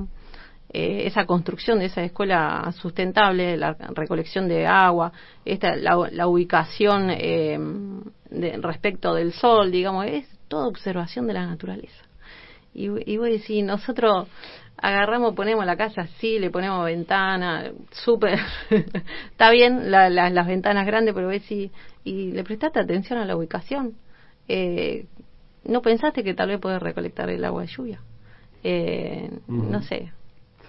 eh, 0.72 1.02
esa 1.06 1.26
construcción 1.26 1.80
de 1.80 1.86
esa 1.86 2.04
escuela 2.04 2.72
sustentable, 2.80 3.56
la 3.56 3.76
recolección 3.92 4.46
de 4.46 4.68
agua, 4.68 5.10
esta, 5.44 5.74
la, 5.74 6.28
ubicación 6.28 7.10
eh, 7.10 7.58
de, 8.30 8.56
respecto 8.58 9.14
del 9.14 9.32
sol, 9.32 9.70
digamos, 9.70 10.06
es 10.06 10.26
toda 10.48 10.66
observación 10.66 11.26
de 11.26 11.34
la 11.34 11.46
naturaleza. 11.46 12.04
Y, 12.72 12.84
y 13.10 13.16
voy 13.16 13.30
a 13.30 13.32
decir, 13.32 13.64
nosotros 13.64 14.28
agarramos, 14.76 15.34
ponemos 15.34 15.66
la 15.66 15.76
casa 15.76 16.02
así, 16.02 16.38
le 16.38 16.50
ponemos 16.50 16.84
ventana, 16.84 17.70
súper, 17.90 18.38
está 19.30 19.50
bien 19.50 19.90
las 19.90 20.46
ventanas 20.46 20.86
grandes, 20.86 21.14
pero 21.14 21.28
ves 21.28 21.42
si, 21.44 21.70
y 22.04 22.32
le 22.32 22.44
prestaste 22.44 22.80
atención 22.80 23.18
a 23.18 23.24
la 23.24 23.36
ubicación. 23.36 23.94
Eh, 24.48 25.06
¿No 25.64 25.82
pensaste 25.82 26.24
que 26.24 26.34
tal 26.34 26.48
vez 26.48 26.58
puedes 26.58 26.80
recolectar 26.80 27.28
el 27.28 27.44
agua 27.44 27.62
de 27.62 27.68
lluvia? 27.68 28.00
Eh, 28.64 29.30
No 29.46 29.82
sé, 29.82 30.12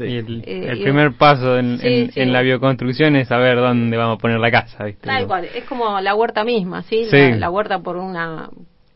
y 0.08 0.18
el, 0.18 0.44
eh, 0.46 0.80
primer 0.82 1.14
paso 1.14 1.58
en, 1.58 1.80
en, 1.82 2.34
la 2.34 2.42
bioconstrucción 2.42 3.16
es 3.16 3.28
saber 3.28 3.58
dónde 3.58 3.96
vamos 3.98 4.18
a 4.18 4.22
poner 4.22 4.40
la 4.40 4.52
casa. 4.52 4.86
¿viste? 4.86 5.06
Tal 5.06 5.28
cual, 5.28 5.46
es 5.46 5.64
como 5.66 6.00
la 6.00 6.16
huerta 6.16 6.44
misma, 6.44 6.84
¿sí? 6.84 7.08
La, 7.12 7.50
huerta 7.50 7.80
por 7.80 7.98
una 7.98 8.50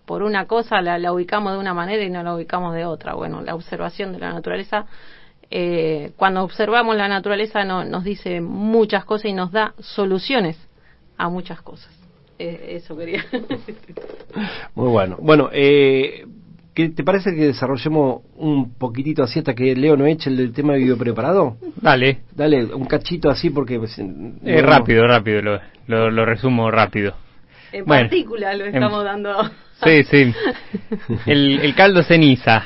por 0.06 0.22
una 0.22 0.46
cosa 0.46 0.82
la, 0.82 1.00
la, 1.00 1.12
ubicamos 1.12 1.54
de 1.54 1.60
una 1.60 1.74
manera 1.74 2.04
y 2.04 2.10
no 2.10 2.24
la 2.24 2.36
ubicamos 2.36 2.76
de 2.76 2.86
otra. 2.86 3.16
Bueno, 3.16 3.42
la 3.42 3.56
observación 3.56 4.14
de 4.14 4.20
la 4.20 4.34
naturaleza, 4.34 4.86
eh, 5.50 6.12
cuando 6.16 6.44
observamos 6.44 6.96
la 6.96 7.08
naturaleza 7.08 7.64
no, 7.64 7.84
nos 7.84 8.04
dice 8.04 8.42
muchas 8.42 9.06
cosas 9.06 9.26
y 9.26 9.34
nos 9.34 9.52
da 9.52 9.74
soluciones 9.80 10.58
a 11.18 11.30
muchas 11.30 11.62
cosas. 11.62 11.92
Eh, 12.38 12.76
eso 12.76 12.98
quería. 12.98 13.24
Muy 14.76 14.90
bueno. 14.90 15.18
Bueno, 15.20 15.50
eh, 15.54 16.26
¿Qué, 16.76 16.90
¿Te 16.90 17.04
parece 17.04 17.34
que 17.34 17.48
desarrollemos 17.48 18.22
un 18.36 18.74
poquitito 18.74 19.24
así 19.24 19.40
hasta 19.40 19.56
que 19.56 19.76
Leo 19.76 19.96
no 19.96 20.06
eche 20.06 20.30
el, 20.30 20.52
tema 20.52 20.74
de 20.74 20.80
video 20.80 20.98
preparado? 20.98 21.56
Dale. 21.82 22.20
Dale, 22.36 22.66
un 22.66 22.86
cachito 22.86 23.30
así 23.30 23.50
porque... 23.50 23.80
Pues, 23.80 23.98
eh, 23.98 24.62
rápido, 24.62 25.08
rápido, 25.08 25.42
lo, 25.42 26.12
lo, 26.12 26.26
resumo 26.26 26.70
rápido. 26.70 27.16
En 27.72 27.86
partícula 27.86 28.54
lo 28.56 28.66
estamos 28.66 29.04
dando. 29.04 29.50
Sí, 29.84 30.04
sí. 30.04 30.34
El, 31.26 31.60
el 31.60 31.76
caldo 31.76 32.04
ceniza. 32.04 32.64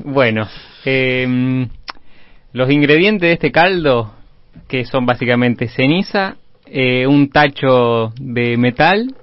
Bueno, 0.00 0.46
eh, 0.84 1.66
los 2.52 2.70
ingredientes 2.70 3.28
de 3.28 3.32
este 3.32 3.52
caldo, 3.52 4.12
que 4.68 4.84
son 4.84 5.06
básicamente 5.06 5.68
ceniza, 5.68 6.36
eh, 6.66 7.06
un 7.06 7.30
tacho 7.30 8.12
de 8.18 8.56
metal, 8.56 9.14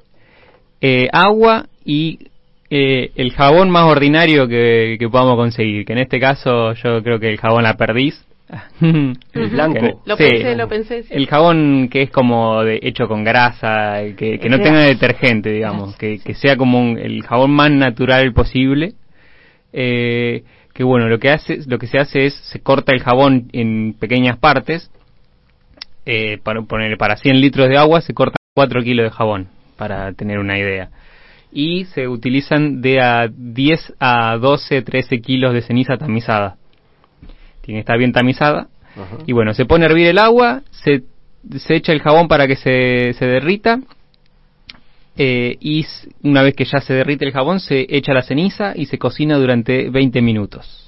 eh, 0.80 1.07
agua 1.11 1.65
y 1.84 2.28
eh, 2.76 3.11
el 3.15 3.32
jabón 3.34 3.69
más 3.69 3.84
ordinario 3.86 4.47
que, 4.47 4.97
podamos 5.11 5.36
conseguir, 5.36 5.86
que 5.86 5.93
en 5.93 5.99
este 5.99 6.19
caso 6.19 6.74
yo 6.74 7.03
creo 7.03 7.19
que 7.19 7.30
el 7.30 7.38
jabón 7.38 7.63
la 7.63 7.76
perdiz, 7.78 8.26
El 8.82 9.49
blanco. 9.51 10.01
Lo 10.05 10.15
Sí. 10.17 10.24
pensé, 10.24 10.55
lo 10.55 10.67
pensé. 10.67 11.03
sí. 11.03 11.09
El 11.11 11.28
jabón 11.28 11.88
que 11.89 12.01
es 12.03 12.09
como 12.11 12.63
de, 12.63 12.80
hecho 12.84 13.07
con 13.07 13.24
grasa, 13.24 14.01
que, 14.17 14.39
que 14.39 14.49
no 14.49 14.55
Ese- 14.55 14.63
tenga 14.63 14.80
detergente, 14.82 15.51
digamos, 15.51 15.95
que, 15.97 16.19
que 16.19 16.34
sea 16.34 16.55
como 16.57 16.80
un- 16.80 16.97
el 16.97 17.24
jabón 17.24 17.51
más 17.51 17.71
natural 17.71 18.34
posible. 18.34 18.93
Eh, 19.71 20.43
que 20.74 20.84
bueno, 20.84 21.07
lo 21.07 21.19
que 21.19 21.30
hace, 21.30 21.59
lo 21.67 21.78
que 21.78 21.88
se 21.88 21.99
hace 21.99 22.26
es 22.26 22.34
se 22.51 22.59
corta 22.61 22.91
el 22.93 23.01
jabón 23.03 23.49
en 23.53 23.93
pequeñas 23.93 24.38
partes. 24.38 24.89
Eh, 26.05 26.38
para 26.43 26.61
poner 26.63 26.97
para 26.97 27.15
100 27.17 27.39
litros 27.39 27.69
de 27.69 27.78
agua 27.78 28.01
se 28.01 28.13
cortan 28.13 28.36
4 28.55 28.82
kilos 28.84 29.05
de 29.05 29.11
jabón, 29.11 29.47
para 29.78 30.11
tener 30.13 30.38
una 30.39 30.57
idea. 30.59 30.89
Y 31.54 31.86
se 31.86 32.08
utilizan 32.08 32.82
de 32.82 32.99
a 33.01 33.28
10 33.32 33.93
a 33.99 34.38
12, 34.38 34.82
13 34.82 35.22
kilos 35.22 35.54
de 35.54 35.62
ceniza 35.62 35.97
tamizada. 35.97 36.56
Tiene 37.62 37.78
que 37.78 37.82
estar 37.82 37.97
bien 37.97 38.12
tamizada. 38.12 38.68
Ajá. 38.95 39.18
Y 39.28 39.34
bueno, 39.34 39.54
se 39.54 39.66
pone 39.66 39.86
a 39.86 39.89
hervir 39.89 40.08
el 40.08 40.18
agua, 40.18 40.64
se, 40.72 41.04
se 41.58 41.76
echa 41.76 41.93
el 41.93 42.01
jabón 42.01 42.28
para 42.28 42.47
que 42.47 42.56
se, 42.56 43.14
se 43.14 43.26
derrita. 43.26 43.80
eh, 45.16 45.58
y 45.60 45.86
una 46.24 46.41
vez 46.41 46.56
que 46.56 46.66
ya 46.66 46.80
se 46.80 46.93
derrite 46.93 47.24
el 47.26 47.32
jabón, 47.34 47.60
se 47.60 47.86
echa 47.89 48.14
la 48.14 48.24
ceniza 48.24 48.74
y 48.76 48.88
se 48.88 48.97
cocina 48.97 49.38
durante 49.38 49.89
20 49.89 50.22
minutos. 50.22 50.80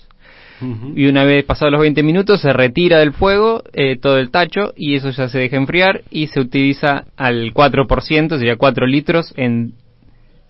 Y 0.95 1.07
una 1.07 1.25
vez 1.25 1.43
pasados 1.43 1.73
los 1.73 1.81
20 1.81 2.01
minutos, 2.01 2.39
se 2.41 2.53
retira 2.53 2.99
del 2.99 3.11
fuego 3.11 3.61
eh, 3.73 3.97
todo 4.01 4.17
el 4.17 4.31
tacho 4.31 4.73
y 4.77 4.95
eso 4.95 5.09
ya 5.09 5.27
se 5.27 5.37
deja 5.37 5.57
enfriar 5.57 6.03
y 6.09 6.27
se 6.27 6.39
utiliza 6.39 7.05
al 7.17 7.53
4%, 7.53 8.37
sería 8.37 8.55
4 8.55 8.87
litros 8.87 9.33
en 9.35 9.73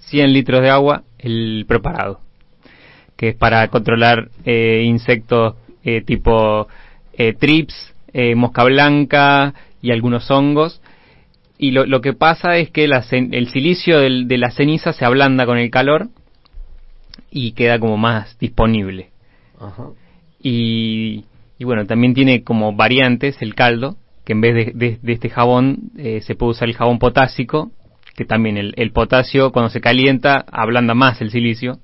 100 0.09 0.33
litros 0.33 0.61
de 0.61 0.69
agua 0.69 1.03
el 1.19 1.65
preparado, 1.67 2.19
que 3.17 3.29
es 3.29 3.35
para 3.35 3.67
controlar 3.69 4.29
eh, 4.45 4.83
insectos 4.85 5.55
eh, 5.83 6.01
tipo 6.01 6.67
eh, 7.13 7.33
trips, 7.33 7.93
mosca 8.35 8.63
blanca 8.63 9.53
y 9.81 9.91
algunos 9.91 10.29
hongos. 10.31 10.81
Y 11.57 11.71
lo, 11.71 11.85
lo 11.85 12.01
que 12.01 12.13
pasa 12.13 12.57
es 12.57 12.69
que 12.69 12.87
la 12.87 13.03
el 13.11 13.47
silicio 13.49 13.99
del- 13.99 14.27
de 14.27 14.37
la 14.37 14.51
ceniza 14.51 14.93
se 14.93 15.05
ablanda 15.05 15.45
con 15.45 15.57
el 15.57 15.69
calor 15.69 16.07
y 17.31 17.51
queda 17.53 17.79
como 17.79 17.97
más 17.97 18.37
disponible. 18.39 19.09
Ajá. 19.59 19.87
Y, 20.41 21.25
y 21.57 21.63
bueno, 21.65 21.85
también 21.85 22.13
tiene 22.13 22.43
como 22.43 22.73
variantes 22.73 23.41
el 23.41 23.55
caldo, 23.55 23.95
que 24.25 24.33
en 24.33 24.41
vez 24.41 24.53
de, 24.55 24.71
de- 24.73 24.99
de 25.01 25.13
este 25.13 25.29
jabón 25.29 25.91
se 25.95 26.35
puede 26.35 26.51
usar 26.51 26.67
el 26.69 26.75
jabón 26.75 26.99
potásico, 26.99 27.71
que 28.15 28.25
también 28.25 28.57
el, 28.57 28.73
el 28.77 28.91
potasio 28.91 29.51
cuando 29.51 29.69
se 29.69 29.81
calienta 29.81 30.45
ablanda 30.51 30.93
más 30.93 31.21
el 31.21 31.31
silicio, 31.31 31.79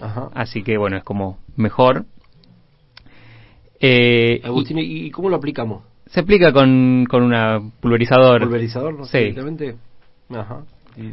Ajá. 0.00 0.30
así 0.34 0.62
que 0.62 0.76
bueno, 0.78 0.96
es 0.96 1.04
como 1.04 1.38
mejor. 1.56 2.06
Eh, 3.80 4.40
Agustín, 4.44 4.78
¿y 4.78 5.10
cómo 5.10 5.28
lo 5.28 5.36
aplicamos? 5.36 5.82
se 6.06 6.20
aplica 6.20 6.52
con, 6.52 7.06
con 7.08 7.22
una 7.24 7.60
pulverizador. 7.80 8.42
¿Pulverizador? 8.42 8.94
¿no? 8.94 9.04
Sí. 9.04 9.18
Directamente. 9.18 9.74
Ajá. 10.30 10.62
Y 10.96 11.10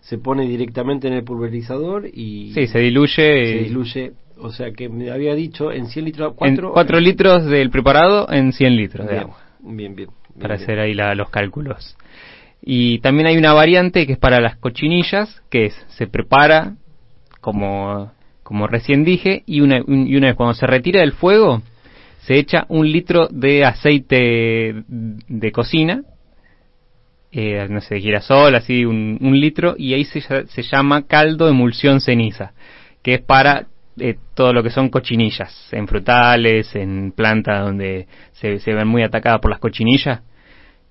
se 0.00 0.18
pone 0.18 0.46
directamente 0.46 1.08
en 1.08 1.14
el 1.14 1.24
pulverizador 1.24 2.06
y 2.06 2.52
Sí, 2.54 2.66
se 2.68 2.78
diluye 2.78 3.14
se 3.46 3.58
diluye. 3.64 4.12
O 4.40 4.52
sea 4.52 4.70
que 4.70 4.88
me 4.88 5.10
había 5.10 5.34
dicho 5.34 5.72
en 5.72 5.86
100 5.88 6.04
litros. 6.04 6.30
en 6.30 6.36
¿Cuatro? 6.36 6.72
4 6.72 7.00
litros 7.00 7.46
del 7.46 7.70
preparado 7.70 8.30
en 8.30 8.52
100 8.52 8.76
litros 8.76 9.06
de 9.06 9.12
Bien, 9.14 9.22
agua. 9.24 9.36
bien, 9.60 9.76
bien. 9.76 9.94
bien, 9.96 10.10
para 10.40 10.54
bien. 10.54 10.62
hacer 10.62 10.78
ahí 10.78 10.94
la- 10.94 11.16
los 11.16 11.30
cálculos. 11.30 11.96
Y 12.62 12.98
también 13.00 13.26
hay 13.28 13.36
una 13.36 13.52
variante 13.52 14.06
que 14.06 14.14
es 14.14 14.18
para 14.18 14.40
las 14.40 14.56
cochinillas, 14.56 15.42
que 15.50 15.66
es, 15.66 15.86
se 15.88 16.06
prepara 16.06 16.74
como, 17.40 18.12
como 18.42 18.66
recién 18.66 19.04
dije, 19.04 19.42
y 19.46 19.60
una, 19.60 19.80
un- 19.86 20.06
y 20.06 20.16
una 20.16 20.28
vez 20.28 20.36
cuando 20.36 20.54
se 20.54 20.66
retira 20.66 21.00
del 21.00 21.12
fuego, 21.12 21.62
se 22.20 22.38
echa 22.38 22.66
un 22.68 22.90
litro 22.90 23.28
de 23.28 23.64
aceite 23.64 24.82
de 24.88 25.52
cocina, 25.52 26.02
eh, 27.30 27.66
no 27.70 27.80
sé, 27.80 28.00
girasol, 28.00 28.54
así 28.54 28.84
un, 28.84 29.18
litro, 29.40 29.74
y 29.78 29.94
ahí 29.94 30.04
se, 30.04 30.20
se 30.20 30.62
llama 30.62 31.06
caldo 31.06 31.48
emulsión 31.48 32.00
ceniza, 32.00 32.52
que 33.02 33.14
es 33.14 33.20
para 33.20 33.66
eh, 33.98 34.16
todo 34.34 34.52
lo 34.52 34.62
que 34.62 34.70
son 34.70 34.88
cochinillas, 34.88 35.68
en 35.72 35.86
frutales, 35.88 36.74
en 36.74 37.12
plantas 37.12 37.64
donde 37.64 38.06
se, 38.32 38.58
se 38.60 38.72
ven 38.74 38.88
muy 38.88 39.02
atacadas 39.02 39.40
por 39.40 39.50
las 39.50 39.60
cochinillas, 39.60 40.20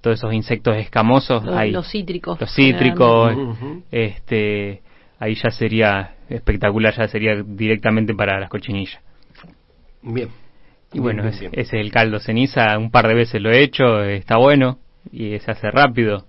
todos 0.01 0.17
esos 0.19 0.33
insectos 0.33 0.75
escamosos, 0.77 1.43
Los, 1.43 1.55
ahí, 1.55 1.71
los 1.71 1.89
cítricos. 1.89 2.39
los 2.39 2.53
cítricos, 2.53 3.35
este, 3.91 4.81
ahí 5.19 5.35
ya 5.35 5.49
sería 5.51 6.15
espectacular, 6.29 6.93
ya 6.95 7.07
sería 7.07 7.41
directamente 7.45 8.13
para 8.13 8.39
las 8.39 8.49
cochinillas. 8.49 8.99
Bien. 10.01 10.29
Y 10.93 10.99
bueno, 10.99 11.23
Bien, 11.23 11.33
es- 11.33 11.39
bien, 11.39 11.51
ese 11.53 11.77
es 11.79 11.85
el 11.85 11.91
caldo 11.91 12.19
ceniza, 12.19 12.77
un 12.77 12.91
par 12.91 13.07
de 13.07 13.13
veces 13.13 13.41
lo 13.41 13.51
he 13.51 13.61
hecho, 13.61 14.03
está 14.03 14.37
bueno 14.37 14.79
y 15.11 15.37
se 15.39 15.51
hace 15.51 15.69
rápido. 15.71 16.25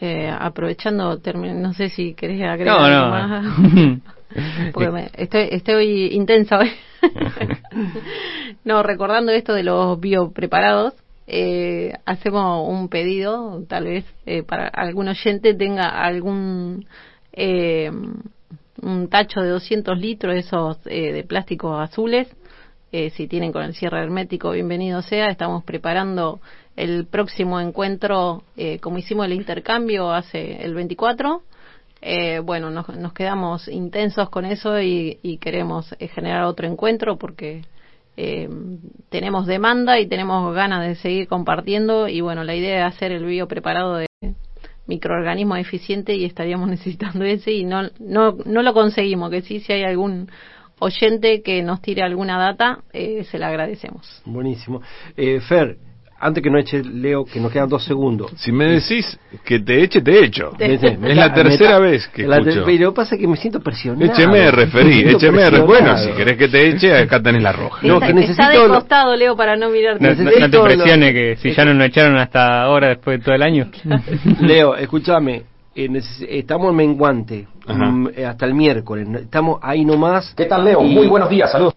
Eh, 0.00 0.28
aprovechando, 0.36 1.18
no 1.34 1.72
sé 1.72 1.88
si 1.88 2.14
querés 2.14 2.42
agregar 2.42 2.78
No, 2.78 2.84
algo 2.84 3.04
no. 3.04 3.10
más. 3.10 4.00
Porque 4.74 4.90
me- 4.90 5.10
estoy, 5.14 5.48
estoy 5.52 6.06
intensa 6.12 6.58
hoy. 6.58 6.72
no, 8.64 8.82
recordando 8.82 9.30
esto 9.32 9.54
de 9.54 9.62
los 9.62 9.98
biopreparados, 10.00 10.94
eh, 11.26 11.92
hacemos 12.04 12.68
un 12.68 12.88
pedido, 12.88 13.64
tal 13.68 13.84
vez 13.84 14.04
eh, 14.26 14.42
para 14.42 14.68
algún 14.68 15.08
oyente 15.08 15.54
tenga 15.54 15.88
algún 15.88 16.86
eh, 17.32 17.90
un 18.82 19.08
tacho 19.08 19.40
de 19.40 19.48
200 19.48 19.98
litros, 19.98 20.36
esos 20.36 20.78
eh, 20.86 21.12
de 21.12 21.24
plástico 21.24 21.78
azules. 21.78 22.28
Eh, 22.92 23.10
si 23.10 23.26
tienen 23.26 23.52
con 23.52 23.62
el 23.62 23.74
cierre 23.74 24.00
hermético, 24.02 24.50
bienvenido 24.52 25.02
sea. 25.02 25.28
Estamos 25.28 25.64
preparando 25.64 26.40
el 26.76 27.06
próximo 27.06 27.60
encuentro, 27.60 28.44
eh, 28.56 28.78
como 28.78 28.98
hicimos 28.98 29.26
el 29.26 29.32
intercambio 29.32 30.12
hace 30.12 30.62
el 30.62 30.74
24. 30.74 31.42
Eh, 32.02 32.40
bueno, 32.40 32.70
nos, 32.70 32.88
nos 32.90 33.12
quedamos 33.12 33.66
intensos 33.66 34.28
con 34.28 34.44
eso 34.44 34.80
y, 34.80 35.18
y 35.22 35.38
queremos 35.38 35.94
eh, 35.98 36.08
generar 36.08 36.44
otro 36.44 36.68
encuentro 36.68 37.16
porque 37.16 37.62
eh, 38.16 38.48
tenemos 39.08 39.46
demanda 39.46 39.98
y 39.98 40.06
tenemos 40.06 40.54
ganas 40.54 40.86
de 40.86 40.94
seguir 40.96 41.28
compartiendo 41.28 42.08
y 42.08 42.20
bueno, 42.20 42.44
la 42.44 42.54
idea 42.54 42.86
es 42.86 42.94
hacer 42.94 43.12
el 43.12 43.24
bio 43.24 43.48
preparado 43.48 43.96
de 43.96 44.06
microorganismo 44.86 45.56
eficiente 45.56 46.14
y 46.14 46.24
estaríamos 46.24 46.68
necesitando 46.70 47.24
ese 47.24 47.52
y 47.52 47.64
no, 47.64 47.90
no, 47.98 48.36
no 48.44 48.62
lo 48.62 48.72
conseguimos, 48.72 49.30
que 49.30 49.42
sí, 49.42 49.60
si 49.60 49.72
hay 49.72 49.84
algún 49.84 50.30
oyente 50.78 51.42
que 51.42 51.62
nos 51.62 51.80
tire 51.80 52.02
alguna 52.02 52.38
data, 52.38 52.82
eh, 52.92 53.24
se 53.24 53.38
la 53.38 53.48
agradecemos. 53.48 54.22
Buenísimo. 54.24 54.82
Eh, 55.16 55.40
Fer, 55.40 55.78
antes 56.26 56.42
que 56.42 56.50
no 56.50 56.58
eche 56.58 56.82
Leo, 56.82 57.24
que 57.24 57.38
nos 57.38 57.52
quedan 57.52 57.68
dos 57.68 57.84
segundos. 57.84 58.32
Si 58.36 58.50
me 58.50 58.64
decís 58.66 59.18
que 59.44 59.60
te 59.60 59.82
eche, 59.82 60.00
te 60.00 60.24
echo. 60.24 60.52
Te- 60.56 60.68
Vete, 60.68 60.96
me 60.96 61.10
Es 61.10 61.16
la 61.16 61.26
está- 61.26 61.36
me 61.36 61.42
tercera 61.50 61.70
está- 61.70 61.78
vez 61.80 62.08
que 62.08 62.24
te- 62.24 62.32
escucho. 62.32 62.62
Pero 62.64 62.84
lo 62.86 62.92
que 62.92 62.96
pasa 62.96 63.14
es 63.14 63.20
que 63.20 63.28
me 63.28 63.36
siento 63.36 63.60
presionado. 63.60 64.04
Écheme, 64.10 64.32
Me 64.40 64.50
referí, 64.50 65.00
écheme. 65.00 65.38
presionado. 65.38 65.66
Bueno, 65.66 65.98
si 65.98 66.10
querés 66.12 66.36
que 66.38 66.48
te 66.48 66.68
eche, 66.68 66.96
acá 66.96 67.22
tenés 67.22 67.42
la 67.42 67.52
roja. 67.52 67.86
No, 67.86 67.94
está, 67.94 68.06
que 68.06 68.12
está 68.12 68.20
necesito 68.20 68.62
de 68.62 68.68
lo- 68.68 68.74
costado, 68.74 69.14
Leo, 69.16 69.36
para 69.36 69.54
no 69.56 69.68
mirarte. 69.70 70.02
No, 70.02 70.10
no- 70.10 70.16
no 70.16 70.30
te 70.30 70.36
Necesito 70.36 70.64
presiones 70.64 71.08
lo- 71.14 71.20
que 71.20 71.36
si 71.36 71.52
ya 71.52 71.64
no 71.66 71.74
nos 71.74 71.86
echaron 71.88 72.16
hasta 72.16 72.62
ahora 72.62 72.88
después 72.88 73.18
de 73.18 73.24
todo 73.24 73.34
el 73.34 73.42
año. 73.42 73.70
Leo, 74.40 74.76
escúchame. 74.76 75.42
eh, 75.76 75.88
estamos 76.28 76.70
en 76.70 76.76
menguante 76.76 77.48
Ajá. 77.66 77.84
mm, 77.86 78.08
eh, 78.16 78.24
hasta 78.26 78.46
el 78.46 78.54
miércoles. 78.54 79.08
Estamos 79.20 79.58
ahí 79.60 79.84
nomás. 79.84 80.32
¿Qué 80.36 80.44
tal, 80.44 80.64
Leo? 80.64 80.82
Y- 80.84 80.94
Muy 80.94 81.06
buenos 81.08 81.28
días, 81.28 81.50
saludos 81.50 81.74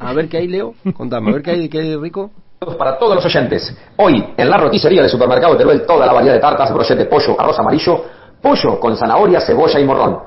A 0.00 0.12
ver 0.14 0.28
qué 0.28 0.38
hay, 0.38 0.48
Leo. 0.48 0.74
Contame, 0.94 1.30
a 1.30 1.34
ver 1.34 1.42
qué 1.42 1.50
hay, 1.52 1.68
qué 1.68 1.78
hay 1.80 1.96
rico. 1.96 2.30
Para 2.74 2.98
todos 2.98 3.14
los 3.14 3.24
oyentes. 3.24 3.76
Hoy, 3.96 4.34
en 4.36 4.50
la 4.50 4.56
roticería 4.56 5.02
del 5.02 5.10
supermercado 5.10 5.56
Teruel, 5.56 5.86
toda 5.86 6.06
la 6.06 6.12
variedad 6.12 6.34
de 6.34 6.40
tartas, 6.40 6.72
brochete, 6.72 7.04
pollo, 7.06 7.40
arroz 7.40 7.58
amarillo, 7.58 8.04
pollo 8.42 8.80
con 8.80 8.96
zanahoria, 8.96 9.40
cebolla 9.40 9.78
y 9.78 9.84
morrón. 9.84 10.18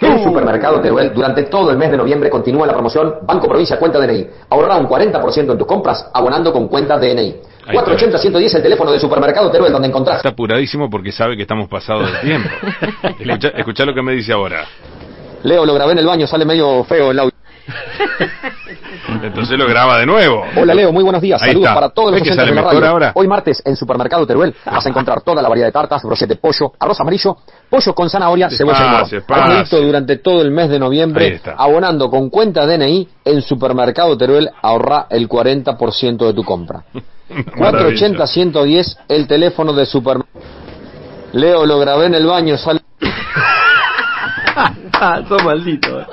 En 0.00 0.24
Supermercado 0.24 0.80
Teruel, 0.80 1.14
durante 1.14 1.44
todo 1.44 1.70
el 1.70 1.78
mes 1.78 1.90
de 1.90 1.96
noviembre 1.96 2.28
continúa 2.28 2.66
la 2.66 2.72
promoción 2.72 3.14
Banco 3.22 3.46
Provincia 3.46 3.78
Cuenta 3.78 4.00
DNI. 4.00 4.26
Ahorra 4.50 4.76
un 4.76 4.88
40% 4.88 5.52
en 5.52 5.58
tus 5.58 5.66
compras 5.66 6.10
abonando 6.12 6.52
con 6.52 6.66
cuenta 6.66 6.98
DNI. 6.98 7.36
Ahí 7.66 7.76
está. 7.76 7.92
480-110 7.92 8.56
el 8.56 8.62
teléfono 8.62 8.90
de 8.90 8.98
Supermercado 8.98 9.50
Teruel, 9.50 9.72
donde 9.72 9.88
encontrás 9.88 10.16
Está 10.16 10.30
apuradísimo 10.30 10.90
porque 10.90 11.12
sabe 11.12 11.36
que 11.36 11.42
estamos 11.42 11.68
pasados 11.68 12.10
de 12.12 12.18
tiempo. 12.18 12.50
Escucha, 13.20 13.48
escuchá 13.56 13.84
lo 13.84 13.94
que 13.94 14.02
me 14.02 14.12
dice 14.12 14.32
ahora. 14.32 14.64
Leo, 15.44 15.64
lo 15.64 15.74
grabé 15.74 15.92
en 15.92 15.98
el 15.98 16.06
baño, 16.06 16.26
sale 16.26 16.44
medio 16.44 16.82
feo 16.84 17.10
el 17.12 17.18
audio. 17.20 17.34
Entonces 19.22 19.58
lo 19.58 19.66
graba 19.66 19.98
de 19.98 20.06
nuevo. 20.06 20.44
Hola 20.56 20.74
Leo, 20.74 20.92
muy 20.92 21.02
buenos 21.02 21.22
días. 21.22 21.42
Ahí 21.42 21.50
Saludos 21.50 21.68
está. 21.68 21.74
para 21.74 21.88
todos 21.90 22.10
los 22.10 22.20
¿Ves 22.20 22.28
que 22.28 22.34
sale 22.34 22.50
de 22.50 22.54
la 22.54 22.62
mejor 22.62 22.74
radio. 22.74 22.90
ahora? 22.90 23.12
Hoy 23.14 23.26
martes 23.26 23.62
en 23.64 23.76
Supermercado 23.76 24.26
Teruel 24.26 24.54
vas 24.64 24.84
a 24.84 24.88
encontrar 24.88 25.22
toda 25.22 25.40
la 25.42 25.48
variedad 25.48 25.68
de 25.68 25.72
tartas, 25.72 26.02
brochete, 26.02 26.36
pollo, 26.36 26.72
arroz 26.78 27.00
amarillo, 27.00 27.36
pollo 27.70 27.94
con 27.94 28.10
zanahoria, 28.10 28.50
cebolla 28.50 29.04
y 29.10 29.20
producto 29.20 29.80
durante 29.80 30.16
todo 30.18 30.42
el 30.42 30.50
mes 30.50 30.68
de 30.68 30.78
noviembre 30.78 31.40
abonando 31.56 32.10
con 32.10 32.30
cuenta 32.30 32.66
DNI 32.66 33.08
en 33.24 33.42
Supermercado 33.42 34.16
Teruel 34.16 34.50
ahorra 34.62 35.06
el 35.10 35.28
40% 35.28 36.26
de 36.26 36.34
tu 36.34 36.44
compra. 36.44 36.84
480-110 37.56 38.98
el 39.08 39.26
teléfono 39.26 39.72
de 39.72 39.86
Super 39.86 40.18
Leo, 41.32 41.66
lo 41.66 41.78
grabé 41.78 42.06
en 42.06 42.14
el 42.14 42.26
baño, 42.26 42.56
sale 42.56 42.80
Sos 45.28 45.44
maldito. 45.44 46.00
eh. 46.00 46.04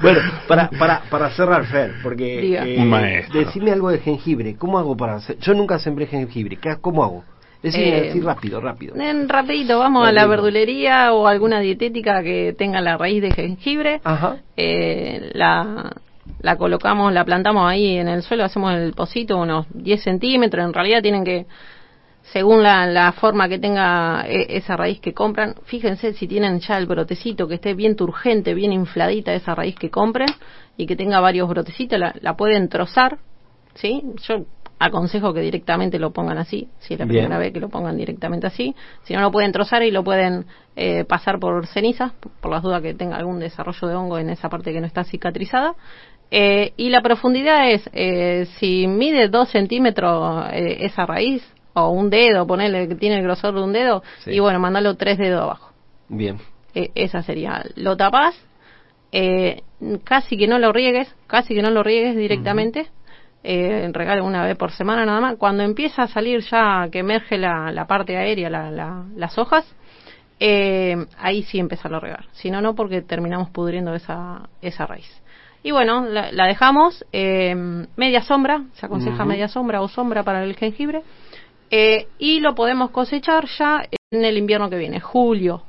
Bueno, 0.00 0.20
para, 0.48 0.68
para, 0.70 1.02
para 1.10 1.30
cerrar, 1.30 1.64
Fer, 1.66 1.94
porque 2.02 2.40
Diga. 2.40 2.64
Un 2.82 2.88
maestro. 2.90 3.40
decime 3.40 3.72
algo 3.72 3.90
de 3.90 3.98
jengibre. 3.98 4.56
¿Cómo 4.56 4.78
hago 4.78 4.96
para 4.96 5.16
hacer? 5.16 5.38
Yo 5.38 5.54
nunca 5.54 5.78
sembré 5.78 6.06
jengibre. 6.06 6.56
¿Qué- 6.56 6.76
¿Cómo 6.80 7.04
hago? 7.04 7.24
Decime 7.62 7.98
Eh, 7.98 8.10
así 8.10 8.20
rápido, 8.20 8.60
rápido. 8.60 8.94
En 8.96 9.28
rapidito, 9.28 9.78
vamos 9.78 10.06
a 10.06 10.12
la 10.12 10.26
verdulería 10.26 11.12
o 11.12 11.26
alguna 11.26 11.60
dietética 11.60 12.22
que 12.22 12.54
tenga 12.56 12.80
la 12.80 12.96
raíz 12.96 13.22
de 13.22 13.30
jengibre. 13.32 14.00
Ajá. 14.04 14.36
Eh, 14.56 15.30
la, 15.32 15.90
la 16.42 16.56
colocamos, 16.56 17.12
la 17.12 17.24
plantamos 17.24 17.68
ahí 17.68 17.96
en 17.96 18.08
el 18.08 18.22
suelo, 18.22 18.44
hacemos 18.44 18.74
el 18.74 18.92
pocito 18.92 19.38
unos 19.38 19.66
10 19.72 20.02
centímetros. 20.02 20.64
En 20.66 20.74
realidad 20.74 21.00
tienen 21.02 21.24
que, 21.24 21.46
según 22.32 22.62
la, 22.62 22.86
la 22.86 23.12
forma 23.12 23.48
que 23.48 23.58
tenga 23.58 24.24
eh, 24.26 24.46
esa 24.50 24.76
raíz 24.76 25.00
que 25.00 25.14
compran, 25.14 25.54
fíjense 25.64 26.12
si 26.14 26.26
tienen 26.26 26.60
ya 26.60 26.76
el 26.76 26.86
brotecito 26.86 27.46
que 27.46 27.54
esté 27.54 27.74
bien 27.74 27.96
turgente, 27.96 28.54
bien 28.54 28.72
infladita 28.72 29.32
esa 29.32 29.54
raíz 29.54 29.76
que 29.76 29.90
compren 29.90 30.28
y 30.76 30.86
que 30.86 30.96
tenga 30.96 31.20
varios 31.20 31.48
brotecitos, 31.48 31.98
la, 31.98 32.14
la 32.20 32.36
pueden 32.36 32.68
trozar, 32.68 33.18
¿sí? 33.74 34.02
Yo 34.22 34.44
aconsejo 34.78 35.32
que 35.32 35.40
directamente 35.40 35.98
lo 35.98 36.12
pongan 36.12 36.36
así, 36.38 36.68
si 36.80 36.94
es 36.94 37.00
la 37.00 37.06
Bien. 37.06 37.24
primera 37.24 37.38
vez 37.38 37.52
que 37.52 37.60
lo 37.60 37.68
pongan 37.68 37.96
directamente 37.96 38.46
así, 38.46 38.74
si 39.04 39.14
no 39.14 39.20
lo 39.20 39.30
pueden 39.30 39.52
trozar 39.52 39.82
y 39.82 39.90
lo 39.90 40.04
pueden 40.04 40.46
eh, 40.74 41.04
pasar 41.04 41.38
por 41.38 41.66
ceniza, 41.66 42.12
por 42.40 42.50
las 42.50 42.62
dudas 42.62 42.82
que 42.82 42.92
tenga 42.92 43.16
algún 43.16 43.38
desarrollo 43.38 43.88
de 43.88 43.94
hongo 43.94 44.18
en 44.18 44.30
esa 44.30 44.48
parte 44.48 44.72
que 44.72 44.80
no 44.80 44.86
está 44.86 45.04
cicatrizada. 45.04 45.74
Eh, 46.30 46.72
y 46.76 46.90
la 46.90 47.02
profundidad 47.02 47.70
es, 47.70 47.88
eh, 47.92 48.48
si 48.58 48.86
mide 48.86 49.28
dos 49.28 49.48
centímetros 49.50 50.46
eh, 50.52 50.78
esa 50.80 51.06
raíz, 51.06 51.42
o 51.82 51.90
un 51.90 52.08
dedo, 52.10 52.46
ponerle 52.46 52.88
que 52.88 52.94
tiene 52.94 53.16
el 53.16 53.22
grosor 53.22 53.54
de 53.54 53.62
un 53.62 53.72
dedo, 53.72 54.02
Sí. 54.24 54.32
y 54.32 54.38
bueno, 54.40 54.58
mandalo 54.58 54.94
tres 54.96 55.18
dedos 55.18 55.42
abajo. 55.42 55.72
Bien. 56.08 56.38
Eh, 56.74 56.90
esa 56.94 57.22
sería. 57.22 57.62
Lo 57.76 57.96
tapás, 57.96 58.34
eh, 59.12 59.62
casi 60.04 60.36
que 60.36 60.46
no 60.48 60.58
lo 60.58 60.72
riegues, 60.72 61.14
casi 61.26 61.54
que 61.54 61.62
no 61.62 61.70
lo 61.70 61.82
riegues 61.82 62.16
directamente. 62.16 62.86
eh, 63.48 63.88
regalo 63.92 64.24
una 64.24 64.44
vez 64.44 64.56
por 64.56 64.72
semana 64.72 65.06
nada 65.06 65.20
más. 65.20 65.36
Cuando 65.36 65.62
empieza 65.62 66.02
a 66.02 66.08
salir 66.08 66.40
ya 66.50 66.88
que 66.90 66.98
emerge 66.98 67.38
la, 67.38 67.70
la 67.70 67.86
parte 67.86 68.16
aérea, 68.16 68.50
la- 68.50 68.72
la- 68.72 69.04
las 69.14 69.38
hojas, 69.38 69.64
eh, 70.40 70.96
ahí 71.16 71.44
sí 71.44 71.60
empezarlo 71.60 71.98
a 71.98 72.00
regar. 72.00 72.24
Si 72.32 72.50
no, 72.50 72.60
no, 72.60 72.74
porque 72.74 73.02
terminamos 73.02 73.50
pudriendo 73.50 73.94
esa, 73.94 74.48
esa 74.62 74.84
raíz. 74.86 75.08
Y 75.62 75.70
bueno, 75.70 76.04
la, 76.06 76.32
la 76.32 76.46
dejamos 76.46 77.04
eh, 77.12 77.54
media 77.96 78.22
sombra, 78.22 78.62
se 78.74 78.86
aconseja 78.86 79.24
media 79.24 79.46
sombra 79.46 79.80
o 79.80 79.86
sombra 79.86 80.24
para 80.24 80.42
el 80.42 80.56
jengibre. 80.56 81.02
Eh, 81.70 82.08
y 82.18 82.40
lo 82.40 82.54
podemos 82.54 82.90
cosechar 82.90 83.46
ya 83.58 83.84
en 84.10 84.24
el 84.24 84.38
invierno 84.38 84.70
que 84.70 84.76
viene, 84.78 85.00
julio, 85.00 85.62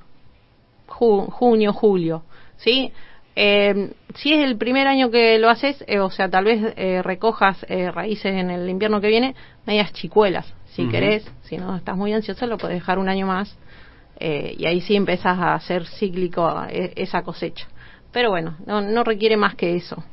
ju- 0.87 1.29
junio, 1.29 1.73
julio, 1.73 2.23
¿sí? 2.57 2.91
Eh, 3.35 3.91
si 4.15 4.33
es 4.33 4.43
el 4.43 4.57
primer 4.57 4.87
año 4.87 5.11
que 5.11 5.37
lo 5.37 5.49
haces, 5.49 5.83
eh, 5.87 5.99
o 5.99 6.09
sea, 6.09 6.27
tal 6.29 6.45
vez 6.45 6.73
eh, 6.75 7.01
recojas 7.03 7.63
eh, 7.69 7.91
raíces 7.91 8.33
en 8.33 8.49
el 8.49 8.67
invierno 8.69 8.99
que 8.99 9.07
viene, 9.09 9.35
medias 9.65 9.93
chicuelas, 9.93 10.51
si 10.65 10.87
querés, 10.89 11.31
si 11.43 11.57
no 11.57 11.75
estás 11.75 11.95
muy 11.95 12.13
ansioso, 12.13 12.47
lo 12.47 12.57
puedes 12.57 12.75
dejar 12.77 12.97
un 12.99 13.09
año 13.09 13.27
más 13.27 13.55
eh, 14.19 14.55
y 14.57 14.65
ahí 14.65 14.81
sí 14.81 14.95
empezás 14.95 15.37
a 15.37 15.53
hacer 15.53 15.85
cíclico 15.85 16.51
esa 16.95 17.21
cosecha. 17.21 17.67
Pero 18.11 18.29
bueno, 18.31 18.55
no, 18.65 18.81
no 18.81 19.03
requiere 19.03 19.37
más 19.37 19.53
que 19.55 19.75
eso, 19.75 20.03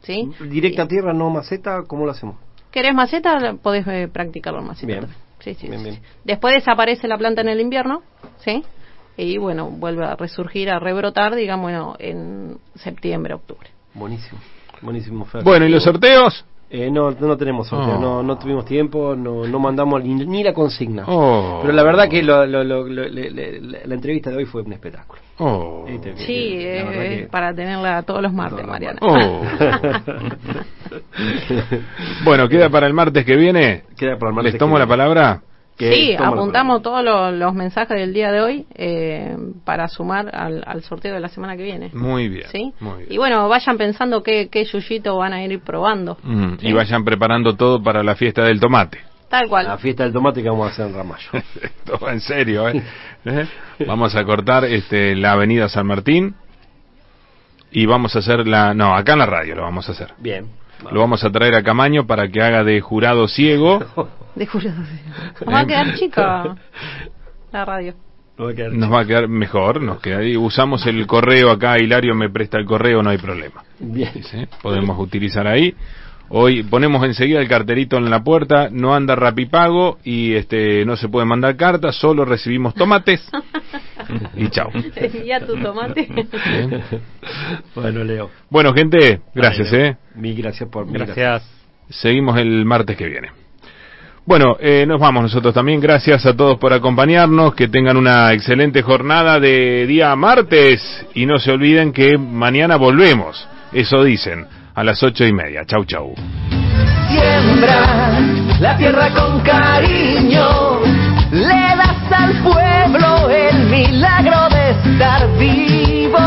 ¿sí? 0.00 0.28
Directa 0.40 0.82
a 0.82 0.88
tierra, 0.88 1.12
no 1.12 1.30
maceta, 1.30 1.84
¿cómo 1.86 2.04
lo 2.04 2.10
hacemos? 2.12 2.36
¿Querés 2.72 2.94
maceta? 2.94 3.54
Podés 3.62 3.86
eh, 3.86 4.08
practicarlo 4.12 4.60
en 4.60 4.66
maceta. 4.66 4.86
Bien. 4.86 5.06
Sí, 5.42 5.54
sí, 5.54 5.66
Bien, 5.68 5.78
sí, 5.80 5.84
bien. 5.84 5.96
sí. 5.96 6.02
Después 6.24 6.54
desaparece 6.54 7.08
la 7.08 7.18
planta 7.18 7.40
en 7.40 7.48
el 7.48 7.60
invierno, 7.60 8.02
¿sí? 8.38 8.62
Y 9.16 9.38
bueno, 9.38 9.68
vuelve 9.70 10.04
a 10.06 10.14
resurgir, 10.16 10.70
a 10.70 10.78
rebrotar, 10.78 11.34
digamos, 11.34 11.64
bueno, 11.64 11.96
en 11.98 12.58
septiembre, 12.76 13.34
octubre. 13.34 13.68
Buenísimo. 13.94 14.40
Buenísimo, 14.80 15.24
Fer. 15.26 15.42
Bueno, 15.44 15.66
¿y 15.66 15.68
los 15.68 15.82
sorteos? 15.84 16.44
Eh, 16.74 16.90
no, 16.90 17.10
no 17.10 17.36
tenemos 17.36 17.68
sorteo, 17.68 17.96
Oh. 17.96 18.00
no, 18.00 18.22
no 18.22 18.38
tuvimos 18.38 18.64
tiempo, 18.64 19.14
no, 19.14 19.46
no 19.46 19.58
mandamos 19.58 20.02
ni, 20.02 20.14
ni 20.14 20.42
la 20.42 20.54
consigna. 20.54 21.04
Oh. 21.06 21.58
Pero 21.60 21.74
la 21.74 21.82
verdad 21.82 22.08
que 22.08 22.22
lo- 22.22 22.46
lo- 22.46 22.64
lo- 22.64 22.88
lo- 22.88 23.08
le- 23.08 23.30
le- 23.30 23.60
le- 23.60 23.86
la 23.86 23.94
entrevista 23.94 24.30
de 24.30 24.38
hoy 24.38 24.46
fue 24.46 24.62
un 24.62 24.72
espectáculo. 24.72 25.20
Oh. 25.38 25.84
Que- 25.84 26.16
Sí, 26.16 26.54
eh, 26.60 27.18
que- 27.24 27.28
para 27.30 27.52
tenerla 27.54 28.02
todos 28.04 28.22
los 28.22 28.32
martes, 28.32 28.62
Todos 28.64 28.66
los 28.66 28.70
Mariana. 28.70 28.98
Oh. 29.02 29.42
bueno, 32.24 32.48
queda 32.48 32.70
para 32.70 32.86
el 32.86 32.94
martes 32.94 33.24
que 33.24 33.36
viene. 33.36 33.84
Queda 33.96 34.16
para 34.18 34.30
el 34.30 34.34
martes 34.36 34.52
¿Les 34.54 34.58
tomo 34.58 34.74
que 34.74 34.80
la 34.80 34.84
viene. 34.86 34.98
palabra? 34.98 35.42
Que 35.76 35.92
Sí, 35.94 36.14
apuntamos 36.14 36.82
todos 36.82 37.02
los, 37.02 37.32
los 37.32 37.54
mensajes 37.54 37.96
del 37.96 38.12
día 38.12 38.30
de 38.30 38.40
hoy 38.42 38.66
eh, 38.74 39.36
para 39.64 39.88
sumar 39.88 40.28
al, 40.34 40.62
al 40.66 40.82
sorteo 40.82 41.14
de 41.14 41.20
la 41.20 41.28
semana 41.28 41.56
que 41.56 41.62
viene. 41.62 41.90
Muy 41.94 42.28
bien. 42.28 42.46
¿Sí? 42.52 42.72
Muy 42.80 42.98
bien. 42.98 43.12
Y 43.12 43.16
bueno, 43.16 43.48
vayan 43.48 43.78
pensando 43.78 44.22
qué, 44.22 44.48
qué 44.50 44.64
yuyito 44.64 45.16
van 45.16 45.32
a 45.32 45.42
ir 45.42 45.60
probando. 45.60 46.18
Mm, 46.22 46.58
¿sí? 46.60 46.68
Y 46.68 46.72
vayan 46.72 47.04
preparando 47.04 47.56
todo 47.56 47.82
para 47.82 48.02
la 48.02 48.14
fiesta 48.14 48.44
del 48.44 48.60
tomate. 48.60 48.98
Tal 49.30 49.48
cual. 49.48 49.64
La 49.66 49.78
fiesta 49.78 50.02
del 50.04 50.12
tomate 50.12 50.42
que 50.42 50.50
vamos 50.50 50.68
a 50.68 50.70
hacer 50.72 50.86
en 50.88 50.94
Ramallo. 50.94 51.30
Esto 51.62 51.98
va 51.98 52.12
en 52.12 52.20
serio, 52.20 52.68
¿eh? 52.68 52.82
¿Eh? 53.24 53.46
Vamos 53.86 54.14
a 54.14 54.24
cortar 54.24 54.66
este, 54.66 55.16
la 55.16 55.32
avenida 55.32 55.70
San 55.70 55.86
Martín 55.86 56.34
y 57.70 57.86
vamos 57.86 58.14
a 58.14 58.18
hacer 58.18 58.46
la... 58.46 58.74
No, 58.74 58.94
acá 58.94 59.14
en 59.14 59.20
la 59.20 59.26
radio 59.26 59.54
lo 59.54 59.62
vamos 59.62 59.88
a 59.88 59.92
hacer. 59.92 60.12
Bien. 60.18 60.46
Lo 60.90 61.00
vamos 61.00 61.22
a 61.24 61.30
traer 61.30 61.54
a 61.54 61.62
Camaño 61.62 62.06
para 62.06 62.28
que 62.28 62.42
haga 62.42 62.64
de 62.64 62.80
jurado 62.80 63.28
ciego. 63.28 63.84
De 64.34 64.46
jurado. 64.46 64.80
Nos 65.44 65.54
va 65.54 65.60
a 65.60 65.66
quedar 65.66 65.94
chica 65.94 66.56
la 67.52 67.64
radio. 67.66 67.94
No 68.38 68.46
va 68.46 68.50
a 68.50 68.54
quedar 68.54 68.72
Nos 68.72 68.92
va 68.92 69.00
a 69.00 69.06
quedar 69.06 69.28
mejor, 69.28 69.82
nos 69.82 70.00
queda 70.00 70.18
ahí. 70.18 70.36
Usamos 70.36 70.86
el 70.86 71.06
correo 71.06 71.50
acá, 71.50 71.78
Hilario 71.78 72.14
me 72.14 72.30
presta 72.30 72.58
el 72.58 72.64
correo, 72.64 73.02
no 73.02 73.10
hay 73.10 73.18
problema. 73.18 73.62
Bien. 73.78 74.24
¿sí? 74.24 74.46
Podemos 74.62 74.98
utilizar 74.98 75.46
ahí. 75.46 75.74
Hoy 76.30 76.62
ponemos 76.62 77.04
enseguida 77.04 77.40
el 77.40 77.48
carterito 77.48 77.98
en 77.98 78.08
la 78.08 78.24
puerta, 78.24 78.68
no 78.70 78.94
anda 78.94 79.14
rapipago 79.14 79.98
y 80.02 80.32
este 80.32 80.82
no 80.86 80.96
se 80.96 81.10
puede 81.10 81.26
mandar 81.26 81.56
cartas, 81.56 81.96
solo 81.96 82.24
recibimos 82.24 82.72
tomates 82.74 83.22
y 84.36 84.48
chao. 84.48 84.70
Envía 84.96 85.40
tu 85.40 85.56
tomate. 85.56 86.08
Bueno, 87.74 88.04
Leo. 88.04 88.30
Bueno, 88.50 88.72
gente, 88.72 89.20
gracias, 89.34 89.72
eh. 89.72 89.96
Mil 90.14 90.36
gracias 90.36 90.68
por 90.68 90.86
mil 90.86 91.04
Gracias. 91.04 91.48
Seguimos 91.88 92.38
el 92.38 92.64
martes 92.64 92.96
que 92.96 93.06
viene. 93.06 93.28
Bueno, 94.24 94.56
eh, 94.60 94.86
nos 94.86 95.00
vamos 95.00 95.24
nosotros 95.24 95.52
también. 95.52 95.80
Gracias 95.80 96.24
a 96.26 96.36
todos 96.36 96.58
por 96.58 96.72
acompañarnos. 96.72 97.54
Que 97.54 97.68
tengan 97.68 97.96
una 97.96 98.32
excelente 98.32 98.82
jornada 98.82 99.40
de 99.40 99.86
día 99.86 100.14
martes. 100.14 101.06
Y 101.14 101.26
no 101.26 101.38
se 101.38 101.50
olviden 101.50 101.92
que 101.92 102.16
mañana 102.16 102.76
volvemos. 102.76 103.48
Eso 103.72 104.04
dicen. 104.04 104.46
A 104.74 104.84
las 104.84 105.02
ocho 105.02 105.26
y 105.26 105.32
media. 105.32 105.64
Chau, 105.66 105.84
chau. 105.84 106.14
Siembra 107.08 108.20
la 108.62 108.76
tierra 108.76 109.10
con 109.12 109.40
cariño, 109.40 110.80
le 111.32 111.76
das 111.76 112.12
al 112.12 112.42
pueblo 112.42 112.71
el 113.52 113.66
milagro 113.68 114.48
de 114.50 114.70
estar 114.70 115.28
vivo. 115.38 116.26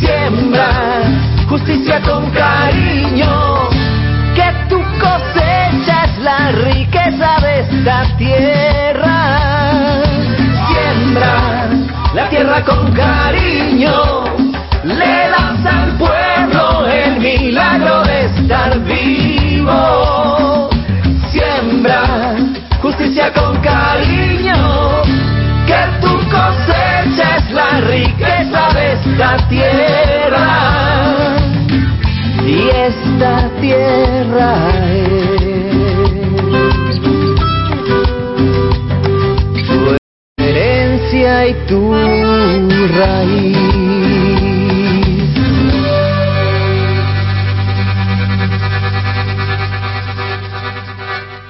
Siembra 0.00 0.70
justicia 1.48 2.00
con 2.00 2.30
cariño, 2.30 3.68
que 4.34 4.52
tu 4.68 4.80
cosecha 4.98 6.04
es 6.04 6.18
la 6.18 6.52
riqueza 6.52 7.36
de 7.42 7.60
esta 7.60 8.16
tierra. 8.16 10.02
Siembra 10.68 11.68
la 12.14 12.28
tierra 12.28 12.64
con 12.64 12.92
cariño, 12.92 14.24
le 14.84 15.28
das 15.34 15.66
al 15.66 15.96
pueblo 15.96 16.86
el 16.86 17.20
milagro 17.20 18.02
de 18.04 18.26
estar 18.26 18.78
vivo. 18.80 20.68
Siembra 21.30 22.36
justicia 22.82 23.32
con 23.32 23.56
cariño, 23.60 25.02
tu 26.00 26.12
cosecha 26.30 27.36
es 27.38 27.50
la 27.52 27.80
riqueza 27.80 28.68
de 28.74 28.92
esta 28.92 29.36
tierra. 29.48 30.48
Y 32.46 32.68
esta 32.68 33.48
tierra 33.60 34.54
es 34.88 35.40
tu 39.68 39.96
herencia 40.38 41.48
y 41.48 41.54
tu 41.66 41.94
raíz. 42.98 44.11